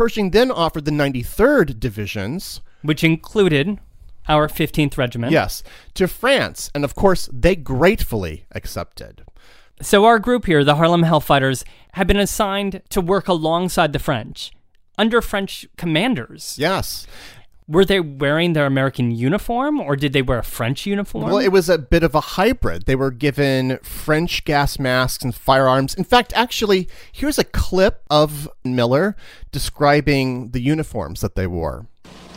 Pershing 0.00 0.30
then 0.30 0.50
offered 0.50 0.86
the 0.86 0.90
93rd 0.90 1.78
Divisions, 1.78 2.62
which 2.80 3.04
included 3.04 3.78
our 4.28 4.48
15th 4.48 4.96
Regiment. 4.96 5.30
yes, 5.30 5.62
to 5.92 6.08
France, 6.08 6.70
and 6.74 6.86
of 6.86 6.94
course 6.94 7.28
they 7.30 7.54
gratefully 7.54 8.46
accepted. 8.52 9.22
So 9.82 10.06
our 10.06 10.18
group 10.18 10.46
here, 10.46 10.64
the 10.64 10.76
Harlem 10.76 11.02
Hellfighters, 11.02 11.64
had 11.92 12.06
been 12.06 12.16
assigned 12.16 12.80
to 12.88 13.02
work 13.02 13.28
alongside 13.28 13.92
the 13.92 13.98
French, 13.98 14.52
under 14.96 15.20
French 15.20 15.68
commanders. 15.76 16.56
Yes. 16.58 17.06
Were 17.70 17.84
they 17.84 18.00
wearing 18.00 18.54
their 18.54 18.66
American 18.66 19.12
uniform, 19.12 19.80
or 19.80 19.94
did 19.94 20.12
they 20.12 20.22
wear 20.22 20.40
a 20.40 20.42
French 20.42 20.86
uniform? 20.86 21.24
Well, 21.26 21.38
it 21.38 21.52
was 21.52 21.68
a 21.68 21.78
bit 21.78 22.02
of 22.02 22.16
a 22.16 22.20
hybrid. 22.20 22.86
They 22.86 22.96
were 22.96 23.12
given 23.12 23.78
French 23.84 24.44
gas 24.44 24.80
masks 24.80 25.22
and 25.22 25.32
firearms. 25.32 25.94
In 25.94 26.02
fact, 26.02 26.32
actually, 26.34 26.88
here's 27.12 27.38
a 27.38 27.44
clip 27.44 28.02
of 28.10 28.48
Miller 28.64 29.14
describing 29.52 30.50
the 30.50 30.60
uniforms 30.60 31.20
that 31.20 31.36
they 31.36 31.46
wore. 31.46 31.86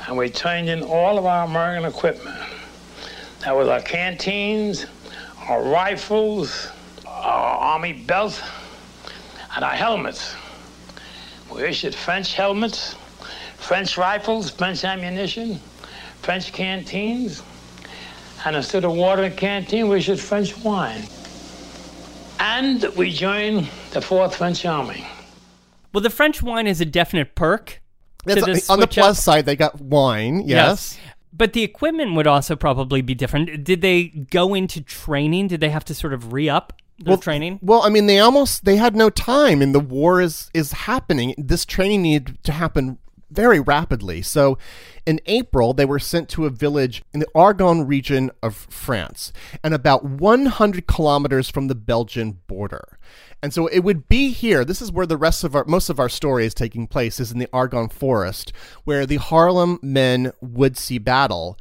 and 0.07 0.17
we 0.17 0.29
turned 0.29 0.69
in 0.69 0.83
all 0.83 1.17
of 1.17 1.25
our 1.25 1.45
American 1.45 1.85
equipment. 1.85 2.37
That 3.39 3.55
was 3.55 3.67
our 3.69 3.81
canteens, 3.81 4.85
our 5.49 5.63
rifles, 5.63 6.67
our 7.07 7.57
army 7.73 7.93
belts, 7.93 8.39
and 9.55 9.65
our 9.65 9.71
helmets. 9.71 10.35
We 11.51 11.63
issued 11.63 11.95
French 11.95 12.33
helmets, 12.35 12.95
French 13.63 13.97
rifles, 13.97 14.51
French 14.51 14.83
ammunition, 14.83 15.59
French 16.21 16.51
canteens, 16.51 17.41
and 18.45 18.55
instead 18.57 18.83
of 18.83 18.93
water 18.93 19.23
in 19.23 19.35
canteen, 19.35 19.87
we 19.87 19.97
issued 19.97 20.19
French 20.19 20.57
wine. 20.57 21.03
And 22.39 22.83
we 22.97 23.11
joined 23.13 23.69
the 23.91 24.01
4th 24.01 24.33
French 24.33 24.65
Army. 24.65 25.07
well, 25.93 26.01
the 26.01 26.09
French 26.09 26.43
wine 26.43 26.67
is 26.67 26.81
a 26.81 26.85
definite 26.85 27.35
perk. 27.35 27.79
to 28.25 28.35
That's- 28.35 28.45
this 28.45 28.69
on 28.69 28.79
the 28.79 28.85
switch 28.85 28.97
up. 28.97 29.03
Uh, 29.03 29.07
plus 29.07 29.23
side, 29.23 29.45
they 29.45 29.55
got 29.55 29.81
wine, 29.81 30.43
yes. 30.45 30.97
But 31.33 31.53
the 31.53 31.63
equipment 31.63 32.15
would 32.15 32.27
also 32.27 32.55
probably 32.55 33.01
be 33.01 33.15
different. 33.15 33.63
Did 33.63 33.81
they 33.81 34.05
go 34.05 34.53
into 34.53 34.81
training? 34.81 35.47
Did 35.47 35.59
they 35.61 35.69
have 35.69 35.83
to 35.85 35.95
sort 35.95 36.13
of 36.13 36.31
re 36.31 36.47
up 36.47 36.73
their 36.99 37.17
training? 37.17 37.59
Well, 37.61 37.81
I 37.81 37.89
mean, 37.89 38.05
they 38.05 38.19
almost 38.19 38.63
they 38.65 38.77
had 38.77 38.95
no 38.95 39.09
time, 39.09 39.61
and 39.61 39.75
the 39.75 39.79
war 39.79 40.21
is 40.21 40.49
is 40.53 40.71
happening. 40.71 41.33
This 41.37 41.65
training 41.65 42.03
needed 42.03 42.37
to 42.43 42.51
happen 42.53 42.97
very 43.33 43.59
rapidly. 43.59 44.21
So 44.21 44.57
in 45.05 45.19
April, 45.25 45.73
they 45.73 45.85
were 45.85 45.99
sent 45.99 46.29
to 46.29 46.45
a 46.45 46.49
village 46.49 47.03
in 47.13 47.19
the 47.19 47.27
Argonne 47.35 47.85
region 47.87 48.31
of 48.41 48.55
France 48.55 49.33
and 49.63 49.73
about 49.73 50.05
100 50.05 50.87
kilometers 50.87 51.49
from 51.49 51.67
the 51.67 51.75
Belgian 51.75 52.39
border. 52.47 52.97
And 53.41 53.53
so 53.53 53.67
it 53.67 53.79
would 53.79 54.07
be 54.07 54.31
here. 54.31 54.63
This 54.63 54.81
is 54.81 54.91
where 54.91 55.05
the 55.05 55.17
rest 55.17 55.43
of 55.43 55.53
our 55.53 55.65
most 55.65 55.89
of 55.89 55.99
our 55.99 56.07
story 56.07 56.45
is 56.45 56.53
taking 56.53 56.87
place 56.87 57.19
is 57.19 57.29
in 57.29 57.39
the 57.39 57.49
Argonne 57.51 57.89
forest 57.89 58.53
where 58.85 59.05
the 59.05 59.17
Harlem 59.17 59.79
men 59.81 60.31
would 60.39 60.77
see 60.77 60.97
battle 60.97 61.59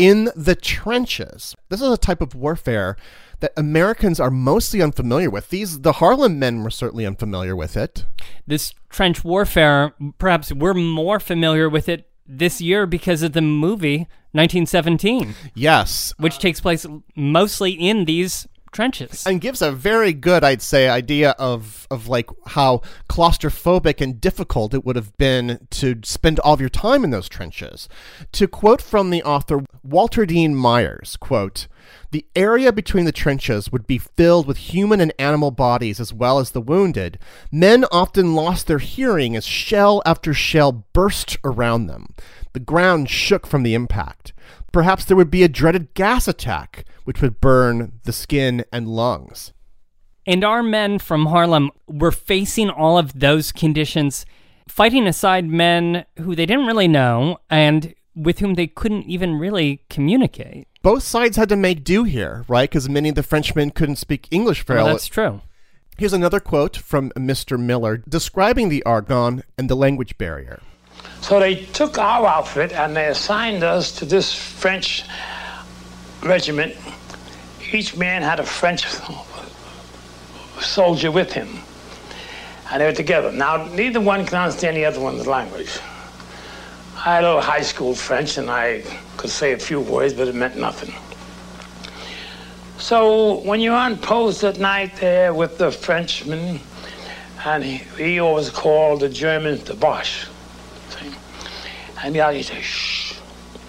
in 0.00 0.30
the 0.34 0.54
trenches. 0.54 1.54
This 1.68 1.82
is 1.82 1.92
a 1.92 1.98
type 1.98 2.22
of 2.22 2.34
warfare 2.34 2.96
that 3.40 3.52
Americans 3.54 4.18
are 4.18 4.30
mostly 4.30 4.80
unfamiliar 4.80 5.28
with. 5.28 5.50
These 5.50 5.80
the 5.80 5.92
Harlem 5.92 6.38
men 6.38 6.62
were 6.62 6.70
certainly 6.70 7.04
unfamiliar 7.04 7.54
with 7.54 7.76
it. 7.76 8.06
This 8.46 8.72
trench 8.88 9.22
warfare, 9.24 9.92
perhaps 10.16 10.52
we're 10.52 10.72
more 10.72 11.20
familiar 11.20 11.68
with 11.68 11.86
it 11.86 12.08
this 12.26 12.62
year 12.62 12.86
because 12.86 13.22
of 13.22 13.32
the 13.32 13.42
movie 13.42 14.08
1917. 14.32 15.34
Yes, 15.54 16.14
which 16.16 16.38
takes 16.38 16.60
place 16.60 16.86
mostly 17.14 17.72
in 17.72 18.06
these 18.06 18.48
trenches 18.72 19.26
and 19.26 19.40
gives 19.40 19.60
a 19.60 19.72
very 19.72 20.12
good 20.12 20.44
i'd 20.44 20.62
say 20.62 20.88
idea 20.88 21.30
of 21.38 21.86
of 21.90 22.06
like 22.06 22.30
how 22.48 22.80
claustrophobic 23.08 24.00
and 24.00 24.20
difficult 24.20 24.72
it 24.72 24.84
would 24.84 24.96
have 24.96 25.16
been 25.18 25.66
to 25.70 25.98
spend 26.04 26.38
all 26.40 26.54
of 26.54 26.60
your 26.60 26.68
time 26.68 27.02
in 27.02 27.10
those 27.10 27.28
trenches 27.28 27.88
to 28.32 28.46
quote 28.46 28.80
from 28.80 29.10
the 29.10 29.22
author 29.22 29.64
walter 29.82 30.24
dean 30.24 30.54
myers 30.54 31.16
quote 31.16 31.66
the 32.12 32.26
area 32.34 32.72
between 32.72 33.04
the 33.04 33.12
trenches 33.12 33.70
would 33.70 33.86
be 33.86 33.98
filled 33.98 34.46
with 34.46 34.56
human 34.56 35.00
and 35.00 35.12
animal 35.18 35.50
bodies 35.50 36.00
as 36.00 36.12
well 36.12 36.38
as 36.38 36.50
the 36.50 36.60
wounded. 36.60 37.18
Men 37.52 37.84
often 37.92 38.34
lost 38.34 38.66
their 38.66 38.78
hearing 38.78 39.36
as 39.36 39.44
shell 39.44 40.02
after 40.04 40.34
shell 40.34 40.84
burst 40.92 41.38
around 41.44 41.86
them. 41.86 42.14
The 42.52 42.60
ground 42.60 43.10
shook 43.10 43.46
from 43.46 43.62
the 43.62 43.74
impact. 43.74 44.32
Perhaps 44.72 45.04
there 45.04 45.16
would 45.16 45.30
be 45.30 45.42
a 45.42 45.48
dreaded 45.48 45.94
gas 45.94 46.28
attack, 46.28 46.84
which 47.04 47.20
would 47.20 47.40
burn 47.40 48.00
the 48.04 48.12
skin 48.12 48.64
and 48.72 48.88
lungs. 48.88 49.52
And 50.26 50.44
our 50.44 50.62
men 50.62 50.98
from 50.98 51.26
Harlem 51.26 51.70
were 51.86 52.12
facing 52.12 52.70
all 52.70 52.98
of 52.98 53.18
those 53.18 53.52
conditions, 53.52 54.26
fighting 54.68 55.06
aside 55.06 55.46
men 55.46 56.04
who 56.18 56.36
they 56.36 56.46
didn't 56.46 56.66
really 56.66 56.88
know 56.88 57.38
and 57.48 57.94
with 58.14 58.38
whom 58.40 58.54
they 58.54 58.66
couldn't 58.66 59.04
even 59.04 59.34
really 59.34 59.82
communicate. 59.88 60.68
Both 60.82 61.02
sides 61.02 61.36
had 61.36 61.48
to 61.48 61.56
make 61.56 61.84
do 61.84 62.04
here, 62.04 62.44
right? 62.48 62.68
Because 62.68 62.88
many 62.88 63.08
of 63.10 63.14
the 63.14 63.22
Frenchmen 63.22 63.70
couldn't 63.70 63.96
speak 63.96 64.28
English 64.30 64.64
very 64.64 64.78
well. 64.78 64.86
well. 64.86 64.94
That's 64.94 65.06
true. 65.06 65.40
Here's 65.98 66.12
another 66.12 66.40
quote 66.40 66.76
from 66.76 67.10
Mr. 67.10 67.58
Miller 67.58 67.98
describing 67.98 68.68
the 68.68 68.82
Argonne 68.84 69.42
and 69.58 69.68
the 69.68 69.76
language 69.76 70.16
barrier. 70.16 70.60
So 71.20 71.38
they 71.38 71.64
took 71.66 71.98
our 71.98 72.26
outfit 72.26 72.72
and 72.72 72.96
they 72.96 73.06
assigned 73.06 73.62
us 73.62 73.92
to 73.92 74.04
this 74.04 74.32
French 74.32 75.04
regiment. 76.22 76.76
Each 77.72 77.96
man 77.96 78.22
had 78.22 78.40
a 78.40 78.44
French 78.44 78.86
soldier 80.60 81.10
with 81.10 81.32
him. 81.32 81.60
And 82.70 82.80
they 82.80 82.86
were 82.86 82.92
together. 82.92 83.32
Now, 83.32 83.66
neither 83.66 84.00
one 84.00 84.24
can 84.24 84.38
understand 84.38 84.76
the 84.76 84.84
other 84.84 85.00
one's 85.00 85.26
language. 85.26 85.78
I 86.96 87.14
had 87.14 87.24
a 87.24 87.28
little 87.28 87.42
high 87.42 87.62
school 87.62 87.94
French 87.94 88.38
and 88.38 88.50
I 88.50 88.82
could 89.16 89.30
say 89.30 89.52
a 89.52 89.58
few 89.58 89.80
words, 89.80 90.14
but 90.14 90.28
it 90.28 90.34
meant 90.34 90.56
nothing. 90.56 90.94
So 92.78 93.40
when 93.40 93.60
you're 93.60 93.74
on 93.74 93.98
post 93.98 94.42
at 94.42 94.58
night 94.58 94.96
there 94.96 95.34
with 95.34 95.58
the 95.58 95.70
Frenchman, 95.70 96.60
and 97.44 97.64
he, 97.64 97.76
he 97.96 98.20
always 98.20 98.50
called 98.50 99.00
the 99.00 99.08
Germans 99.08 99.64
the 99.64 99.74
Boche. 99.74 100.26
And 102.02 102.14
the 102.14 102.20
other 102.20 102.42
says, 102.42 102.64
shh, 102.64 103.14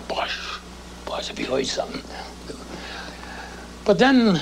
Boche, 0.08 0.60
Boche, 1.06 1.32
if 1.32 1.40
you 1.40 1.46
heard 1.46 1.66
something. 1.66 2.02
But 3.84 4.00
then 4.00 4.42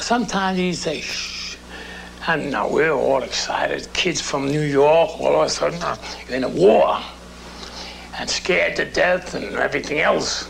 sometimes 0.00 0.58
he'd 0.58 0.74
say, 0.74 1.00
shh. 1.00 1.56
And 2.26 2.50
now 2.50 2.68
we're 2.68 2.92
all 2.92 3.22
excited. 3.22 3.92
Kids 3.92 4.20
from 4.20 4.46
New 4.46 4.60
York, 4.60 5.20
all 5.20 5.40
of 5.40 5.46
a 5.46 5.50
sudden, 5.50 5.82
uh, 5.82 5.96
in 6.28 6.44
a 6.44 6.48
war 6.48 7.00
and 8.18 8.28
scared 8.28 8.76
to 8.76 8.84
death 8.84 9.34
and 9.34 9.56
everything 9.56 10.00
else. 10.00 10.48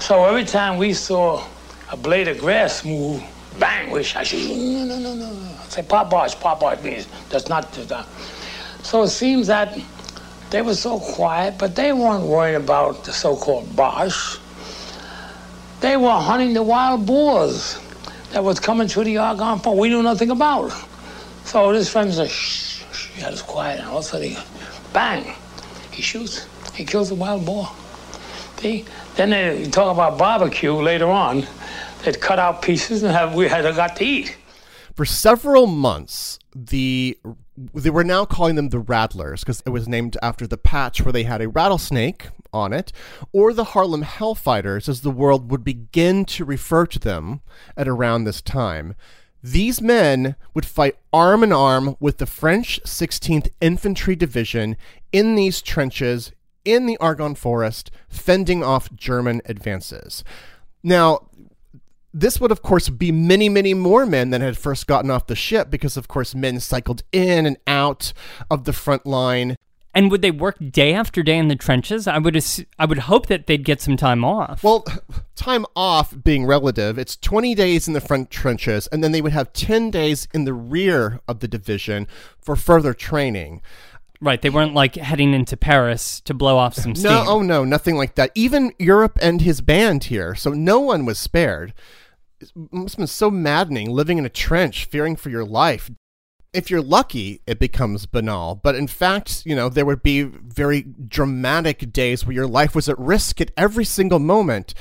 So 0.00 0.24
every 0.24 0.44
time 0.44 0.76
we 0.76 0.92
saw 0.92 1.46
a 1.90 1.96
blade 1.96 2.28
of 2.28 2.38
grass 2.38 2.84
move, 2.84 3.22
bang, 3.58 3.90
we 3.90 4.02
shout, 4.02 4.30
no, 4.34 4.84
no, 4.84 4.98
no, 4.98 5.14
no. 5.14 5.48
Say, 5.68 5.82
Pas 5.82 6.04
Boche, 6.04 6.38
Pas 6.40 6.58
Boche 6.58 6.82
means 6.82 7.08
that's 7.30 7.48
not 7.48 7.72
that. 7.72 8.06
So 8.82 9.04
it 9.04 9.08
seems 9.08 9.46
that 9.46 9.78
they 10.54 10.62
were 10.62 10.76
so 10.76 11.00
quiet, 11.00 11.58
but 11.58 11.74
they 11.74 11.92
weren't 11.92 12.26
worrying 12.26 12.54
about 12.54 13.02
the 13.02 13.12
so-called 13.12 13.74
Boche. 13.74 14.38
They 15.80 15.96
were 15.96 16.12
hunting 16.12 16.54
the 16.54 16.62
wild 16.62 17.06
boars 17.06 17.76
that 18.30 18.44
was 18.44 18.60
coming 18.60 18.86
through 18.86 19.02
the 19.02 19.18
Argonne 19.18 19.58
Forest. 19.58 19.80
We 19.80 19.88
knew 19.88 20.04
nothing 20.04 20.30
about. 20.30 20.70
So 21.44 21.72
this 21.72 21.90
friend 21.90 22.14
said, 22.14 22.30
shh, 22.30 22.84
shh, 22.92 23.08
he 23.14 23.20
had 23.20 23.32
us 23.32 23.42
quiet. 23.42 23.80
And 23.80 23.88
all 23.88 23.98
of 23.98 24.04
a 24.04 24.06
sudden, 24.06 24.28
he, 24.28 24.38
bang, 24.92 25.34
he 25.90 26.02
shoots. 26.02 26.46
He 26.72 26.84
kills 26.84 27.08
the 27.08 27.16
wild 27.16 27.44
boar. 27.44 27.68
See? 28.58 28.84
Then 29.16 29.30
they 29.30 29.68
talk 29.72 29.92
about 29.92 30.18
barbecue 30.18 30.72
later 30.72 31.08
on. 31.08 31.48
They'd 32.04 32.20
cut 32.20 32.38
out 32.38 32.62
pieces 32.62 33.02
and 33.02 33.10
have, 33.10 33.34
we 33.34 33.48
had 33.48 33.64
got 33.74 33.96
to 33.96 34.04
eat. 34.04 34.36
For 34.94 35.04
several 35.04 35.66
months, 35.66 36.38
the 36.54 37.18
they 37.56 37.90
were 37.90 38.04
now 38.04 38.24
calling 38.24 38.56
them 38.56 38.70
the 38.70 38.78
Rattlers 38.78 39.40
because 39.40 39.62
it 39.64 39.70
was 39.70 39.88
named 39.88 40.16
after 40.22 40.46
the 40.46 40.56
patch 40.56 41.02
where 41.02 41.12
they 41.12 41.22
had 41.22 41.40
a 41.40 41.48
rattlesnake 41.48 42.28
on 42.52 42.72
it, 42.72 42.92
or 43.32 43.52
the 43.52 43.64
Harlem 43.64 44.02
Hellfighters, 44.02 44.88
as 44.88 45.00
the 45.00 45.10
world 45.10 45.50
would 45.50 45.64
begin 45.64 46.24
to 46.26 46.44
refer 46.44 46.86
to 46.86 46.98
them 46.98 47.40
at 47.76 47.88
around 47.88 48.24
this 48.24 48.40
time. 48.40 48.94
These 49.42 49.82
men 49.82 50.36
would 50.54 50.64
fight 50.64 50.96
arm 51.12 51.42
in 51.42 51.52
arm 51.52 51.96
with 52.00 52.18
the 52.18 52.26
French 52.26 52.80
16th 52.84 53.50
Infantry 53.60 54.16
Division 54.16 54.76
in 55.12 55.34
these 55.34 55.60
trenches 55.60 56.32
in 56.64 56.86
the 56.86 56.96
Argonne 56.96 57.34
Forest, 57.34 57.90
fending 58.08 58.64
off 58.64 58.94
German 58.94 59.42
advances. 59.44 60.24
Now, 60.82 61.28
this 62.14 62.40
would, 62.40 62.52
of 62.52 62.62
course, 62.62 62.88
be 62.88 63.10
many, 63.10 63.48
many 63.48 63.74
more 63.74 64.06
men 64.06 64.30
than 64.30 64.40
had 64.40 64.56
first 64.56 64.86
gotten 64.86 65.10
off 65.10 65.26
the 65.26 65.34
ship 65.34 65.68
because, 65.68 65.96
of 65.96 66.06
course, 66.06 66.34
men 66.34 66.60
cycled 66.60 67.02
in 67.12 67.44
and 67.44 67.56
out 67.66 68.12
of 68.48 68.64
the 68.64 68.72
front 68.72 69.04
line. 69.04 69.56
And 69.92 70.10
would 70.10 70.22
they 70.22 70.30
work 70.30 70.56
day 70.70 70.92
after 70.92 71.22
day 71.22 71.36
in 71.38 71.48
the 71.48 71.56
trenches? 71.56 72.06
I 72.06 72.18
would 72.18 72.36
I 72.78 72.84
would 72.84 72.98
hope 72.98 73.26
that 73.26 73.46
they'd 73.46 73.64
get 73.64 73.80
some 73.80 73.96
time 73.96 74.24
off. 74.24 74.62
Well, 74.62 74.84
time 75.36 75.66
off 75.76 76.14
being 76.24 76.46
relative, 76.46 76.98
it's 76.98 77.16
20 77.16 77.54
days 77.54 77.86
in 77.86 77.94
the 77.94 78.00
front 78.00 78.30
trenches, 78.30 78.86
and 78.88 79.02
then 79.02 79.12
they 79.12 79.20
would 79.20 79.32
have 79.32 79.52
10 79.52 79.90
days 79.90 80.26
in 80.32 80.44
the 80.44 80.54
rear 80.54 81.20
of 81.28 81.40
the 81.40 81.48
division 81.48 82.06
for 82.40 82.56
further 82.56 82.94
training. 82.94 83.60
Right, 84.20 84.40
they 84.40 84.50
weren't 84.50 84.74
like 84.74 84.94
heading 84.94 85.34
into 85.34 85.56
Paris 85.56 86.20
to 86.22 86.32
blow 86.32 86.56
off 86.56 86.74
some 86.74 86.94
steam. 86.94 87.10
No, 87.10 87.24
oh 87.26 87.42
no, 87.42 87.64
nothing 87.64 87.96
like 87.96 88.14
that. 88.14 88.30
Even 88.34 88.72
Europe 88.78 89.18
and 89.20 89.42
his 89.42 89.60
band 89.60 90.04
here, 90.04 90.34
so 90.34 90.50
no 90.50 90.80
one 90.80 91.04
was 91.04 91.18
spared. 91.18 91.74
It 92.44 92.72
must 92.72 92.94
have 92.94 92.98
been 92.98 93.06
so 93.06 93.30
maddening 93.30 93.90
living 93.90 94.18
in 94.18 94.26
a 94.26 94.30
trench, 94.30 94.84
fearing 94.84 95.16
for 95.16 95.30
your 95.30 95.44
life. 95.44 95.90
If 96.52 96.70
you're 96.70 96.82
lucky, 96.82 97.40
it 97.46 97.58
becomes 97.58 98.06
banal. 98.06 98.54
But 98.54 98.74
in 98.74 98.86
fact, 98.86 99.44
you 99.44 99.56
know, 99.56 99.68
there 99.68 99.86
would 99.86 100.02
be 100.02 100.22
very 100.22 100.82
dramatic 100.82 101.92
days 101.92 102.24
where 102.24 102.34
your 102.34 102.46
life 102.46 102.74
was 102.74 102.88
at 102.88 102.98
risk 102.98 103.40
at 103.40 103.50
every 103.56 103.84
single 103.84 104.20
moment. 104.20 104.74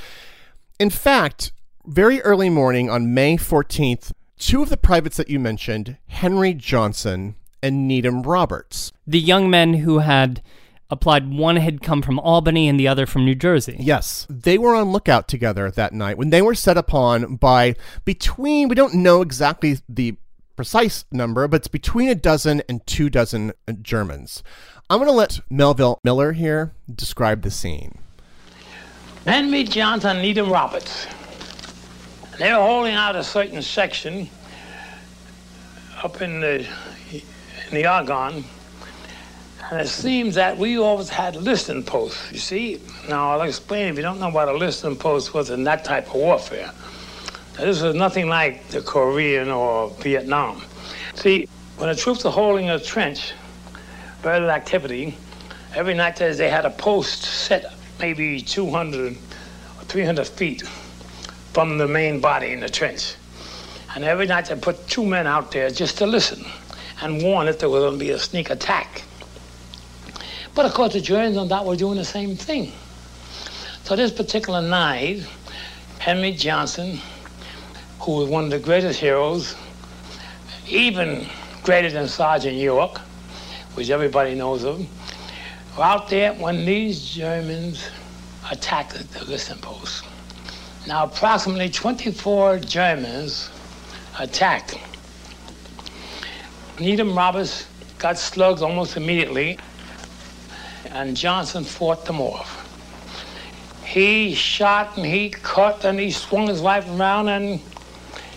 In 0.80 0.90
fact, 0.90 1.52
very 1.86 2.22
early 2.22 2.50
morning 2.50 2.90
on 2.90 3.14
May 3.14 3.38
14th, 3.38 4.12
two 4.38 4.62
of 4.62 4.70
the 4.70 4.78
privates 4.78 5.18
that 5.18 5.30
you 5.30 5.40
mentioned, 5.40 5.98
Henry 6.08 6.54
Johnson 6.54 7.36
and 7.62 7.88
Needham 7.88 8.24
Roberts, 8.24 8.92
the 9.08 9.20
young 9.20 9.50
men 9.50 9.76
who 9.76 10.00
had 10.00 10.42
applied, 10.90 11.32
one 11.32 11.56
had 11.56 11.82
come 11.82 12.02
from 12.02 12.20
Albany 12.20 12.68
and 12.68 12.80
the 12.80 12.88
other 12.88 13.06
from 13.06 13.26
New 13.26 13.36
Jersey. 13.36 13.78
Yes, 13.80 14.28
they 14.30 14.58
were 14.58 14.76
on 14.76 14.92
lookout 14.92 15.28
together 15.28 15.72
that 15.72 15.94
night 15.94 16.18
when 16.18 16.30
they 16.30 16.42
were 16.42 16.56
set 16.56 16.78
upon 16.78 17.38
by 17.38 17.76
between, 18.06 18.68
we 18.68 18.76
don't 18.76 18.94
know 18.94 19.22
exactly 19.22 19.78
the 19.90 20.16
precise 20.56 21.06
number, 21.12 21.48
but 21.48 21.58
it's 21.58 21.68
between 21.68 22.10
a 22.10 22.16
dozen 22.16 22.62
and 22.70 22.86
two 22.86 23.10
dozen 23.10 23.54
Germans. 23.82 24.44
I'm 24.90 25.00
going 25.00 25.10
to 25.10 25.14
let 25.14 25.40
Melville 25.50 26.00
Miller 26.04 26.34
here 26.34 26.74
describe 26.94 27.42
the 27.42 27.52
scene. 27.52 27.98
Henry 29.26 29.64
Johnson, 29.64 30.22
Needham 30.22 30.52
Roberts. 30.52 31.08
They 32.38 32.52
were 32.52 32.60
holding 32.60 32.94
out 32.94 33.16
a 33.16 33.24
certain 33.24 33.62
section 33.62 34.30
up 36.04 36.22
in 36.22 36.42
the, 36.42 36.68
in 37.12 37.72
the 37.72 37.86
Argonne 37.86 38.44
and 39.72 39.82
it 39.82 39.88
seems 39.88 40.36
that 40.36 40.58
we 40.58 40.78
always 40.78 41.10
had 41.10 41.36
listening 41.36 41.84
posts, 41.84 42.32
you 42.32 42.40
see. 42.40 42.82
Now, 43.10 43.32
I'll 43.32 43.42
explain 43.42 43.88
if 43.88 43.96
you 43.96 44.02
don't 44.02 44.20
know 44.20 44.30
what 44.30 44.48
a 44.48 44.54
listening 44.54 44.98
post 44.98 45.34
was 45.34 45.50
in 45.50 45.64
that 45.64 45.84
type 45.84 46.08
of 46.08 46.16
warfare. 46.16 46.72
Now, 47.58 47.66
this 47.66 47.82
was 47.82 47.96
nothing 47.96 48.28
like 48.28 48.68
the 48.70 48.82
Korean 48.82 49.50
or 49.50 49.90
Vietnam. 50.00 50.64
See, 51.16 51.48
when 51.78 51.90
the 51.90 51.96
troops 51.96 52.26
are 52.26 52.32
holding 52.32 52.70
a 52.70 52.80
trench, 52.80 53.34
very 54.22 54.50
activity, 54.50 55.18
Every 55.76 55.96
night 55.96 56.18
they 56.18 56.52
had 56.52 56.66
a 56.66 56.70
post 56.70 57.24
set 57.24 57.66
maybe 58.00 58.40
200 58.40 59.14
or 59.14 59.84
300 59.86 60.28
feet 60.28 60.62
from 61.52 61.80
the 61.80 61.88
main 61.88 62.20
body 62.20 62.52
in 62.52 62.60
the 62.60 62.70
trench. 62.70 63.16
And 63.96 64.04
every 64.04 64.28
night 64.28 64.46
they 64.46 64.56
put 64.56 64.88
two 64.88 65.04
men 65.04 65.26
out 65.26 65.52
there 65.52 65.72
just 65.72 65.98
to 65.98 66.06
listen 66.06 66.46
and 67.02 67.24
warn 67.24 67.48
if 67.48 67.58
there 67.58 67.70
was 67.70 67.82
going 67.82 67.94
to 67.94 68.00
be 68.00 68.12
a 68.12 68.20
sneak 68.20 68.52
attack. 68.52 69.02
But 70.56 70.66
of 70.66 70.74
course, 70.74 70.94
the 70.94 71.02
Germans 71.02 71.38
on 71.38 71.48
that 71.48 71.66
were 71.66 71.76
doing 71.76 71.98
the 71.98 72.06
same 72.06 72.36
thing. 72.36 72.72
So 73.84 73.96
this 73.96 74.12
particular 74.12 74.62
night, 74.62 75.26
Henry 76.00 76.32
Johnson, 76.32 77.00
who 78.00 78.18
was 78.18 78.30
one 78.30 78.46
of 78.46 78.50
the 78.52 78.60
greatest 78.60 79.00
heroes, 79.00 79.56
even 80.68 81.28
greater 81.64 81.90
than 81.90 82.08
Sergeant 82.08 82.56
York, 82.56 83.00
which 83.74 83.90
everybody 83.90 84.36
knows 84.36 84.64
of, 84.64 84.86
were 85.78 85.84
out 85.84 86.10
there 86.10 86.34
when 86.34 86.66
these 86.66 87.04
Germans 87.10 87.90
attacked 88.52 88.94
the 89.12 89.26
listen 89.26 89.58
post. 89.60 90.06
Now, 90.86 91.06
approximately 91.06 91.70
24 91.70 92.60
Germans 92.60 93.50
attacked. 94.20 94.78
Needham 96.80 97.18
Roberts 97.18 97.68
got 97.98 98.18
slugged 98.18 98.62
almost 98.62 98.98
immediately, 98.98 99.58
and 100.94 101.18
Johnson 101.18 101.64
fought 101.64 102.06
them 102.06 102.22
off. 102.22 102.60
He 103.84 104.34
shot 104.34 104.96
and 104.96 105.06
he 105.06 105.30
cut 105.30 105.84
and 105.86 106.00
he 106.00 106.12
swung 106.12 106.48
his 106.48 106.62
life 106.62 106.88
around 106.90 107.30
and 107.30 107.60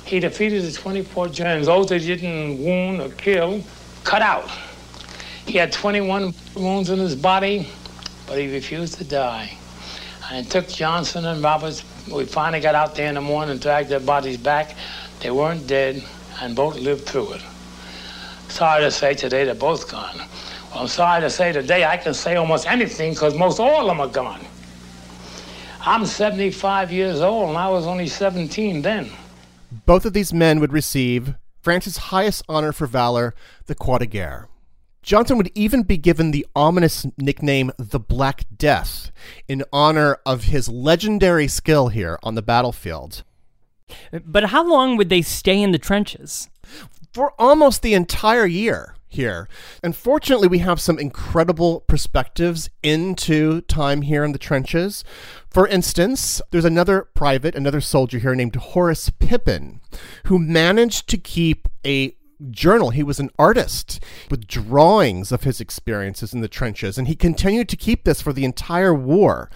he 0.04 0.20
defeated 0.20 0.62
the 0.62 0.72
24 0.72 1.28
Germans. 1.28 1.66
Those 1.66 1.88
that 1.88 2.00
didn't 2.00 2.62
wound 2.62 3.00
or 3.00 3.10
kill, 3.10 3.62
cut 4.04 4.22
out. 4.22 4.50
He 5.46 5.58
had 5.58 5.70
21 5.70 6.34
wounds 6.54 6.90
in 6.90 6.98
his 6.98 7.14
body, 7.14 7.68
but 8.26 8.38
he 8.38 8.52
refused 8.52 8.94
to 8.98 9.04
die. 9.04 9.56
And 10.30 10.44
it 10.44 10.50
took 10.50 10.68
Johnson 10.68 11.24
and 11.24 11.42
Roberts. 11.42 11.84
We 12.10 12.24
finally 12.24 12.60
got 12.60 12.74
out 12.74 12.94
there 12.94 13.08
in 13.08 13.14
the 13.14 13.20
morning 13.20 13.52
and 13.52 13.60
dragged 13.60 13.88
their 13.88 14.00
bodies 14.00 14.36
back. 14.36 14.76
They 15.20 15.30
weren't 15.30 15.66
dead, 15.66 16.02
and 16.40 16.56
both 16.56 16.76
lived 16.76 17.06
through 17.06 17.34
it. 17.34 17.42
Sorry 18.48 18.82
to 18.82 18.90
say 18.90 19.14
today 19.14 19.44
they're 19.44 19.54
both 19.54 19.90
gone. 19.90 20.20
Well, 20.76 20.82
I'm 20.82 20.88
sorry 20.88 21.22
to 21.22 21.30
say 21.30 21.52
today 21.52 21.86
I 21.86 21.96
can 21.96 22.12
say 22.12 22.36
almost 22.36 22.66
anything 22.66 23.14
because 23.14 23.34
most 23.34 23.58
all 23.58 23.80
of 23.80 23.86
them 23.86 23.98
are 23.98 24.12
gone. 24.12 24.42
I'm 25.80 26.04
75 26.04 26.92
years 26.92 27.22
old, 27.22 27.48
and 27.48 27.56
I 27.56 27.70
was 27.70 27.86
only 27.86 28.06
17 28.08 28.82
then. 28.82 29.08
Both 29.86 30.04
of 30.04 30.12
these 30.12 30.34
men 30.34 30.60
would 30.60 30.74
receive 30.74 31.36
France's 31.62 31.96
highest 31.96 32.42
honor 32.46 32.72
for 32.72 32.86
valor, 32.86 33.34
the 33.64 33.74
Croix 33.74 33.96
de 33.96 34.06
Guerre. 34.06 34.50
Johnson 35.02 35.38
would 35.38 35.50
even 35.54 35.82
be 35.82 35.96
given 35.96 36.30
the 36.30 36.46
ominous 36.54 37.06
nickname 37.16 37.72
the 37.78 37.98
Black 37.98 38.44
Death 38.54 39.10
in 39.48 39.64
honor 39.72 40.18
of 40.26 40.44
his 40.44 40.68
legendary 40.68 41.48
skill 41.48 41.88
here 41.88 42.18
on 42.22 42.34
the 42.34 42.42
battlefield. 42.42 43.24
But 44.26 44.50
how 44.50 44.68
long 44.68 44.98
would 44.98 45.08
they 45.08 45.22
stay 45.22 45.58
in 45.58 45.72
the 45.72 45.78
trenches? 45.78 46.50
For 47.14 47.32
almost 47.38 47.80
the 47.80 47.94
entire 47.94 48.44
year 48.44 48.95
here. 49.08 49.48
Unfortunately, 49.82 50.48
we 50.48 50.58
have 50.58 50.80
some 50.80 50.98
incredible 50.98 51.80
perspectives 51.80 52.68
into 52.82 53.60
time 53.62 54.02
here 54.02 54.24
in 54.24 54.32
the 54.32 54.38
trenches. 54.38 55.04
For 55.50 55.66
instance, 55.66 56.42
there's 56.50 56.64
another 56.64 57.08
private, 57.14 57.54
another 57.54 57.80
soldier 57.80 58.18
here 58.18 58.34
named 58.34 58.56
Horace 58.56 59.10
Pippin, 59.10 59.80
who 60.24 60.38
managed 60.38 61.08
to 61.08 61.18
keep 61.18 61.68
a 61.84 62.16
journal. 62.50 62.90
He 62.90 63.02
was 63.02 63.18
an 63.18 63.30
artist 63.38 64.02
with 64.30 64.46
drawings 64.46 65.32
of 65.32 65.44
his 65.44 65.60
experiences 65.60 66.34
in 66.34 66.40
the 66.40 66.48
trenches, 66.48 66.98
and 66.98 67.08
he 67.08 67.16
continued 67.16 67.68
to 67.70 67.76
keep 67.76 68.04
this 68.04 68.20
for 68.20 68.32
the 68.32 68.44
entire 68.44 68.94
war. 68.94 69.50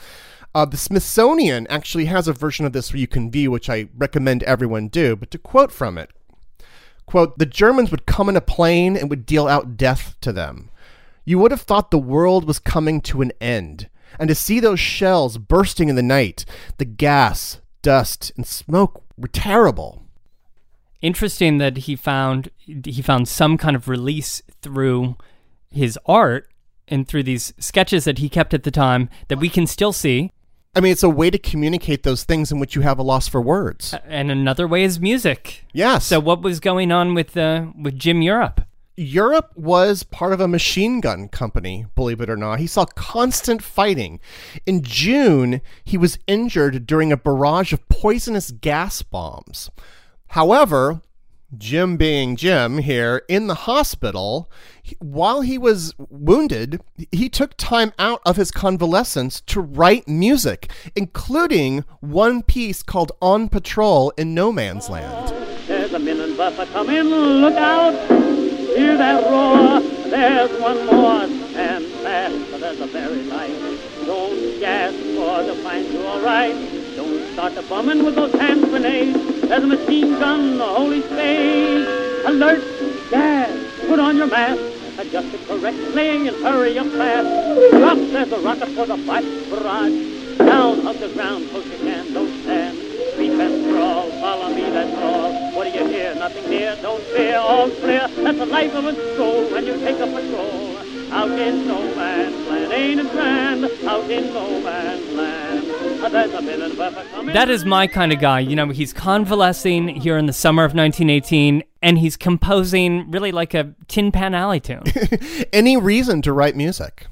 Uh, 0.54 0.64
the 0.64 0.76
Smithsonian 0.76 1.66
actually 1.68 2.06
has 2.06 2.26
a 2.26 2.32
version 2.32 2.66
of 2.66 2.72
this 2.72 2.92
where 2.92 3.00
you 3.00 3.06
can 3.06 3.30
view, 3.30 3.50
which 3.50 3.70
I 3.70 3.88
recommend 3.96 4.42
everyone 4.42 4.88
do. 4.88 5.14
But 5.14 5.30
to 5.30 5.38
quote 5.38 5.70
from 5.70 5.96
it, 5.96 6.10
quote, 7.10 7.38
the 7.38 7.46
Germans 7.46 7.90
would 7.90 8.06
come 8.06 8.28
in 8.28 8.36
a 8.36 8.40
plane 8.40 8.96
and 8.96 9.10
would 9.10 9.26
deal 9.26 9.48
out 9.48 9.76
death 9.76 10.16
to 10.20 10.32
them. 10.32 10.70
You 11.24 11.38
would 11.38 11.50
have 11.50 11.62
thought 11.62 11.90
the 11.90 11.98
world 11.98 12.46
was 12.46 12.58
coming 12.58 13.00
to 13.02 13.22
an 13.22 13.32
end. 13.40 13.88
And 14.18 14.28
to 14.28 14.34
see 14.34 14.60
those 14.60 14.80
shells 14.80 15.38
bursting 15.38 15.88
in 15.88 15.96
the 15.96 16.02
night, 16.02 16.44
the 16.78 16.84
gas, 16.84 17.60
dust, 17.82 18.32
and 18.36 18.46
smoke 18.46 19.04
were 19.16 19.28
terrible 19.28 20.02
interesting 21.00 21.58
that 21.58 21.78
he 21.78 21.96
found 21.96 22.50
he 22.66 23.02
found 23.02 23.28
some 23.28 23.56
kind 23.56 23.76
of 23.76 23.88
release 23.88 24.42
through 24.60 25.16
his 25.70 25.98
art 26.06 26.48
and 26.88 27.06
through 27.06 27.22
these 27.22 27.52
sketches 27.58 28.04
that 28.04 28.18
he 28.18 28.28
kept 28.28 28.52
at 28.52 28.64
the 28.64 28.70
time 28.70 29.08
that 29.28 29.38
we 29.38 29.48
can 29.48 29.66
still 29.66 29.92
see. 29.92 30.30
I 30.74 30.80
mean, 30.80 30.92
it's 30.92 31.02
a 31.02 31.10
way 31.10 31.30
to 31.30 31.38
communicate 31.38 32.04
those 32.04 32.22
things 32.22 32.52
in 32.52 32.60
which 32.60 32.76
you 32.76 32.82
have 32.82 32.98
a 32.98 33.02
loss 33.02 33.26
for 33.26 33.40
words. 33.40 33.94
And 34.06 34.30
another 34.30 34.68
way 34.68 34.84
is 34.84 35.00
music. 35.00 35.64
Yes. 35.72 36.06
So 36.06 36.20
what 36.20 36.42
was 36.42 36.60
going 36.60 36.92
on 36.92 37.14
with 37.14 37.36
uh, 37.36 37.66
with 37.76 37.98
Jim 37.98 38.22
Europe? 38.22 38.60
Europe 38.96 39.50
was 39.56 40.02
part 40.02 40.32
of 40.32 40.40
a 40.40 40.48
machine 40.48 41.00
gun 41.00 41.28
company, 41.28 41.86
believe 41.94 42.20
it 42.20 42.28
or 42.28 42.36
not. 42.36 42.60
He 42.60 42.66
saw 42.66 42.84
constant 42.84 43.62
fighting. 43.62 44.20
In 44.66 44.82
June, 44.82 45.62
he 45.84 45.96
was 45.96 46.18
injured 46.26 46.86
during 46.86 47.10
a 47.10 47.16
barrage 47.16 47.72
of 47.72 47.88
poisonous 47.88 48.50
gas 48.50 49.00
bombs. 49.00 49.70
However, 50.28 51.00
Jim 51.58 51.96
being 51.96 52.36
Jim 52.36 52.78
here 52.78 53.22
in 53.28 53.48
the 53.48 53.54
hospital, 53.54 54.48
while 55.00 55.40
he 55.40 55.58
was 55.58 55.94
wounded, 55.98 56.80
he 57.10 57.28
took 57.28 57.56
time 57.56 57.92
out 57.98 58.20
of 58.24 58.36
his 58.36 58.52
convalescence 58.52 59.40
to 59.42 59.60
write 59.60 60.06
music, 60.06 60.70
including 60.94 61.84
one 61.98 62.42
piece 62.44 62.84
called 62.84 63.10
On 63.20 63.48
Patrol 63.48 64.10
in 64.16 64.32
No 64.32 64.52
Man's 64.52 64.88
Land. 64.88 65.34
There's 65.66 65.92
a 65.92 65.98
minnenwerfer 65.98 66.70
coming, 66.72 67.02
look 67.02 67.54
out, 67.54 67.94
hear 68.76 68.96
that 68.96 69.24
roar. 69.24 69.80
There's 70.08 70.60
one 70.60 70.86
more, 70.86 71.26
stand 71.50 71.84
fast, 72.02 72.60
there's 72.60 72.80
a 72.80 72.86
very 72.86 73.24
light. 73.24 73.56
Don't 74.06 74.60
gasp 74.60 74.96
for 74.96 75.42
the 75.42 75.54
find 75.64 75.86
you 75.88 76.00
all 76.06 76.20
right. 76.20 76.54
Don't 76.94 77.32
start 77.32 77.56
the 77.56 77.62
bombing 77.62 78.04
with 78.04 78.14
those 78.14 78.32
hand 78.34 78.62
grenades. 78.62 79.29
There's 79.50 79.64
a 79.64 79.66
machine 79.66 80.12
gun, 80.20 80.60
a 80.60 80.64
holy 80.64 81.02
spade. 81.02 81.84
Alert, 82.24 82.62
gas, 83.10 83.50
put 83.88 83.98
on 83.98 84.16
your 84.16 84.28
mask. 84.28 84.62
Adjust 84.96 85.34
it 85.34 85.44
correctly 85.48 86.28
and 86.28 86.36
hurry 86.36 86.78
up 86.78 86.86
fast. 86.86 87.72
Drop, 87.72 87.98
there's 87.98 88.30
a 88.30 88.38
rocket 88.38 88.68
for 88.68 88.86
the 88.86 88.96
fight 88.98 89.24
barrage. 89.50 90.38
Down, 90.38 90.82
hug 90.82 90.98
the 91.00 91.08
ground, 91.08 91.50
close 91.50 91.66
your 91.66 91.78
hand, 91.78 92.14
don't 92.14 92.42
stand. 92.44 92.78
Creep 93.16 93.32
and 93.32 93.74
crawl, 93.74 94.08
follow 94.20 94.54
me, 94.54 94.70
that's 94.70 94.96
all. 95.02 95.32
What 95.56 95.64
do 95.64 95.76
you 95.76 95.84
hear? 95.88 96.14
Nothing 96.14 96.44
here, 96.44 96.78
don't 96.80 97.02
fear, 97.02 97.38
all 97.38 97.68
clear. 97.70 98.06
That's 98.06 98.38
the 98.38 98.46
life 98.46 98.72
of 98.76 98.84
a 98.84 99.14
stroll 99.14 99.50
when 99.50 99.66
you 99.66 99.74
take 99.80 99.98
a 99.98 100.06
patrol. 100.06 100.69
Out 101.12 101.30
in 101.30 101.66
no 101.66 101.80
man's 101.96 102.48
land, 102.48 102.72
ain't 102.72 103.00
it 103.00 103.10
grand? 103.10 103.64
Out 103.84 104.10
in 104.10 104.32
no 104.32 104.60
man's 104.60 105.12
land. 105.12 105.66
Ah, 106.02 106.08
that 107.32 107.50
is 107.50 107.64
my 107.64 107.86
kind 107.86 108.12
of 108.12 108.20
guy. 108.20 108.40
You 108.40 108.56
know, 108.56 108.68
he's 108.68 108.92
convalescing 108.92 109.88
here 109.88 110.16
in 110.16 110.26
the 110.26 110.32
summer 110.32 110.64
of 110.64 110.70
1918, 110.70 111.62
and 111.82 111.98
he's 111.98 112.16
composing 112.16 113.10
really 113.10 113.32
like 113.32 113.54
a 113.54 113.74
Tin 113.88 114.10
Pan 114.12 114.34
Alley 114.34 114.60
tune. 114.60 114.84
Any 115.52 115.76
reason 115.76 116.22
to 116.22 116.32
write 116.32 116.56
music? 116.56 117.06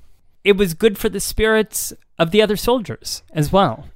It 0.44 0.57
was 0.57 0.74
good 0.74 0.96
for 0.96 1.09
the 1.09 1.20
spirits 1.20 1.92
of 2.18 2.30
the 2.30 2.40
other 2.40 2.57
soldiers 2.57 3.22
as 3.32 3.53
well. 3.53 3.86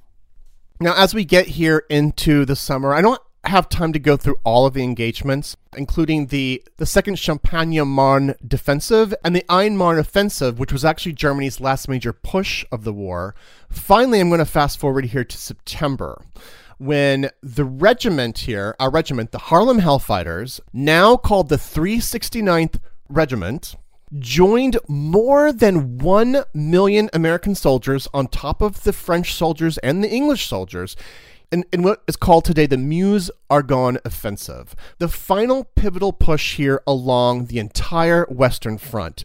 Now, 0.79 0.93
as 0.95 1.13
we 1.13 1.25
get 1.25 1.47
here 1.47 1.85
into 1.89 2.45
the 2.45 2.55
summer, 2.55 2.93
I 2.93 3.01
don't 3.01 3.21
have 3.45 3.67
time 3.67 3.91
to 3.93 3.99
go 3.99 4.15
through 4.15 4.37
all 4.43 4.65
of 4.65 4.73
the 4.73 4.83
engagements, 4.83 5.57
including 5.75 6.27
the, 6.27 6.63
the 6.77 6.85
second 6.85 7.19
Champagne-Marne 7.19 8.35
defensive 8.47 9.13
and 9.23 9.35
the 9.35 9.45
Aisne-Marne 9.49 9.99
offensive, 9.99 10.59
which 10.59 10.71
was 10.71 10.85
actually 10.85 11.13
Germany's 11.13 11.59
last 11.59 11.89
major 11.89 12.13
push 12.13 12.65
of 12.71 12.83
the 12.83 12.93
war. 12.93 13.35
Finally, 13.69 14.21
I'm 14.21 14.29
going 14.29 14.39
to 14.39 14.45
fast 14.45 14.79
forward 14.79 15.05
here 15.05 15.25
to 15.25 15.37
September 15.37 16.21
when 16.77 17.29
the 17.41 17.65
regiment 17.65 18.39
here, 18.39 18.75
our 18.79 18.89
regiment, 18.89 19.31
the 19.31 19.37
Harlem 19.37 19.79
Hellfighters, 19.79 20.59
now 20.73 21.15
called 21.15 21.49
the 21.49 21.55
369th 21.55 22.79
Regiment, 23.09 23.75
joined 24.19 24.77
more 24.87 25.51
than 25.51 25.97
1 25.97 26.43
million 26.53 27.09
American 27.13 27.55
soldiers 27.55 28.07
on 28.13 28.27
top 28.27 28.61
of 28.61 28.83
the 28.83 28.93
French 28.93 29.33
soldiers 29.33 29.77
and 29.79 30.03
the 30.03 30.09
English 30.09 30.47
soldiers 30.47 30.95
in, 31.53 31.63
in 31.71 31.83
what 31.83 32.01
is 32.07 32.15
called 32.15 32.43
today 32.43 32.65
the 32.65 32.77
Meuse 32.77 33.29
Argonne 33.49 33.99
Offensive, 34.03 34.75
the 34.97 35.07
final 35.07 35.65
pivotal 35.75 36.11
push 36.11 36.55
here 36.57 36.81
along 36.87 37.45
the 37.45 37.59
entire 37.59 38.25
Western 38.25 38.77
Front. 38.77 39.23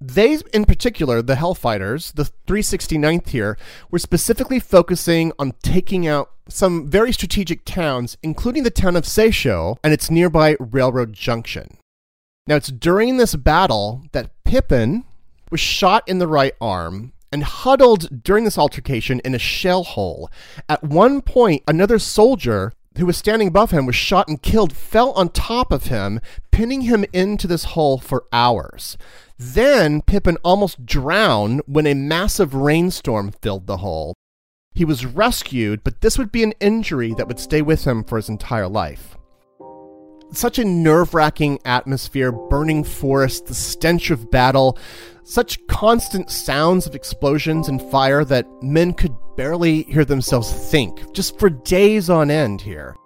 They, 0.00 0.38
in 0.52 0.64
particular, 0.64 1.22
the 1.22 1.36
Hellfighters, 1.36 2.12
the 2.14 2.30
369th 2.46 3.28
here, 3.28 3.56
were 3.90 3.98
specifically 3.98 4.60
focusing 4.60 5.32
on 5.38 5.54
taking 5.62 6.06
out 6.06 6.30
some 6.48 6.88
very 6.88 7.12
strategic 7.12 7.64
towns, 7.64 8.18
including 8.22 8.64
the 8.64 8.70
town 8.70 8.96
of 8.96 9.06
Seychelles 9.06 9.78
and 9.82 9.92
its 9.92 10.10
nearby 10.10 10.56
railroad 10.58 11.12
junction. 11.12 11.78
Now, 12.46 12.56
it's 12.56 12.68
during 12.68 13.16
this 13.16 13.36
battle 13.36 14.02
that 14.12 14.30
Pippin, 14.44 15.04
was 15.52 15.60
shot 15.60 16.02
in 16.08 16.18
the 16.18 16.26
right 16.26 16.54
arm 16.60 17.12
and 17.32 17.42
huddled 17.42 18.22
during 18.22 18.44
this 18.44 18.58
altercation 18.58 19.20
in 19.24 19.34
a 19.34 19.38
shell 19.38 19.82
hole. 19.82 20.30
At 20.68 20.84
one 20.84 21.22
point, 21.22 21.62
another 21.66 21.98
soldier 21.98 22.72
who 22.98 23.06
was 23.06 23.16
standing 23.16 23.48
above 23.48 23.70
him 23.70 23.86
was 23.86 23.96
shot 23.96 24.28
and 24.28 24.42
killed, 24.42 24.72
fell 24.72 25.12
on 25.12 25.30
top 25.30 25.72
of 25.72 25.86
him, 25.86 26.20
pinning 26.50 26.82
him 26.82 27.04
into 27.12 27.46
this 27.46 27.64
hole 27.64 27.98
for 27.98 28.26
hours. 28.32 28.98
Then 29.38 30.02
Pippin 30.02 30.36
almost 30.44 30.84
drowned 30.84 31.62
when 31.66 31.86
a 31.86 31.94
massive 31.94 32.54
rainstorm 32.54 33.32
filled 33.32 33.66
the 33.66 33.78
hole. 33.78 34.14
He 34.74 34.84
was 34.84 35.06
rescued, 35.06 35.84
but 35.84 36.00
this 36.00 36.18
would 36.18 36.32
be 36.32 36.42
an 36.42 36.54
injury 36.60 37.14
that 37.14 37.28
would 37.28 37.40
stay 37.40 37.62
with 37.62 37.84
him 37.84 38.04
for 38.04 38.16
his 38.16 38.28
entire 38.28 38.68
life. 38.68 39.16
Such 40.32 40.58
a 40.58 40.64
nerve 40.64 41.12
wracking 41.12 41.58
atmosphere, 41.64 42.32
burning 42.32 42.84
forests, 42.84 43.40
the 43.42 43.54
stench 43.54 44.10
of 44.10 44.30
battle, 44.30 44.78
such 45.24 45.64
constant 45.66 46.30
sounds 46.30 46.86
of 46.86 46.94
explosions 46.94 47.68
and 47.68 47.82
fire 47.90 48.24
that 48.24 48.46
men 48.62 48.92
could 48.92 49.14
barely 49.36 49.84
hear 49.84 50.04
themselves 50.04 50.52
think, 50.70 51.12
just 51.12 51.38
for 51.38 51.50
days 51.50 52.10
on 52.10 52.30
end 52.30 52.60
here. 52.60 52.96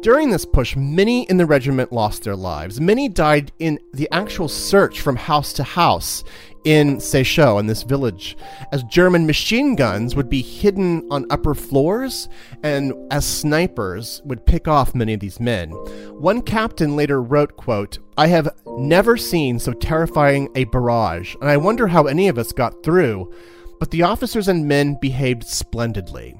During 0.00 0.30
this 0.30 0.44
push, 0.44 0.74
many 0.74 1.22
in 1.24 1.36
the 1.36 1.46
regiment 1.46 1.92
lost 1.92 2.24
their 2.24 2.34
lives. 2.34 2.80
Many 2.80 3.08
died 3.08 3.52
in 3.60 3.78
the 3.92 4.08
actual 4.10 4.48
search 4.48 5.00
from 5.00 5.14
house 5.14 5.52
to 5.54 5.62
house 5.62 6.24
in 6.64 6.98
Seychelles, 6.98 7.60
in 7.60 7.66
this 7.66 7.82
village, 7.82 8.36
as 8.72 8.82
German 8.84 9.26
machine 9.26 9.76
guns 9.76 10.16
would 10.16 10.28
be 10.28 10.42
hidden 10.42 11.06
on 11.10 11.26
upper 11.30 11.54
floors 11.54 12.28
and 12.62 12.94
as 13.10 13.24
snipers 13.24 14.22
would 14.24 14.46
pick 14.46 14.66
off 14.66 14.94
many 14.94 15.14
of 15.14 15.20
these 15.20 15.40
men. 15.40 15.70
One 16.18 16.40
captain 16.42 16.96
later 16.96 17.22
wrote, 17.22 17.56
quote, 17.56 17.98
I 18.16 18.28
have 18.28 18.48
never 18.66 19.16
seen 19.16 19.58
so 19.58 19.72
terrifying 19.72 20.48
a 20.54 20.64
barrage, 20.64 21.34
and 21.40 21.50
I 21.50 21.56
wonder 21.56 21.86
how 21.86 22.06
any 22.06 22.28
of 22.28 22.38
us 22.38 22.52
got 22.52 22.82
through, 22.82 23.32
but 23.78 23.90
the 23.90 24.02
officers 24.02 24.48
and 24.48 24.66
men 24.66 24.96
behaved 25.00 25.44
splendidly. 25.44 26.34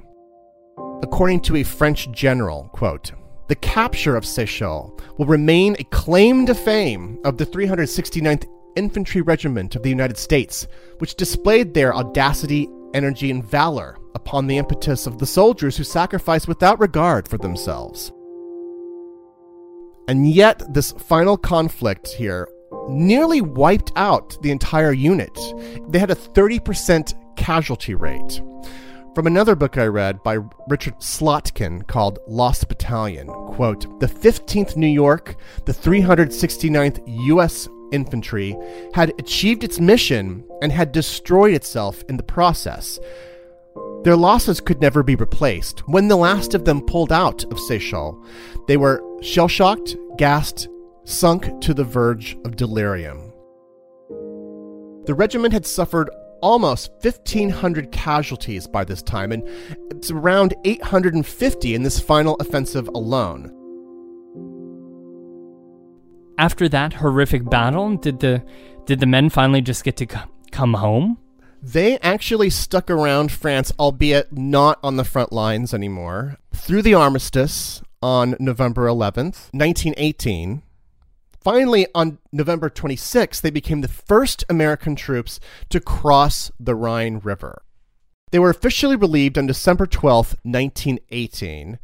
According 1.02 1.40
to 1.42 1.56
a 1.56 1.62
French 1.62 2.10
general, 2.12 2.70
quote, 2.72 3.12
the 3.46 3.54
capture 3.56 4.16
of 4.16 4.24
Seychelles 4.24 4.98
will 5.18 5.26
remain 5.26 5.76
a 5.78 5.84
claim 5.84 6.46
to 6.46 6.54
fame 6.54 7.18
of 7.26 7.36
the 7.36 7.44
369th 7.44 8.46
Infantry 8.76 9.20
Regiment 9.20 9.76
of 9.76 9.82
the 9.82 9.88
United 9.90 10.16
States, 10.16 10.66
which 10.98 11.14
displayed 11.14 11.74
their 11.74 11.94
audacity, 11.94 12.68
energy, 12.92 13.30
and 13.30 13.44
valor 13.44 13.98
upon 14.14 14.46
the 14.46 14.58
impetus 14.58 15.06
of 15.06 15.18
the 15.18 15.26
soldiers 15.26 15.76
who 15.76 15.84
sacrificed 15.84 16.48
without 16.48 16.80
regard 16.80 17.28
for 17.28 17.38
themselves. 17.38 18.12
And 20.06 20.30
yet, 20.30 20.62
this 20.72 20.92
final 20.92 21.36
conflict 21.36 22.08
here 22.08 22.48
nearly 22.88 23.40
wiped 23.40 23.92
out 23.96 24.36
the 24.42 24.50
entire 24.50 24.92
unit. 24.92 25.36
They 25.88 25.98
had 25.98 26.10
a 26.10 26.14
30% 26.14 27.14
casualty 27.36 27.94
rate. 27.94 28.42
From 29.14 29.26
another 29.28 29.54
book 29.54 29.78
I 29.78 29.86
read 29.86 30.22
by 30.24 30.38
Richard 30.68 30.98
Slotkin 30.98 31.86
called 31.86 32.18
Lost 32.26 32.68
Battalion, 32.68 33.28
quote, 33.28 34.00
the 34.00 34.08
15th 34.08 34.76
New 34.76 34.88
York, 34.88 35.36
the 35.66 35.72
369th 35.72 37.00
U.S. 37.06 37.68
Infantry, 37.92 38.56
had 38.94 39.12
achieved 39.18 39.64
its 39.64 39.80
mission 39.80 40.44
and 40.62 40.72
had 40.72 40.92
destroyed 40.92 41.54
itself 41.54 42.04
in 42.08 42.16
the 42.16 42.22
process. 42.22 42.98
Their 44.04 44.16
losses 44.16 44.60
could 44.60 44.80
never 44.80 45.02
be 45.02 45.16
replaced. 45.16 45.80
When 45.88 46.08
the 46.08 46.16
last 46.16 46.54
of 46.54 46.64
them 46.64 46.82
pulled 46.82 47.12
out 47.12 47.44
of 47.44 47.58
Seychelles, 47.58 48.22
they 48.68 48.76
were 48.76 49.02
shell 49.22 49.48
shocked, 49.48 49.96
gassed, 50.16 50.68
sunk 51.04 51.60
to 51.62 51.72
the 51.74 51.84
verge 51.84 52.36
of 52.44 52.56
delirium. 52.56 53.32
The 55.06 55.14
regiment 55.14 55.52
had 55.52 55.66
suffered 55.66 56.10
almost 56.40 56.90
1,500 57.02 57.90
casualties 57.92 58.66
by 58.66 58.84
this 58.84 59.02
time, 59.02 59.32
and 59.32 59.48
it's 59.90 60.10
around 60.10 60.54
850 60.64 61.74
in 61.74 61.82
this 61.82 61.98
final 61.98 62.36
offensive 62.40 62.88
alone. 62.88 63.50
After 66.36 66.68
that 66.68 66.94
horrific 66.94 67.48
battle, 67.48 67.96
did 67.96 68.20
the 68.20 68.42
did 68.86 69.00
the 69.00 69.06
men 69.06 69.30
finally 69.30 69.60
just 69.60 69.84
get 69.84 69.96
to 69.98 70.06
c- 70.10 70.18
come 70.50 70.74
home? 70.74 71.18
They 71.62 71.98
actually 72.00 72.50
stuck 72.50 72.90
around 72.90 73.32
France, 73.32 73.72
albeit 73.78 74.32
not 74.36 74.78
on 74.82 74.96
the 74.96 75.04
front 75.04 75.32
lines 75.32 75.72
anymore, 75.72 76.36
through 76.52 76.82
the 76.82 76.92
armistice 76.92 77.82
on 78.02 78.36
November 78.38 78.86
11th, 78.86 79.48
1918. 79.52 80.62
Finally, 81.40 81.86
on 81.94 82.18
November 82.32 82.68
26th, 82.68 83.40
they 83.40 83.50
became 83.50 83.80
the 83.80 83.88
first 83.88 84.44
American 84.50 84.94
troops 84.96 85.40
to 85.70 85.80
cross 85.80 86.50
the 86.60 86.74
Rhine 86.74 87.20
River. 87.22 87.62
They 88.30 88.38
were 88.38 88.50
officially 88.50 88.96
relieved 88.96 89.38
on 89.38 89.46
December 89.46 89.86
12th, 89.86 90.36
1918. 90.42 91.78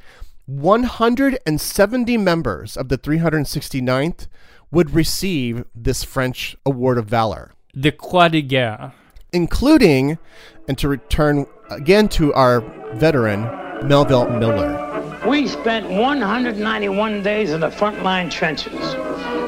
170 0.50 2.16
members 2.16 2.76
of 2.76 2.88
the 2.88 2.98
369th 2.98 4.26
would 4.72 4.92
receive 4.92 5.64
this 5.74 6.02
French 6.02 6.56
Award 6.66 6.98
of 6.98 7.06
Valor, 7.06 7.52
The 7.72 7.92
Croix 7.92 8.28
de 8.28 8.42
Guerre. 8.42 8.92
including, 9.32 10.18
and 10.66 10.76
to 10.76 10.88
return 10.88 11.46
again 11.70 12.08
to 12.08 12.34
our 12.34 12.62
veteran, 12.94 13.42
Melville 13.86 14.28
Miller. 14.28 15.20
We 15.24 15.46
spent 15.46 15.88
191 15.88 17.22
days 17.22 17.52
in 17.52 17.60
the 17.60 17.70
front 17.70 18.02
line 18.02 18.28
trenches. 18.28 18.96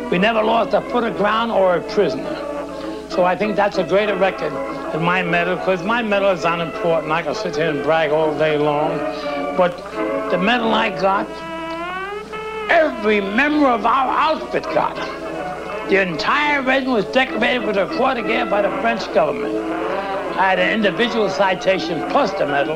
We 0.09 0.19
never 0.19 0.41
lost 0.45 0.73
a 0.73 0.83
foot 0.83 1.03
of 1.03 1.17
ground 1.17 1.51
or 1.51 1.75
a 1.77 1.81
prisoner. 1.93 2.37
So 3.11 3.25
I 3.25 3.35
think 3.35 3.57
that's 3.57 3.79
a 3.79 3.85
greater 3.85 4.17
record 4.17 4.53
than 4.93 5.03
my 5.03 5.25
medal, 5.25 5.57
because 5.57 5.83
my 5.83 6.01
medal 6.01 6.31
is 6.31 6.45
unimportant. 6.45 7.11
I 7.11 7.23
can 7.23 7.35
sit 7.35 7.57
here 7.57 7.71
and 7.71 7.83
brag 7.83 8.13
all 8.13 8.39
day 8.39 8.57
long. 8.57 9.01
But 9.57 9.77
the 10.31 10.39
medal 10.39 10.73
I 10.73 10.91
got, 10.91 11.29
every 12.71 13.21
member 13.21 13.67
of 13.67 13.85
our 13.85 14.17
outfit 14.17 14.65
got. 14.65 14.97
The 15.89 16.01
entire 16.01 16.63
regiment 16.63 17.05
was 17.05 17.15
decorated 17.15 17.67
with 17.67 17.77
a 17.77 17.87
Croix 17.87 18.15
de 18.15 18.23
Guerre 18.23 18.47
by 18.47 18.63
the 18.63 18.71
French 18.81 19.13
government. 19.13 19.55
I 20.39 20.51
had 20.51 20.59
an 20.59 20.71
individual 20.71 21.29
citation 21.29 22.09
plus 22.11 22.33
the 22.33 22.47
medal, 22.47 22.75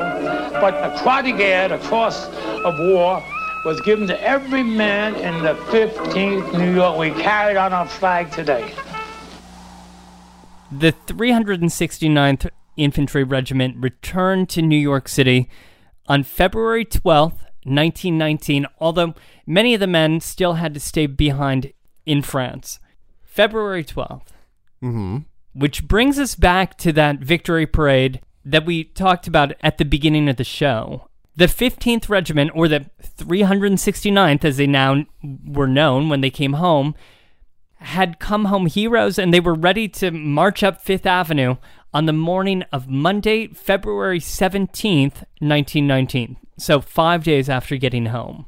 but 0.61 0.71
the 0.81 0.99
Croix 1.01 1.23
de 1.23 1.31
Guerre, 1.31 1.69
the 1.69 1.79
Cross 1.79 2.27
of 2.63 2.75
War, 2.79 3.23
was 3.65 3.81
given 3.81 4.07
to 4.07 4.21
every 4.21 4.61
man 4.61 5.15
in 5.15 5.43
the 5.43 5.55
15th 5.71 6.57
New 6.57 6.75
York. 6.75 6.97
We 6.97 7.09
carried 7.21 7.57
on 7.57 7.73
our 7.73 7.87
flag 7.87 8.31
today. 8.31 8.71
The 10.71 10.93
369th 11.07 12.49
Infantry 12.75 13.23
Regiment 13.23 13.77
returned 13.79 14.49
to 14.49 14.61
New 14.61 14.77
York 14.77 15.07
City 15.07 15.49
on 16.07 16.23
February 16.23 16.85
12th, 16.85 17.43
1919, 17.63 18.65
although 18.79 19.13
many 19.45 19.73
of 19.73 19.79
the 19.79 19.87
men 19.87 20.19
still 20.19 20.53
had 20.53 20.73
to 20.73 20.79
stay 20.79 21.05
behind 21.05 21.73
in 22.05 22.21
France. 22.21 22.79
February 23.23 23.83
12th. 23.83 24.27
Mm-hmm. 24.81 25.17
Which 25.53 25.87
brings 25.87 26.17
us 26.19 26.35
back 26.35 26.77
to 26.79 26.93
that 26.93 27.19
victory 27.19 27.65
parade 27.65 28.21
that 28.45 28.65
we 28.65 28.85
talked 28.85 29.27
about 29.27 29.53
at 29.61 29.77
the 29.77 29.85
beginning 29.85 30.29
of 30.29 30.37
the 30.37 30.43
show. 30.43 31.09
The 31.35 31.45
15th 31.45 32.09
Regiment, 32.09 32.51
or 32.55 32.67
the 32.67 32.89
369th 33.17 34.45
as 34.45 34.57
they 34.57 34.65
now 34.65 35.05
were 35.45 35.67
known 35.67 36.09
when 36.09 36.21
they 36.21 36.29
came 36.29 36.53
home, 36.53 36.95
had 37.79 38.19
come 38.19 38.45
home 38.45 38.65
heroes 38.65 39.19
and 39.19 39.33
they 39.33 39.39
were 39.39 39.53
ready 39.53 39.87
to 39.87 40.09
march 40.09 40.63
up 40.63 40.81
Fifth 40.81 41.05
Avenue 41.05 41.57
on 41.97 42.05
the 42.05 42.13
morning 42.13 42.63
of 42.71 42.87
Monday, 42.87 43.47
February 43.47 44.19
17th, 44.19 45.25
1919. 45.39 46.37
So, 46.55 46.79
five 46.79 47.23
days 47.23 47.49
after 47.49 47.75
getting 47.75 48.05
home. 48.07 48.45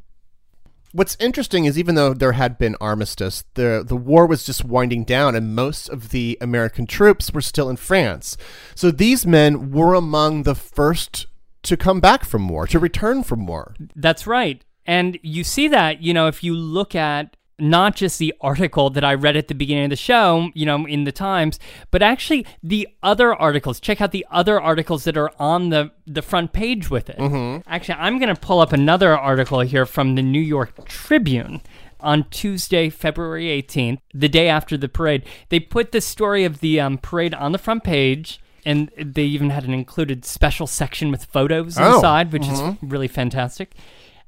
What's 0.91 1.17
interesting 1.19 1.65
is 1.65 1.75
even 1.75 1.95
though 1.95 2.13
there 2.13 2.33
had 2.33 2.59
been 2.59 2.75
armistice, 2.79 3.43
the 3.55 3.83
the 3.83 3.95
war 3.95 4.27
was 4.27 4.43
just 4.43 4.63
winding 4.63 5.03
down, 5.03 5.33
and 5.33 5.55
most 5.55 5.89
of 5.89 6.09
the 6.09 6.37
American 6.39 6.85
troops 6.85 7.33
were 7.33 7.41
still 7.41 7.71
in 7.71 7.77
France. 7.77 8.37
So 8.75 8.91
these 8.91 9.25
men 9.25 9.71
were 9.71 9.95
among 9.95 10.43
the 10.43 10.53
first 10.53 11.25
to 11.63 11.75
come 11.75 11.99
back 11.99 12.25
from 12.25 12.49
war, 12.49 12.67
to 12.67 12.77
return 12.77 13.23
from 13.23 13.47
war. 13.47 13.73
That's 13.95 14.27
right. 14.27 14.63
And 14.85 15.17
you 15.23 15.43
see 15.43 15.67
that, 15.69 16.03
you 16.03 16.13
know, 16.13 16.27
if 16.27 16.43
you 16.43 16.53
look 16.53 16.93
at 16.93 17.35
not 17.59 17.95
just 17.95 18.19
the 18.19 18.33
article 18.41 18.89
that 18.89 19.03
I 19.03 19.13
read 19.13 19.35
at 19.37 19.47
the 19.47 19.55
beginning 19.55 19.85
of 19.85 19.89
the 19.89 19.95
show, 19.95 20.49
you 20.53 20.65
know, 20.65 20.85
in 20.85 21.03
the 21.03 21.11
Times, 21.11 21.59
but 21.91 22.01
actually 22.01 22.45
the 22.63 22.87
other 23.03 23.33
articles. 23.33 23.79
Check 23.79 24.01
out 24.01 24.11
the 24.11 24.25
other 24.31 24.59
articles 24.59 25.03
that 25.03 25.17
are 25.17 25.31
on 25.39 25.69
the, 25.69 25.91
the 26.07 26.21
front 26.21 26.53
page 26.53 26.89
with 26.89 27.09
it. 27.09 27.19
Actually, 27.67 27.95
I'm 27.99 28.19
going 28.19 28.33
to 28.33 28.39
pull 28.39 28.59
up 28.59 28.73
another 28.73 29.17
article 29.17 29.59
here 29.61 29.85
from 29.85 30.15
the 30.15 30.21
New 30.21 30.41
York 30.41 30.85
Tribune 30.85 31.61
on 31.99 32.23
Tuesday, 32.29 32.89
February 32.89 33.45
18th, 33.61 33.99
the 34.13 34.29
day 34.29 34.47
after 34.47 34.77
the 34.77 34.87
parade. 34.87 35.23
They 35.49 35.59
put 35.59 35.91
the 35.91 35.99
story 36.01 36.45
of 36.45 36.61
the 36.61 36.79
um, 36.79 36.97
parade 36.97 37.33
on 37.33 37.51
the 37.51 37.57
front 37.57 37.83
page. 37.83 38.39
And 38.65 38.91
they 38.97 39.23
even 39.23 39.51
had 39.51 39.63
an 39.63 39.73
included 39.73 40.25
special 40.25 40.67
section 40.67 41.11
with 41.11 41.23
photos 41.25 41.77
Oh, 41.79 41.95
inside, 41.95 42.33
which 42.33 42.45
is 42.45 42.59
really 42.81 43.07
fantastic. 43.07 43.71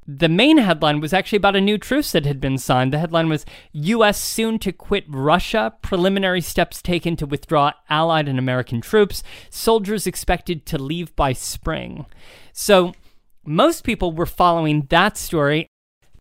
The 0.08 0.30
main 0.30 0.58
headline 0.58 1.00
was 1.00 1.14
actually 1.14 1.38
about 1.38 1.56
a 1.56 1.62
new 1.62 1.78
truce 1.78 2.12
that 2.12 2.26
had 2.26 2.42
been 2.42 2.58
signed. 2.58 2.92
The 2.92 3.00
headline 3.00 3.30
was 3.30 3.46
U.S. 3.72 4.22
soon 4.22 4.58
to 4.60 4.72
quit 4.72 5.06
Russia, 5.08 5.74
preliminary 5.82 6.42
steps 6.42 6.82
taken 6.82 7.16
to 7.18 7.28
withdraw 7.28 7.74
Allied 7.90 8.28
and 8.28 8.40
American 8.40 8.82
troops, 8.82 9.22
soldiers 9.50 10.08
expected 10.08 10.66
to 10.66 10.82
leave 10.82 11.16
by 11.16 11.34
spring. 11.34 12.08
So, 12.52 12.94
most 13.46 13.84
people 13.84 14.12
were 14.12 14.26
following 14.26 14.88
that 14.90 15.18
story, 15.18 15.68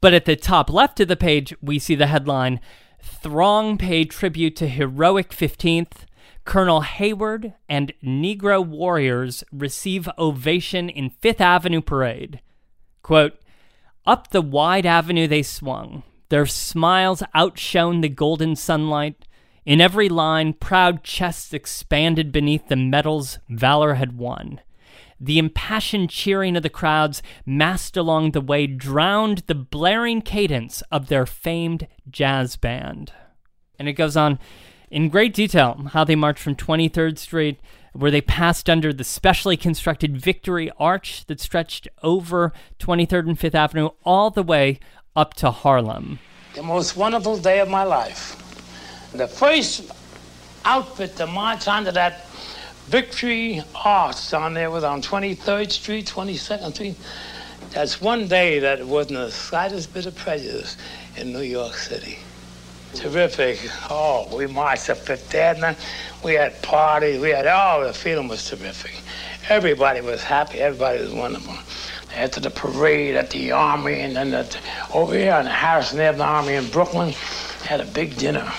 but 0.00 0.14
at 0.14 0.24
the 0.24 0.36
top 0.36 0.70
left 0.70 1.00
of 1.00 1.08
the 1.08 1.16
page, 1.16 1.54
we 1.62 1.78
see 1.78 1.94
the 1.94 2.06
headline 2.06 2.60
Throng 3.02 3.78
pay 3.78 4.04
tribute 4.04 4.56
to 4.56 4.68
heroic 4.68 5.30
15th. 5.30 6.04
Colonel 6.44 6.80
Hayward 6.82 7.54
and 7.68 7.92
Negro 8.02 8.64
warriors 8.64 9.44
receive 9.52 10.08
ovation 10.18 10.88
in 10.88 11.10
Fifth 11.10 11.40
Avenue 11.40 11.80
parade. 11.80 12.40
Quote, 13.02 13.39
Up 14.07 14.30
the 14.30 14.42
wide 14.42 14.86
avenue 14.86 15.26
they 15.26 15.42
swung. 15.42 16.03
Their 16.30 16.46
smiles 16.46 17.22
outshone 17.34 18.01
the 18.01 18.09
golden 18.09 18.57
sunlight. 18.57 19.26
In 19.66 19.80
every 19.80 20.09
line, 20.09 20.55
proud 20.55 21.05
chests 21.05 21.53
expanded 21.53 22.32
beneath 22.32 22.68
the 22.68 22.76
medals 22.76 23.38
valor 23.48 23.94
had 23.94 24.16
won. 24.16 24.61
The 25.20 25.38
impassioned 25.38 26.09
cheering 26.09 26.57
of 26.57 26.62
the 26.62 26.70
crowds 26.70 27.22
massed 27.44 27.96
along 27.96 28.30
the 28.30 28.40
way 28.40 28.66
drowned 28.66 29.38
the 29.46 29.55
blaring 29.55 30.22
cadence 30.22 30.82
of 30.90 31.09
their 31.09 31.26
famed 31.26 31.86
jazz 32.09 32.57
band. 32.57 33.12
And 33.78 33.86
it 33.86 33.92
goes 33.92 34.16
on 34.16 34.38
in 34.90 35.11
great 35.11 35.34
detail 35.34 35.90
how 35.92 36.05
they 36.05 36.16
marched 36.16 36.42
from 36.42 36.57
23rd 36.57 37.18
Street, 37.18 37.61
where 37.93 38.11
they 38.11 38.20
passed 38.20 38.70
under 38.70 38.93
the 38.93 39.05
specially 39.05 39.57
constructed 39.57 40.20
Victory 40.20 40.70
Arch 40.78 41.24
that 41.26 41.41
stretched 41.41 41.88
over 42.03 42.53
23rd 42.78 43.28
and 43.28 43.38
5th 43.38 43.55
Avenue 43.55 43.91
all 44.05 44.30
the 44.30 44.43
way 44.43 44.78
up 45.16 45.34
to 45.34 45.51
Harlem. 45.51 46.18
The 46.55 46.62
most 46.62 46.97
wonderful 46.97 47.38
day 47.38 47.61
of 47.61 47.68
my 47.68 47.84
life. 47.84 48.36
The 49.12 49.26
first 49.26 49.91
outfit 50.64 51.16
to 51.16 51.26
march 51.26 51.66
onto 51.66 51.91
that 51.93 52.26
Victory 52.86 53.62
Arch 53.74 54.30
down 54.30 54.55
there 54.55 54.70
was 54.70 54.84
on 54.84 55.03
23rd 55.03 55.70
Street, 55.70 56.07
22nd 56.07 56.74
Street. 56.74 56.97
That's 57.70 58.01
one 58.01 58.26
day 58.26 58.59
that 58.59 58.84
wasn't 58.84 59.18
the 59.18 59.30
slightest 59.30 59.95
bit 59.95 60.07
of 60.07 60.16
prejudice 60.16 60.76
in 61.16 61.32
New 61.32 61.43
York 61.43 61.74
City. 61.74 62.18
Terrific. 62.95 63.59
Oh, 63.88 64.28
we 64.36 64.47
marched 64.47 64.91
up 64.91 64.99
Fifth 64.99 65.34
Avenue. 65.34 65.74
We 66.24 66.34
had 66.34 66.61
parties. 66.62 67.20
We 67.20 67.30
had, 67.30 67.47
oh, 67.47 67.84
the 67.86 67.93
feeling 67.93 68.28
was 68.28 68.49
terrific. 68.49 68.95
Everybody 69.49 70.01
was 70.01 70.22
happy. 70.22 70.59
Everybody 70.59 71.01
was 71.01 71.12
wonderful. 71.12 71.55
After 72.14 72.41
the 72.41 72.51
parade 72.51 73.14
at 73.14 73.30
the 73.30 73.53
Army 73.53 74.01
and 74.01 74.16
then 74.16 74.30
the, 74.30 74.59
over 74.93 75.14
here 75.14 75.34
in 75.36 75.45
the 75.45 75.51
Harrison 75.51 76.01
Avenue 76.01 76.24
Army 76.24 76.55
in 76.55 76.68
Brooklyn, 76.68 77.14
had 77.64 77.80
a 77.80 77.84
big 77.84 78.16
dinner. 78.16 78.53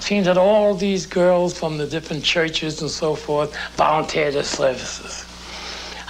Seems 0.00 0.26
that 0.26 0.38
all 0.38 0.74
these 0.74 1.04
girls 1.04 1.58
from 1.58 1.76
the 1.76 1.86
different 1.86 2.24
churches 2.24 2.80
and 2.80 2.90
so 2.90 3.14
forth 3.14 3.54
volunteered 3.76 4.34
their 4.34 4.44
services. 4.44 5.26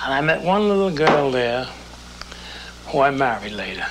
And 0.05 0.15
I 0.15 0.21
met 0.21 0.43
one 0.43 0.69
little 0.69 0.91
girl 0.91 1.33
there 1.33 1.67
who 2.87 3.01
I 3.01 3.11
married 3.11 3.53
later. 3.53 3.87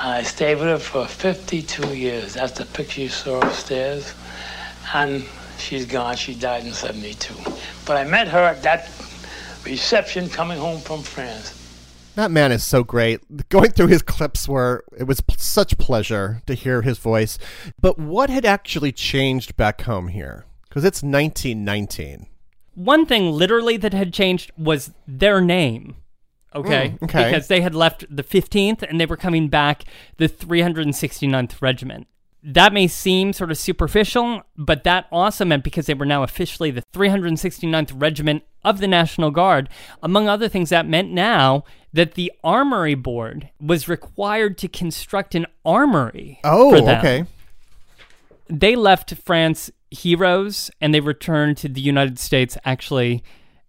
And 0.00 0.12
I 0.12 0.22
stayed 0.22 0.56
with 0.56 0.68
her 0.68 0.78
for 0.78 1.06
52 1.06 1.96
years. 1.96 2.34
That's 2.34 2.52
the 2.52 2.66
picture 2.66 3.00
you 3.00 3.08
saw 3.08 3.40
upstairs. 3.40 4.14
And 4.94 5.24
she's 5.58 5.86
gone. 5.86 6.16
She 6.16 6.34
died 6.34 6.64
in 6.64 6.72
72. 6.72 7.34
But 7.84 7.96
I 7.96 8.04
met 8.04 8.28
her 8.28 8.38
at 8.38 8.62
that 8.62 8.88
reception 9.64 10.28
coming 10.28 10.58
home 10.58 10.80
from 10.80 11.02
France. 11.02 11.54
That 12.14 12.30
man 12.30 12.52
is 12.52 12.64
so 12.64 12.84
great. 12.84 13.48
Going 13.48 13.70
through 13.70 13.88
his 13.88 14.02
clips 14.02 14.48
were 14.48 14.84
it 14.96 15.04
was 15.04 15.20
p- 15.20 15.34
such 15.38 15.78
pleasure 15.78 16.42
to 16.46 16.54
hear 16.54 16.82
his 16.82 16.98
voice. 16.98 17.38
But 17.80 17.98
what 17.98 18.30
had 18.30 18.44
actually 18.44 18.92
changed 18.92 19.56
back 19.56 19.82
home 19.82 20.08
here? 20.08 20.46
Because 20.68 20.84
it's 20.84 21.02
1919. 21.02 22.26
One 22.74 23.06
thing 23.06 23.32
literally 23.32 23.76
that 23.76 23.94
had 23.94 24.12
changed 24.12 24.52
was 24.56 24.92
their 25.06 25.40
name. 25.40 25.96
Okay? 26.54 26.90
Mm, 26.90 27.02
okay. 27.02 27.24
Because 27.30 27.48
they 27.48 27.60
had 27.60 27.74
left 27.74 28.04
the 28.14 28.22
15th 28.22 28.82
and 28.82 29.00
they 29.00 29.06
were 29.06 29.16
coming 29.16 29.48
back 29.48 29.84
the 30.16 30.28
369th 30.28 31.60
Regiment. 31.60 32.06
That 32.42 32.72
may 32.72 32.86
seem 32.86 33.32
sort 33.32 33.50
of 33.50 33.58
superficial, 33.58 34.42
but 34.56 34.84
that 34.84 35.06
also 35.10 35.44
meant 35.44 35.64
because 35.64 35.86
they 35.86 35.94
were 35.94 36.06
now 36.06 36.22
officially 36.22 36.70
the 36.70 36.84
369th 36.94 37.92
Regiment 37.94 38.44
of 38.64 38.78
the 38.78 38.86
National 38.86 39.30
Guard, 39.30 39.68
among 40.02 40.28
other 40.28 40.48
things, 40.48 40.70
that 40.70 40.86
meant 40.86 41.10
now 41.10 41.64
that 41.92 42.14
the 42.14 42.32
Armory 42.44 42.94
Board 42.94 43.50
was 43.60 43.88
required 43.88 44.58
to 44.58 44.68
construct 44.68 45.34
an 45.34 45.46
armory. 45.64 46.40
Oh, 46.44 46.74
okay. 46.76 47.24
They 48.48 48.76
left 48.76 49.14
France 49.16 49.70
heroes 49.90 50.70
and 50.80 50.94
they 50.94 51.00
returned 51.00 51.56
to 51.58 51.68
the 51.68 51.80
United 51.80 52.18
States, 52.18 52.56
actually, 52.64 53.22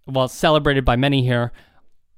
well, 0.05 0.27
celebrated 0.27 0.85
by 0.85 0.95
many 0.95 1.23
here, 1.23 1.51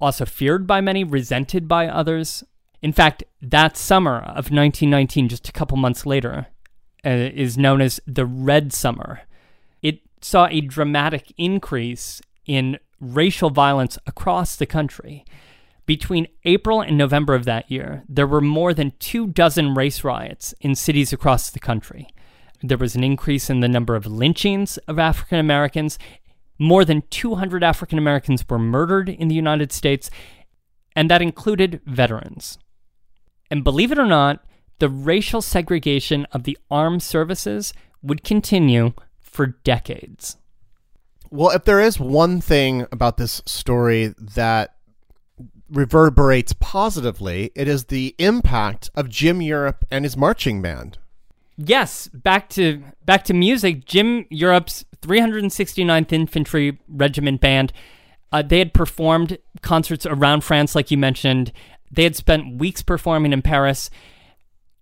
also 0.02 0.26
feared 0.26 0.66
by 0.66 0.80
many, 0.80 1.04
resented 1.04 1.68
by 1.68 1.86
others. 1.86 2.42
In 2.82 2.92
fact, 2.92 3.22
that 3.40 3.76
summer 3.76 4.16
of 4.16 4.50
1919, 4.50 5.28
just 5.28 5.48
a 5.48 5.52
couple 5.52 5.76
months 5.76 6.04
later, 6.04 6.48
uh, 7.06 7.10
is 7.10 7.56
known 7.56 7.80
as 7.80 8.00
the 8.06 8.26
Red 8.26 8.72
Summer. 8.72 9.20
It 9.80 10.00
saw 10.20 10.46
a 10.46 10.60
dramatic 10.60 11.32
increase 11.38 12.20
in 12.44 12.78
racial 13.00 13.50
violence 13.50 13.96
across 14.06 14.56
the 14.56 14.66
country. 14.66 15.24
Between 15.86 16.28
April 16.44 16.80
and 16.80 16.98
November 16.98 17.34
of 17.34 17.44
that 17.44 17.70
year, 17.70 18.04
there 18.08 18.26
were 18.26 18.40
more 18.40 18.74
than 18.74 18.92
two 18.98 19.28
dozen 19.28 19.74
race 19.74 20.04
riots 20.04 20.54
in 20.60 20.74
cities 20.74 21.12
across 21.12 21.50
the 21.50 21.58
country. 21.60 22.08
There 22.62 22.78
was 22.78 22.94
an 22.94 23.02
increase 23.02 23.50
in 23.50 23.60
the 23.60 23.68
number 23.68 23.96
of 23.96 24.06
lynchings 24.06 24.78
of 24.88 24.98
African 24.98 25.38
Americans. 25.38 25.98
More 26.62 26.84
than 26.84 27.02
200 27.10 27.64
African 27.64 27.98
Americans 27.98 28.44
were 28.48 28.56
murdered 28.56 29.08
in 29.08 29.26
the 29.26 29.34
United 29.34 29.72
States, 29.72 30.10
and 30.94 31.10
that 31.10 31.20
included 31.20 31.80
veterans. 31.86 32.56
And 33.50 33.64
believe 33.64 33.90
it 33.90 33.98
or 33.98 34.06
not, 34.06 34.44
the 34.78 34.88
racial 34.88 35.42
segregation 35.42 36.24
of 36.30 36.44
the 36.44 36.56
armed 36.70 37.02
services 37.02 37.74
would 38.00 38.22
continue 38.22 38.92
for 39.18 39.58
decades. 39.64 40.36
Well, 41.32 41.50
if 41.50 41.64
there 41.64 41.80
is 41.80 41.98
one 41.98 42.40
thing 42.40 42.86
about 42.92 43.16
this 43.16 43.42
story 43.44 44.14
that 44.16 44.76
reverberates 45.68 46.52
positively, 46.60 47.50
it 47.56 47.66
is 47.66 47.86
the 47.86 48.14
impact 48.18 48.88
of 48.94 49.08
Jim 49.08 49.42
Europe 49.42 49.84
and 49.90 50.04
his 50.04 50.16
marching 50.16 50.62
band. 50.62 50.98
Yes, 51.56 52.08
back 52.08 52.48
to 52.50 52.82
back 53.04 53.24
to 53.24 53.34
music. 53.34 53.84
Jim 53.84 54.26
Europe's 54.30 54.84
369th 55.02 56.12
Infantry 56.12 56.78
Regiment 56.88 57.40
Band. 57.40 57.72
Uh, 58.32 58.42
they 58.42 58.58
had 58.58 58.72
performed 58.72 59.36
concerts 59.60 60.06
around 60.06 60.42
France, 60.42 60.74
like 60.74 60.90
you 60.90 60.96
mentioned. 60.96 61.52
They 61.90 62.04
had 62.04 62.16
spent 62.16 62.58
weeks 62.58 62.82
performing 62.82 63.34
in 63.34 63.42
Paris, 63.42 63.90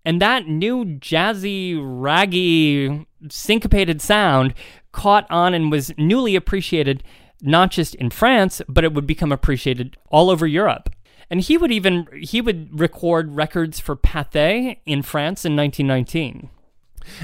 and 0.05 0.23
that 0.23 0.47
new 0.47 0.85
jazzy, 0.85 1.79
raggy, 1.81 3.07
syncopated 3.29 4.01
sound 4.01 4.55
caught 4.93 5.27
on 5.31 5.55
and 5.55 5.71
was 5.71 5.93
newly 5.99 6.37
appreciated 6.37 7.03
not 7.43 7.71
just 7.71 7.95
in 7.97 8.11
France, 8.11 8.63
but 8.69 8.85
it 8.85 8.93
would 8.93 9.07
become 9.07 9.33
appreciated 9.33 9.97
all 10.09 10.31
over 10.31 10.47
Europe. 10.47 10.91
And 11.31 11.41
he 11.41 11.57
would 11.57 11.71
even 11.71 12.07
he 12.21 12.41
would 12.41 12.79
record 12.79 13.35
records 13.35 13.81
for 13.81 13.97
Pathé 13.97 14.79
in 14.85 15.03
France 15.03 15.45
in 15.45 15.57
1919. 15.57 16.51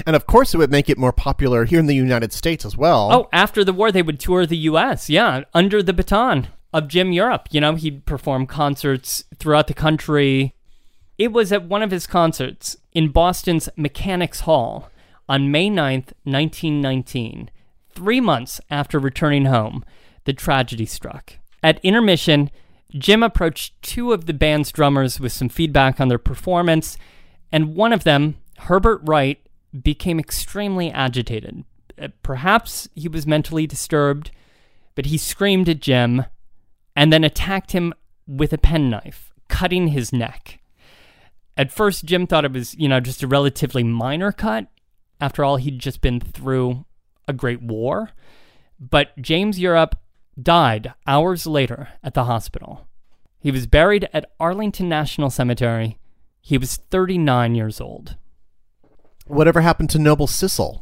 And 0.05 0.15
of 0.15 0.25
course, 0.25 0.53
it 0.53 0.57
would 0.57 0.71
make 0.71 0.89
it 0.89 0.97
more 0.97 1.13
popular 1.13 1.65
here 1.65 1.79
in 1.79 1.85
the 1.87 1.95
United 1.95 2.33
States 2.33 2.65
as 2.65 2.77
well. 2.77 3.09
Oh, 3.11 3.29
after 3.31 3.63
the 3.63 3.73
war, 3.73 3.91
they 3.91 4.01
would 4.01 4.19
tour 4.19 4.45
the 4.45 4.57
U.S. 4.57 5.09
Yeah, 5.09 5.43
under 5.53 5.81
the 5.81 5.93
baton 5.93 6.47
of 6.73 6.87
Jim 6.87 7.11
Europe. 7.11 7.47
You 7.51 7.61
know, 7.61 7.75
he'd 7.75 8.05
perform 8.05 8.45
concerts 8.45 9.23
throughout 9.37 9.67
the 9.67 9.73
country. 9.73 10.53
It 11.17 11.31
was 11.31 11.51
at 11.51 11.65
one 11.65 11.81
of 11.81 11.91
his 11.91 12.05
concerts 12.05 12.77
in 12.93 13.09
Boston's 13.09 13.69
Mechanics 13.75 14.41
Hall 14.41 14.89
on 15.29 15.51
May 15.51 15.69
9th, 15.69 16.13
1919, 16.23 17.49
three 17.93 18.21
months 18.21 18.61
after 18.69 18.99
returning 18.99 19.45
home, 19.45 19.83
the 20.25 20.33
tragedy 20.33 20.85
struck. 20.85 21.33
At 21.63 21.83
intermission, 21.83 22.51
Jim 22.91 23.23
approached 23.23 23.81
two 23.81 24.13
of 24.13 24.25
the 24.25 24.33
band's 24.33 24.71
drummers 24.71 25.19
with 25.19 25.31
some 25.31 25.49
feedback 25.49 25.99
on 25.99 26.07
their 26.07 26.17
performance, 26.17 26.97
and 27.51 27.75
one 27.75 27.91
of 27.91 28.03
them, 28.03 28.37
Herbert 28.59 29.01
Wright, 29.03 29.39
became 29.83 30.19
extremely 30.19 30.91
agitated. 30.91 31.63
Uh, 31.99 32.09
Perhaps 32.23 32.87
he 32.95 33.07
was 33.07 33.27
mentally 33.27 33.67
disturbed, 33.67 34.31
but 34.95 35.07
he 35.07 35.17
screamed 35.17 35.69
at 35.69 35.79
Jim 35.79 36.25
and 36.95 37.11
then 37.13 37.23
attacked 37.23 37.71
him 37.71 37.93
with 38.27 38.53
a 38.53 38.57
penknife, 38.57 39.31
cutting 39.47 39.89
his 39.89 40.11
neck. 40.11 40.59
At 41.55 41.71
first, 41.71 42.05
Jim 42.05 42.27
thought 42.27 42.45
it 42.45 42.53
was, 42.53 42.75
you 42.75 42.87
know, 42.87 42.99
just 42.99 43.23
a 43.23 43.27
relatively 43.27 43.83
minor 43.83 44.31
cut. 44.31 44.67
After 45.19 45.43
all, 45.43 45.57
he'd 45.57 45.79
just 45.79 46.01
been 46.01 46.19
through 46.19 46.85
a 47.27 47.33
great 47.33 47.61
war. 47.61 48.11
But 48.79 49.19
James 49.19 49.59
Europe 49.59 49.95
died 50.39 50.93
hours 51.07 51.47
later 51.47 51.89
at 52.03 52.13
the 52.13 52.25
hospital. 52.25 52.87
He 53.39 53.51
was 53.51 53.65
buried 53.65 54.07
at 54.13 54.31
Arlington 54.39 54.87
National 54.87 55.29
Cemetery. 55.29 55.97
He 56.41 56.57
was 56.57 56.75
39 56.75 57.55
years 57.55 57.81
old. 57.81 58.15
Whatever 59.27 59.61
happened 59.61 59.89
to 59.91 59.99
Noble 59.99 60.27
Sissle? 60.27 60.81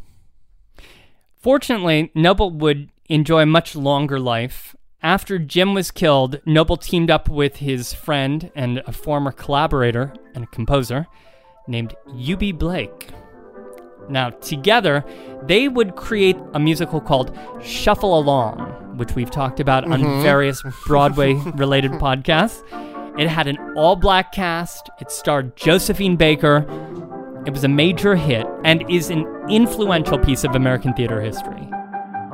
Fortunately, 1.42 2.12
Noble 2.16 2.52
would 2.52 2.90
enjoy 3.08 3.42
a 3.42 3.46
much 3.46 3.76
longer 3.76 4.20
life. 4.20 4.76
After 5.02 5.38
Jim 5.38 5.74
was 5.74 5.92
killed, 5.92 6.42
Noble 6.46 6.78
teamed 6.78 7.12
up 7.12 7.30
with 7.30 7.58
his 7.58 7.94
friend 7.94 8.52
and 8.56 8.82
a 8.88 8.92
former 8.92 9.32
collaborator 9.32 10.14
and 10.34 10.44
a 10.44 10.48
composer 10.48 11.08
named 11.68 11.96
Eubie 12.08 12.58
Blake. 12.58 13.10
Now, 14.10 14.30
together, 14.30 15.04
they 15.44 15.68
would 15.68 15.96
create 15.96 16.38
a 16.54 16.60
musical 16.60 17.02
called 17.02 17.38
Shuffle 17.64 18.18
Along, 18.18 18.98
which 18.98 19.16
we've 19.16 19.32
talked 19.32 19.60
about 19.60 19.84
on 19.86 20.02
mm-hmm. 20.02 20.24
various 20.24 20.62
Broadway 20.86 21.34
related 21.56 21.92
podcasts. 21.94 22.64
It 23.20 23.28
had 23.28 23.48
an 23.48 23.58
all 23.76 23.96
black 23.96 24.32
cast, 24.32 24.90
it 25.00 25.10
starred 25.10 25.56
Josephine 25.56 26.18
Baker. 26.18 26.66
It 27.46 27.54
was 27.54 27.64
a 27.64 27.68
major 27.68 28.16
hit 28.16 28.48
and 28.64 28.84
is 28.90 29.12
an 29.12 29.24
influential 29.50 30.18
piece 30.18 30.44
of 30.44 30.56
American 30.56 30.96
theater 30.96 31.22
history. 31.22 31.70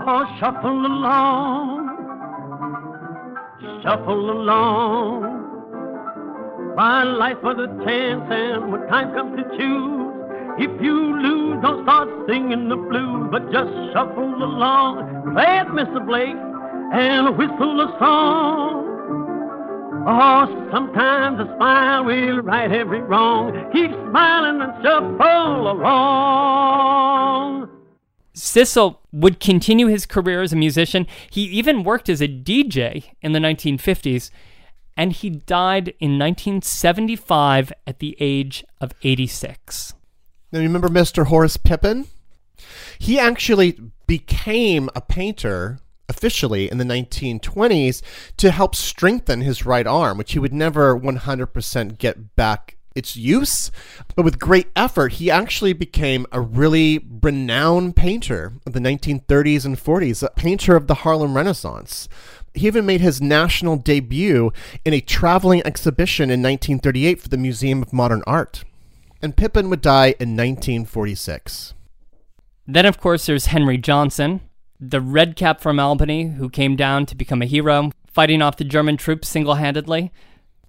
Oh, 0.08 0.24
shuffle 0.40 0.86
along, 0.86 1.90
shuffle 3.84 4.32
along. 4.32 5.40
My 6.78 7.04
life 7.04 7.44
was 7.44 7.58
a 7.58 7.68
chance, 7.84 8.24
and 8.32 8.72
when 8.72 8.88
time 8.88 9.14
comes 9.14 9.36
to 9.36 9.44
choose, 9.58 10.14
if 10.60 10.82
you 10.82 11.22
lose, 11.22 11.62
don't 11.62 11.84
start 11.84 12.08
singing 12.30 12.70
the 12.70 12.78
blues, 12.78 13.28
but 13.32 13.52
just 13.52 13.70
shuffle 13.92 14.34
along. 14.42 15.34
Play 15.34 15.58
it, 15.60 15.68
Mr. 15.68 16.06
Blake, 16.06 16.38
and 16.94 17.38
whistle 17.38 17.82
a 17.82 18.00
song. 18.00 18.91
Oh, 20.04 20.70
sometimes 20.72 21.40
a 21.40 21.46
smile 21.58 22.06
will 22.06 22.42
right 22.42 22.72
every 22.72 23.02
wrong. 23.02 23.54
Keep 23.72 23.92
smiling 23.92 24.60
and 24.60 24.74
shuffle 24.84 25.72
along. 25.72 27.70
Sissle 28.36 28.98
would 29.12 29.40
continue 29.40 29.86
his 29.86 30.08
career 30.08 30.42
as 30.42 30.54
a 30.54 30.56
musician. 30.56 31.06
He 31.30 31.44
even 31.44 31.84
worked 31.84 32.10
as 32.10 32.20
a 32.20 32.28
DJ 32.28 33.12
in 33.22 33.34
the 33.34 33.40
1950s, 33.40 34.32
and 34.98 35.12
he 35.14 35.30
died 35.30 35.90
in 36.00 36.18
1975 36.18 37.72
at 37.86 38.00
the 38.00 38.18
age 38.20 38.66
of 38.80 38.94
86. 39.04 39.94
Now, 40.52 40.60
you 40.60 40.68
remember 40.68 40.90
Mr. 40.90 41.28
Horace 41.28 41.58
Pippin? 41.58 42.08
He 42.98 43.20
actually 43.20 43.80
became 44.08 44.90
a 44.96 45.02
painter 45.02 45.80
officially 46.12 46.70
in 46.70 46.78
the 46.78 46.84
1920s 46.84 48.02
to 48.38 48.52
help 48.52 48.76
strengthen 48.76 49.42
his 49.42 49.66
right 49.66 49.88
arm, 49.88 50.18
which 50.18 50.34
he 50.34 50.40
would 50.40 50.54
never 50.54 51.00
100% 51.00 51.98
get 51.98 52.36
back 52.36 52.78
its 52.94 53.16
use. 53.16 53.72
But 54.16 54.26
with 54.26 54.38
great 54.38 54.68
effort, 54.76 55.14
he 55.14 55.32
actually 55.32 55.74
became 55.74 56.26
a 56.32 56.42
really 56.42 57.06
renowned 57.22 57.96
painter 57.96 58.54
of 58.68 58.74
the 58.74 58.82
1930s 58.82 59.66
and 59.66 59.78
40s, 59.78 60.22
a 60.22 60.30
painter 60.32 60.76
of 60.76 60.88
the 60.88 60.96
Harlem 60.96 61.36
Renaissance. 61.36 62.10
He 62.54 62.68
even 62.68 62.86
made 62.86 63.00
his 63.00 63.22
national 63.22 63.78
debut 63.78 64.52
in 64.84 64.94
a 64.94 65.00
traveling 65.00 65.66
exhibition 65.66 66.26
in 66.30 66.42
1938 66.42 67.22
for 67.22 67.30
the 67.30 67.38
Museum 67.38 67.82
of 67.82 67.94
Modern 67.94 68.24
Art. 68.28 68.66
And 69.22 69.38
Pippin 69.38 69.70
would 69.70 69.82
die 69.82 70.16
in 70.20 70.36
1946. 70.36 71.74
Then, 72.68 72.86
of 72.86 73.00
course, 73.00 73.26
there's 73.26 73.48
Henry 73.48 73.78
Johnson, 73.78 74.42
the 74.82 75.00
red 75.00 75.36
cap 75.36 75.62
from 75.62 75.80
Albany 75.80 76.30
who 76.30 76.50
came 76.50 76.76
down 76.76 77.06
to 77.06 77.16
become 77.16 77.44
a 77.44 77.46
hero, 77.46 77.92
fighting 78.08 78.42
off 78.42 78.58
the 78.58 78.64
German 78.64 78.98
troops 78.98 79.30
single 79.30 79.56
handedly. 79.56 80.12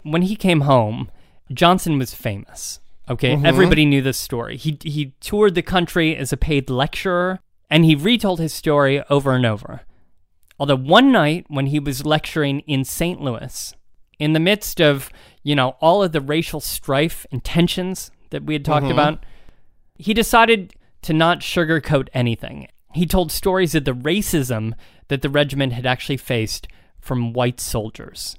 When 0.02 0.22
he 0.22 0.36
came 0.36 0.62
home, 0.62 1.10
Johnson 1.50 1.98
was 1.98 2.14
famous. 2.14 2.78
Okay, 3.08 3.34
mm-hmm. 3.34 3.46
everybody 3.46 3.86
knew 3.86 4.02
this 4.02 4.18
story. 4.18 4.56
He, 4.56 4.78
he 4.82 5.14
toured 5.20 5.54
the 5.54 5.62
country 5.62 6.14
as 6.14 6.32
a 6.32 6.36
paid 6.36 6.68
lecturer, 6.70 7.40
and 7.70 7.84
he 7.84 7.94
retold 7.94 8.38
his 8.38 8.52
story 8.52 9.02
over 9.08 9.32
and 9.32 9.46
over. 9.46 9.80
Although 10.58 10.76
one 10.76 11.10
night 11.10 11.46
when 11.48 11.66
he 11.66 11.80
was 11.80 12.06
lecturing 12.06 12.60
in 12.60 12.84
St. 12.84 13.20
Louis, 13.20 13.74
in 14.18 14.34
the 14.34 14.40
midst 14.40 14.80
of, 14.80 15.10
you 15.42 15.56
know, 15.56 15.70
all 15.80 16.02
of 16.02 16.12
the 16.12 16.20
racial 16.20 16.60
strife 16.60 17.26
and 17.32 17.42
tensions 17.42 18.10
that 18.30 18.44
we 18.44 18.54
had 18.54 18.64
talked 18.64 18.84
mm-hmm. 18.84 18.92
about, 18.92 19.24
he 19.96 20.14
decided 20.14 20.74
to 21.02 21.12
not 21.12 21.40
sugarcoat 21.40 22.08
anything. 22.14 22.68
He 22.94 23.06
told 23.06 23.32
stories 23.32 23.74
of 23.74 23.84
the 23.84 23.94
racism 23.94 24.74
that 25.08 25.22
the 25.22 25.30
regiment 25.30 25.72
had 25.72 25.86
actually 25.86 26.18
faced 26.18 26.68
from 27.00 27.32
white 27.32 27.60
soldiers. 27.60 28.36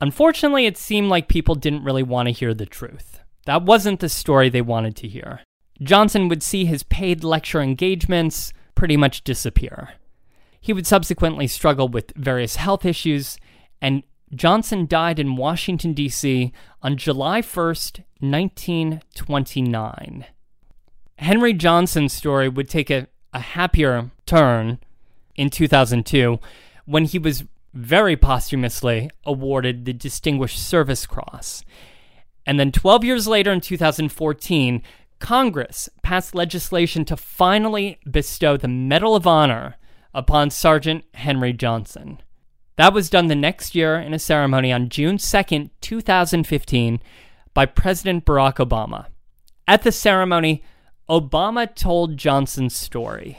Unfortunately, 0.00 0.66
it 0.66 0.76
seemed 0.76 1.08
like 1.08 1.28
people 1.28 1.54
didn't 1.54 1.84
really 1.84 2.02
want 2.02 2.26
to 2.26 2.32
hear 2.32 2.52
the 2.52 2.66
truth. 2.66 3.20
That 3.46 3.62
wasn't 3.62 4.00
the 4.00 4.08
story 4.08 4.48
they 4.48 4.62
wanted 4.62 4.96
to 4.96 5.08
hear. 5.08 5.40
Johnson 5.80 6.28
would 6.28 6.42
see 6.42 6.64
his 6.64 6.82
paid 6.82 7.22
lecture 7.22 7.60
engagements 7.60 8.52
pretty 8.74 8.96
much 8.96 9.24
disappear. 9.24 9.90
He 10.60 10.72
would 10.72 10.86
subsequently 10.86 11.46
struggle 11.46 11.88
with 11.88 12.12
various 12.16 12.56
health 12.56 12.84
issues, 12.84 13.38
and 13.80 14.02
Johnson 14.34 14.86
died 14.86 15.18
in 15.18 15.36
Washington, 15.36 15.92
D.C. 15.92 16.52
on 16.82 16.96
July 16.96 17.40
1st, 17.40 18.00
1929. 18.20 20.26
Henry 21.18 21.52
Johnson's 21.52 22.12
story 22.12 22.48
would 22.48 22.68
take 22.68 22.90
a, 22.90 23.06
a 23.32 23.40
happier 23.40 24.10
turn 24.24 24.78
in 25.34 25.50
2002 25.50 26.38
when 26.84 27.04
he 27.04 27.18
was 27.18 27.44
very 27.74 28.16
posthumously 28.16 29.10
awarded 29.24 29.84
the 29.84 29.92
Distinguished 29.92 30.58
Service 30.58 31.06
Cross. 31.06 31.64
And 32.46 32.58
then 32.58 32.72
12 32.72 33.04
years 33.04 33.26
later, 33.26 33.52
in 33.52 33.60
2014, 33.60 34.82
Congress 35.18 35.88
passed 36.02 36.34
legislation 36.34 37.04
to 37.04 37.16
finally 37.16 37.98
bestow 38.10 38.56
the 38.56 38.68
Medal 38.68 39.16
of 39.16 39.26
Honor 39.26 39.76
upon 40.14 40.50
Sergeant 40.50 41.04
Henry 41.14 41.52
Johnson. 41.52 42.20
That 42.76 42.92
was 42.92 43.10
done 43.10 43.26
the 43.26 43.34
next 43.34 43.74
year 43.74 43.98
in 43.98 44.14
a 44.14 44.18
ceremony 44.18 44.72
on 44.72 44.88
June 44.88 45.16
2nd, 45.16 45.70
2015, 45.80 47.00
by 47.54 47.66
President 47.66 48.24
Barack 48.24 48.56
Obama. 48.56 49.06
At 49.66 49.82
the 49.82 49.92
ceremony, 49.92 50.62
Obama 51.08 51.72
told 51.72 52.16
Johnson's 52.16 52.74
story. 52.74 53.38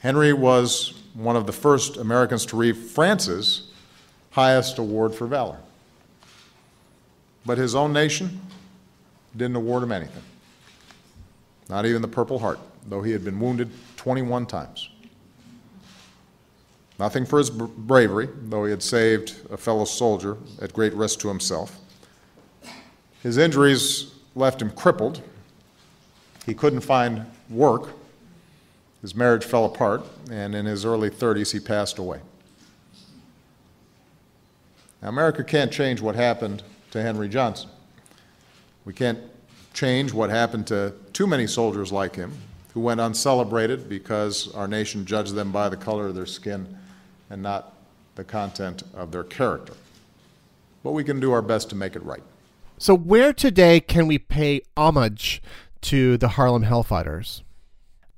Henry 0.00 0.32
was 0.32 0.94
one 1.14 1.36
of 1.36 1.46
the 1.46 1.52
first 1.52 1.96
Americans 1.96 2.44
to 2.46 2.56
receive 2.56 2.90
France's 2.90 3.70
highest 4.32 4.78
award 4.78 5.14
for 5.14 5.26
valor. 5.26 5.58
But 7.44 7.58
his 7.58 7.76
own 7.76 7.92
nation 7.92 8.40
didn't 9.36 9.54
award 9.54 9.84
him 9.84 9.92
anything, 9.92 10.22
not 11.68 11.86
even 11.86 12.02
the 12.02 12.08
Purple 12.08 12.40
Heart, 12.40 12.58
though 12.88 13.02
he 13.02 13.12
had 13.12 13.24
been 13.24 13.38
wounded 13.38 13.70
21 13.96 14.46
times. 14.46 14.90
Nothing 16.98 17.24
for 17.24 17.38
his 17.38 17.50
bravery, 17.50 18.28
though 18.48 18.64
he 18.64 18.70
had 18.70 18.82
saved 18.82 19.36
a 19.50 19.56
fellow 19.56 19.84
soldier 19.84 20.38
at 20.60 20.72
great 20.72 20.94
risk 20.94 21.20
to 21.20 21.28
himself. 21.28 21.78
His 23.22 23.36
injuries 23.36 24.12
left 24.34 24.60
him 24.60 24.70
crippled. 24.70 25.22
He 26.46 26.54
couldn't 26.54 26.80
find 26.80 27.26
work. 27.50 27.90
His 29.02 29.14
marriage 29.14 29.44
fell 29.44 29.64
apart, 29.64 30.02
and 30.30 30.54
in 30.54 30.64
his 30.64 30.84
early 30.84 31.10
30s, 31.10 31.52
he 31.52 31.60
passed 31.60 31.98
away. 31.98 32.20
Now, 35.02 35.08
America 35.08 35.44
can't 35.44 35.70
change 35.70 36.00
what 36.00 36.14
happened 36.14 36.62
to 36.92 37.02
Henry 37.02 37.28
Johnson. 37.28 37.68
We 38.84 38.92
can't 38.92 39.18
change 39.74 40.12
what 40.12 40.30
happened 40.30 40.68
to 40.68 40.94
too 41.12 41.26
many 41.26 41.46
soldiers 41.46 41.92
like 41.92 42.14
him 42.14 42.32
who 42.72 42.80
went 42.80 43.00
uncelebrated 43.00 43.88
because 43.88 44.52
our 44.54 44.68
nation 44.68 45.04
judged 45.04 45.34
them 45.34 45.52
by 45.52 45.68
the 45.68 45.76
color 45.76 46.06
of 46.06 46.14
their 46.14 46.26
skin 46.26 46.76
and 47.28 47.42
not 47.42 47.74
the 48.14 48.24
content 48.24 48.82
of 48.94 49.10
their 49.10 49.24
character. 49.24 49.74
But 50.82 50.92
we 50.92 51.04
can 51.04 51.20
do 51.20 51.32
our 51.32 51.42
best 51.42 51.68
to 51.70 51.74
make 51.74 51.96
it 51.96 52.02
right. 52.04 52.22
So, 52.78 52.94
where 52.94 53.32
today 53.32 53.80
can 53.80 54.06
we 54.06 54.18
pay 54.18 54.60
homage 54.76 55.42
to 55.82 56.16
the 56.16 56.28
Harlem 56.28 56.64
Hellfighters? 56.64 57.42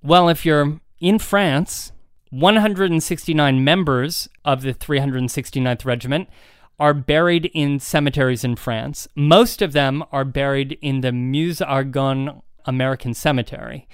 Well, 0.02 0.28
if 0.28 0.46
you're 0.46 0.80
in 1.00 1.18
France, 1.18 1.92
169 2.30 3.64
members 3.64 4.28
of 4.44 4.62
the 4.62 4.74
369th 4.74 5.84
Regiment 5.84 6.28
are 6.78 6.94
buried 6.94 7.50
in 7.54 7.80
cemeteries 7.80 8.44
in 8.44 8.54
France. 8.56 9.08
Most 9.16 9.62
of 9.62 9.72
them 9.72 10.04
are 10.12 10.24
buried 10.24 10.78
in 10.80 11.00
the 11.00 11.12
Meuse 11.12 11.60
Argonne 11.60 12.42
American 12.64 13.14
Cemetery. 13.14 13.88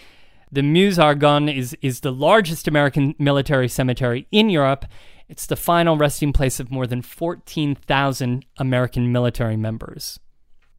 The 0.53 0.63
Meuse 0.63 0.99
Argonne 0.99 1.49
is, 1.49 1.77
is 1.81 2.01
the 2.01 2.13
largest 2.13 2.69
American 2.69 3.15
military 3.19 3.69
cemetery 3.69 4.27
in 4.31 4.51
Europe. 4.51 4.85
It's 5.29 5.47
the 5.47 5.57
final 5.57 5.97
resting 5.97 6.33
place 6.33 6.61
of 6.61 6.71
more 6.71 6.87
than 6.87 7.01
14,000 7.01 8.45
American 8.59 9.11
military 9.11 9.57
members. 9.57 10.21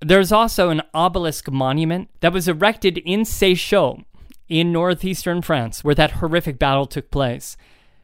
There's 0.01 0.31
also 0.31 0.69
an 0.69 0.81
obelisk 0.93 1.49
monument 1.49 2.09
that 2.19 2.33
was 2.33 2.47
erected 2.47 2.97
in 2.99 3.21
Séchault 3.21 4.03
in 4.47 4.71
northeastern 4.71 5.41
France, 5.41 5.83
where 5.83 5.95
that 5.95 6.11
horrific 6.11 6.59
battle 6.59 6.85
took 6.85 7.09
place. 7.09 7.57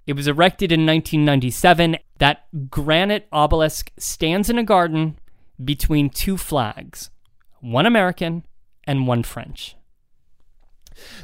It 0.08 0.14
was 0.14 0.28
erected 0.28 0.72
in 0.72 0.86
1997. 0.86 1.98
That 2.18 2.70
granite 2.70 3.28
obelisk 3.32 3.92
stands 3.98 4.50
in 4.50 4.58
a 4.58 4.64
garden 4.64 5.20
between 5.64 6.10
two 6.10 6.38
flags, 6.38 7.10
one 7.60 7.86
American 7.86 8.44
and 8.86 9.08
one 9.08 9.24
French. 9.24 9.76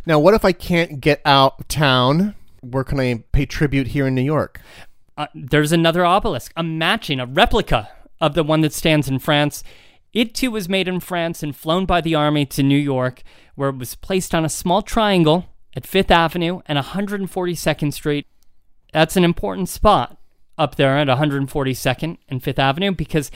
Now, 0.06 0.20
what 0.20 0.34
if 0.34 0.46
I 0.46 0.52
can't 0.52 1.02
get 1.02 1.22
out 1.26 1.56
of 1.60 1.68
town? 1.68 2.36
Where 2.62 2.84
can 2.84 3.00
I 3.00 3.24
pay 3.32 3.46
tribute 3.46 3.88
here 3.88 4.08
in 4.08 4.16
New 4.16 4.22
York? 4.22 4.62
Uh, 5.18 5.28
there's 5.34 5.72
another 5.72 6.06
obelisk, 6.06 6.52
a 6.56 6.64
matching, 6.64 7.20
a 7.20 7.26
replica 7.26 7.90
of 8.22 8.36
the 8.36 8.44
one 8.44 8.62
that 8.62 8.74
stands 8.74 9.08
in 9.08 9.20
France. 9.20 9.64
It 10.18 10.34
too 10.34 10.50
was 10.50 10.68
made 10.68 10.88
in 10.88 11.00
France 11.00 11.44
and 11.44 11.56
flown 11.56 11.86
by 11.86 12.02
the 12.02 12.16
army 12.16 12.48
to 12.48 12.64
New 12.64 12.76
York, 12.76 13.22
where 13.54 13.70
it 13.70 13.78
was 13.78 13.94
placed 13.94 14.34
on 14.34 14.44
a 14.44 14.50
small 14.50 14.82
triangle 14.82 15.46
at 15.76 15.86
Fifth 15.86 16.10
Avenue 16.10 16.62
and 16.66 16.80
142nd 16.80 17.94
Street. 17.94 18.26
That's 18.92 19.16
an 19.16 19.24
important 19.24 19.70
spot 19.70 20.18
up 20.58 20.74
there 20.74 20.98
at 20.98 21.08
142nd 21.08 22.18
and 22.30 22.42
Fifth 22.42 22.58
Avenue 22.58 22.94
because 22.94 23.30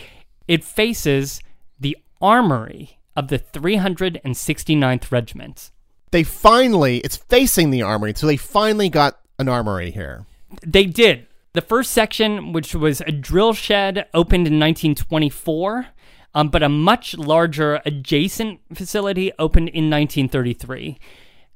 it 0.47 0.63
faces 0.63 1.43
the 1.79 1.95
armory 2.19 2.97
of 3.15 3.27
the 3.27 3.37
369th 3.37 5.11
Regiment. 5.11 5.69
They 6.09 6.23
finally, 6.23 6.97
it's 7.01 7.17
facing 7.17 7.69
the 7.69 7.83
armory, 7.83 8.13
so 8.15 8.25
they 8.25 8.37
finally 8.37 8.89
got 8.89 9.19
an 9.37 9.47
armory 9.47 9.91
here. 9.91 10.25
They 10.65 10.87
did. 10.87 11.27
The 11.53 11.61
first 11.61 11.91
section, 11.91 12.53
which 12.53 12.73
was 12.73 13.01
a 13.01 13.11
drill 13.11 13.53
shed, 13.53 14.07
opened 14.15 14.47
in 14.47 14.59
1924, 14.59 15.87
um, 16.33 16.49
but 16.49 16.63
a 16.63 16.69
much 16.69 17.17
larger 17.17 17.81
adjacent 17.85 18.59
facility 18.73 19.31
opened 19.37 19.69
in 19.69 19.89
1933. 19.89 20.99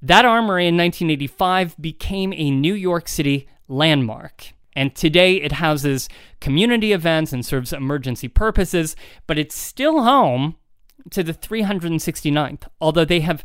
That 0.01 0.25
armory 0.25 0.67
in 0.67 0.77
1985 0.77 1.75
became 1.79 2.33
a 2.33 2.51
New 2.51 2.73
York 2.73 3.07
City 3.07 3.47
landmark. 3.67 4.53
And 4.75 4.93
today 4.93 5.37
it 5.37 5.53
houses 5.53 6.09
community 6.41 6.91
events 6.91 7.31
and 7.31 7.45
serves 7.45 7.71
emergency 7.71 8.27
purposes, 8.27 8.95
but 9.25 9.39
it's 9.39 9.55
still 9.55 10.03
home 10.03 10.57
to 11.11 11.23
the 11.23 11.33
369th, 11.33 12.63
although 12.81 13.05
they 13.05 13.21
have 13.21 13.43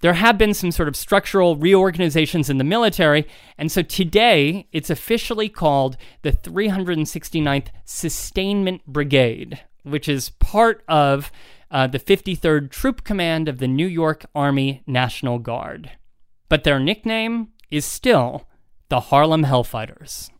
there 0.00 0.14
have 0.14 0.36
been 0.36 0.52
some 0.52 0.72
sort 0.72 0.88
of 0.88 0.96
structural 0.96 1.54
reorganizations 1.54 2.50
in 2.50 2.58
the 2.58 2.64
military, 2.64 3.24
and 3.56 3.70
so 3.70 3.82
today 3.82 4.66
it's 4.72 4.90
officially 4.90 5.48
called 5.48 5.96
the 6.22 6.32
369th 6.32 7.68
Sustainment 7.84 8.84
Brigade, 8.84 9.60
which 9.82 10.08
is 10.08 10.30
part 10.30 10.84
of 10.88 11.30
uh, 11.70 11.86
the 11.86 11.98
53rd 11.98 12.70
Troop 12.70 13.04
Command 13.04 13.48
of 13.48 13.58
the 13.58 13.68
New 13.68 13.86
York 13.86 14.26
Army 14.34 14.82
National 14.86 15.38
Guard. 15.38 15.90
But 16.48 16.64
their 16.64 16.78
nickname 16.78 17.48
is 17.70 17.84
still 17.84 18.46
the 18.88 19.00
Harlem 19.00 19.44
Hellfighters. 19.44 20.30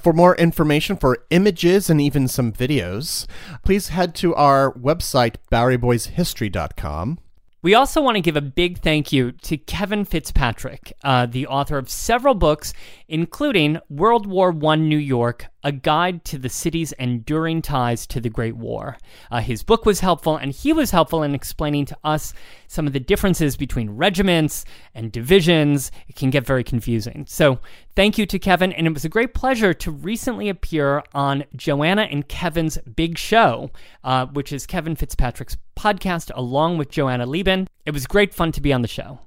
For 0.00 0.12
more 0.12 0.34
information, 0.34 0.96
for 0.96 1.24
images 1.30 1.88
and 1.88 2.00
even 2.00 2.26
some 2.26 2.52
videos, 2.52 3.26
please 3.64 3.88
head 3.88 4.16
to 4.16 4.34
our 4.34 4.72
website, 4.74 5.36
BoweryBoysHistory.com. 5.52 7.20
We 7.62 7.74
also 7.74 8.02
want 8.02 8.16
to 8.16 8.20
give 8.20 8.36
a 8.36 8.40
big 8.40 8.78
thank 8.78 9.12
you 9.12 9.32
to 9.32 9.56
Kevin 9.56 10.04
Fitzpatrick, 10.04 10.92
uh, 11.02 11.26
the 11.26 11.46
author 11.46 11.78
of 11.78 11.88
several 11.88 12.34
books, 12.34 12.72
including 13.08 13.78
World 13.88 14.26
War 14.26 14.54
I 14.66 14.76
New 14.76 14.98
York, 14.98 15.46
A 15.66 15.72
Guide 15.72 16.24
to 16.26 16.38
the 16.38 16.48
City's 16.48 16.92
Enduring 16.92 17.60
Ties 17.60 18.06
to 18.06 18.20
the 18.20 18.30
Great 18.30 18.54
War. 18.54 18.98
Uh, 19.32 19.40
his 19.40 19.64
book 19.64 19.84
was 19.84 19.98
helpful, 19.98 20.36
and 20.36 20.52
he 20.52 20.72
was 20.72 20.92
helpful 20.92 21.24
in 21.24 21.34
explaining 21.34 21.86
to 21.86 21.98
us 22.04 22.32
some 22.68 22.86
of 22.86 22.92
the 22.92 23.00
differences 23.00 23.56
between 23.56 23.90
regiments 23.90 24.64
and 24.94 25.10
divisions. 25.10 25.90
It 26.06 26.14
can 26.14 26.30
get 26.30 26.46
very 26.46 26.62
confusing. 26.62 27.24
So, 27.28 27.58
thank 27.96 28.16
you 28.16 28.26
to 28.26 28.38
Kevin, 28.38 28.72
and 28.74 28.86
it 28.86 28.94
was 28.94 29.04
a 29.04 29.08
great 29.08 29.34
pleasure 29.34 29.74
to 29.74 29.90
recently 29.90 30.48
appear 30.48 31.02
on 31.12 31.42
Joanna 31.56 32.02
and 32.02 32.28
Kevin's 32.28 32.78
Big 32.78 33.18
Show, 33.18 33.72
uh, 34.04 34.26
which 34.26 34.52
is 34.52 34.66
Kevin 34.66 34.94
Fitzpatrick's 34.94 35.56
podcast 35.76 36.30
along 36.36 36.78
with 36.78 36.90
Joanna 36.90 37.26
Lieben. 37.26 37.66
It 37.84 37.90
was 37.90 38.06
great 38.06 38.32
fun 38.32 38.52
to 38.52 38.60
be 38.60 38.72
on 38.72 38.82
the 38.82 38.88
show. 38.88 39.25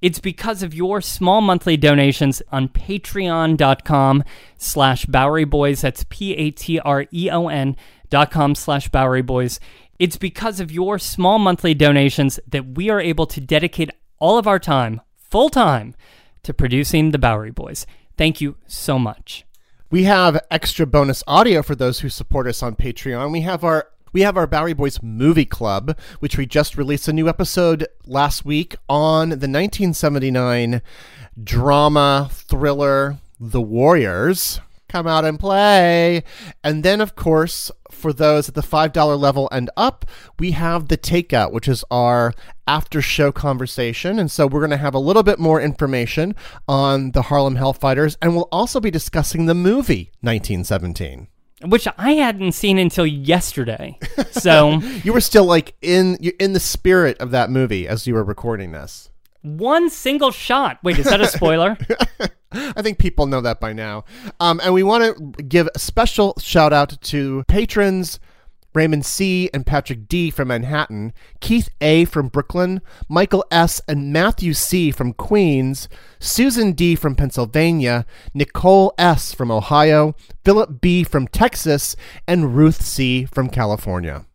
It's 0.00 0.20
because 0.20 0.62
of 0.62 0.74
your 0.74 1.00
small 1.00 1.40
monthly 1.40 1.76
donations 1.76 2.42
on 2.52 2.68
patreon.com 2.68 4.24
slash 4.56 5.06
Bowery 5.06 5.44
Boys. 5.44 5.80
That's 5.80 6.04
P-A-T-R-E-O-N 6.08 7.76
dot 8.10 8.30
com 8.30 8.54
slash 8.54 8.88
Bowery 8.88 9.22
Boys. 9.22 9.60
It's 9.98 10.16
because 10.16 10.60
of 10.60 10.70
your 10.70 10.98
small 10.98 11.38
monthly 11.38 11.74
donations 11.74 12.38
that 12.46 12.76
we 12.76 12.88
are 12.88 13.00
able 13.00 13.26
to 13.26 13.40
dedicate 13.40 13.90
all 14.18 14.38
of 14.38 14.46
our 14.46 14.58
time, 14.58 15.00
full 15.16 15.48
time, 15.50 15.94
to 16.44 16.54
producing 16.54 17.10
the 17.10 17.18
Bowery 17.18 17.50
Boys. 17.50 17.84
Thank 18.16 18.40
you 18.40 18.56
so 18.66 18.98
much. 18.98 19.44
We 19.90 20.04
have 20.04 20.44
extra 20.50 20.86
bonus 20.86 21.24
audio 21.26 21.62
for 21.62 21.74
those 21.74 22.00
who 22.00 22.08
support 22.08 22.46
us 22.46 22.62
on 22.62 22.76
Patreon. 22.76 23.32
We 23.32 23.40
have 23.40 23.64
our 23.64 23.88
we 24.12 24.22
have 24.22 24.36
our 24.36 24.46
Bowery 24.46 24.72
Boys 24.72 25.02
Movie 25.02 25.44
Club, 25.44 25.98
which 26.20 26.36
we 26.36 26.46
just 26.46 26.76
released 26.76 27.08
a 27.08 27.12
new 27.12 27.28
episode 27.28 27.86
last 28.06 28.44
week 28.44 28.76
on 28.88 29.30
the 29.30 29.34
1979 29.34 30.82
drama 31.42 32.28
thriller 32.32 33.18
The 33.38 33.60
Warriors. 33.60 34.60
Come 34.88 35.06
out 35.06 35.26
and 35.26 35.38
play. 35.38 36.24
And 36.64 36.82
then, 36.82 37.02
of 37.02 37.14
course, 37.14 37.70
for 37.90 38.12
those 38.12 38.48
at 38.48 38.54
the 38.54 38.62
$5 38.62 39.18
level 39.18 39.48
and 39.52 39.68
up, 39.76 40.06
we 40.38 40.52
have 40.52 40.88
the 40.88 40.96
Takeout, 40.96 41.52
which 41.52 41.68
is 41.68 41.84
our 41.90 42.32
after 42.66 43.02
show 43.02 43.30
conversation. 43.30 44.18
And 44.18 44.30
so 44.30 44.46
we're 44.46 44.60
going 44.60 44.70
to 44.70 44.78
have 44.78 44.94
a 44.94 44.98
little 44.98 45.22
bit 45.22 45.38
more 45.38 45.60
information 45.60 46.34
on 46.66 47.10
the 47.10 47.22
Harlem 47.22 47.56
Hellfighters, 47.56 48.16
and 48.22 48.34
we'll 48.34 48.48
also 48.50 48.80
be 48.80 48.90
discussing 48.90 49.44
the 49.44 49.54
movie 49.54 50.10
1917 50.22 51.28
which 51.64 51.88
I 51.98 52.12
hadn't 52.12 52.52
seen 52.52 52.78
until 52.78 53.06
yesterday. 53.06 53.98
So 54.30 54.78
you 55.02 55.12
were 55.12 55.20
still 55.20 55.44
like 55.46 55.74
in 55.82 56.16
in 56.16 56.52
the 56.52 56.60
spirit 56.60 57.18
of 57.18 57.32
that 57.32 57.50
movie 57.50 57.88
as 57.88 58.06
you 58.06 58.14
were 58.14 58.22
recording 58.22 58.70
this. 58.70 59.10
One 59.42 59.90
single 59.90 60.30
shot. 60.30 60.78
Wait, 60.84 60.98
is 60.98 61.06
that 61.06 61.20
a 61.20 61.26
spoiler? 61.26 61.76
I 62.52 62.82
think 62.82 62.98
people 62.98 63.26
know 63.26 63.40
that 63.40 63.58
by 63.58 63.72
now. 63.72 64.04
Um, 64.38 64.60
and 64.62 64.72
we 64.74 64.82
want 64.82 65.04
to 65.04 65.42
give 65.42 65.68
a 65.74 65.78
special 65.78 66.34
shout 66.38 66.72
out 66.72 67.00
to 67.02 67.42
patrons 67.48 68.20
Raymond 68.78 69.04
C. 69.04 69.50
and 69.52 69.66
Patrick 69.66 70.06
D. 70.06 70.30
from 70.30 70.48
Manhattan, 70.48 71.12
Keith 71.40 71.68
A. 71.80 72.04
from 72.04 72.28
Brooklyn, 72.28 72.80
Michael 73.08 73.44
S. 73.50 73.80
and 73.88 74.12
Matthew 74.12 74.54
C. 74.54 74.92
from 74.92 75.14
Queens, 75.14 75.88
Susan 76.20 76.70
D. 76.70 76.94
from 76.94 77.16
Pennsylvania, 77.16 78.06
Nicole 78.34 78.94
S. 78.96 79.34
from 79.34 79.50
Ohio, 79.50 80.14
Philip 80.44 80.80
B. 80.80 81.02
from 81.02 81.26
Texas, 81.26 81.96
and 82.28 82.54
Ruth 82.54 82.80
C. 82.80 83.24
from 83.24 83.48
California. 83.48 84.27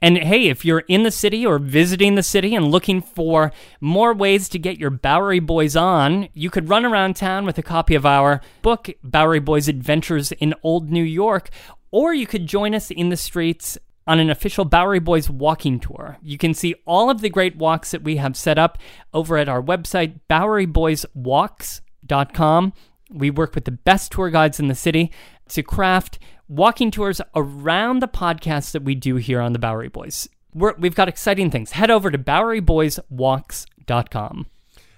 And 0.00 0.18
hey, 0.18 0.48
if 0.48 0.64
you're 0.64 0.84
in 0.88 1.02
the 1.02 1.10
city 1.10 1.46
or 1.46 1.58
visiting 1.58 2.14
the 2.14 2.22
city 2.22 2.54
and 2.54 2.70
looking 2.70 3.00
for 3.00 3.52
more 3.80 4.12
ways 4.12 4.48
to 4.50 4.58
get 4.58 4.78
your 4.78 4.90
Bowery 4.90 5.40
Boys 5.40 5.76
on, 5.76 6.28
you 6.34 6.50
could 6.50 6.68
run 6.68 6.84
around 6.84 7.16
town 7.16 7.46
with 7.46 7.56
a 7.58 7.62
copy 7.62 7.94
of 7.94 8.04
our 8.04 8.42
book, 8.60 8.90
Bowery 9.02 9.40
Boys 9.40 9.68
Adventures 9.68 10.32
in 10.32 10.54
Old 10.62 10.90
New 10.90 11.04
York, 11.04 11.48
or 11.90 12.12
you 12.12 12.26
could 12.26 12.46
join 12.46 12.74
us 12.74 12.90
in 12.90 13.08
the 13.08 13.16
streets 13.16 13.78
on 14.06 14.18
an 14.18 14.28
official 14.30 14.66
Bowery 14.66 15.00
Boys 15.00 15.30
walking 15.30 15.80
tour. 15.80 16.18
You 16.22 16.38
can 16.38 16.54
see 16.54 16.74
all 16.86 17.08
of 17.08 17.20
the 17.20 17.30
great 17.30 17.54
walks 17.56 17.92
that 17.92 18.02
we 18.02 18.16
have 18.16 18.36
set 18.36 18.58
up 18.58 18.78
over 19.12 19.38
at 19.38 19.48
our 19.48 19.62
website, 19.62 20.18
BoweryBoysWalks.com. 20.28 22.72
We 23.10 23.30
work 23.30 23.54
with 23.54 23.64
the 23.64 23.70
best 23.70 24.10
tour 24.12 24.28
guides 24.30 24.60
in 24.60 24.68
the 24.68 24.74
city 24.74 25.10
to 25.48 25.62
craft 25.62 26.18
walking 26.48 26.90
tours 26.90 27.20
around 27.34 28.00
the 28.00 28.08
podcasts 28.08 28.72
that 28.72 28.82
we 28.82 28.94
do 28.94 29.16
here 29.16 29.40
on 29.40 29.52
the 29.52 29.58
Bowery 29.58 29.88
Boys. 29.88 30.28
we 30.54 30.70
have 30.82 30.94
got 30.94 31.08
exciting 31.08 31.50
things. 31.50 31.72
Head 31.72 31.90
over 31.90 32.10
to 32.10 32.18
BoweryBoysWalks.com. 32.18 34.46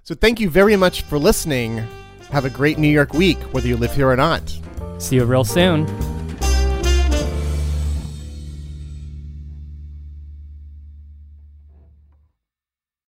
So 0.02 0.14
thank 0.14 0.40
you 0.40 0.50
very 0.50 0.76
much 0.76 1.02
for 1.02 1.18
listening. 1.18 1.86
Have 2.30 2.44
a 2.44 2.50
great 2.50 2.78
New 2.78 2.88
York 2.88 3.12
week, 3.12 3.38
whether 3.52 3.68
you 3.68 3.76
live 3.76 3.94
here 3.94 4.08
or 4.08 4.16
not. 4.16 4.42
See 4.98 5.16
you 5.16 5.24
real 5.24 5.44
soon. 5.44 6.15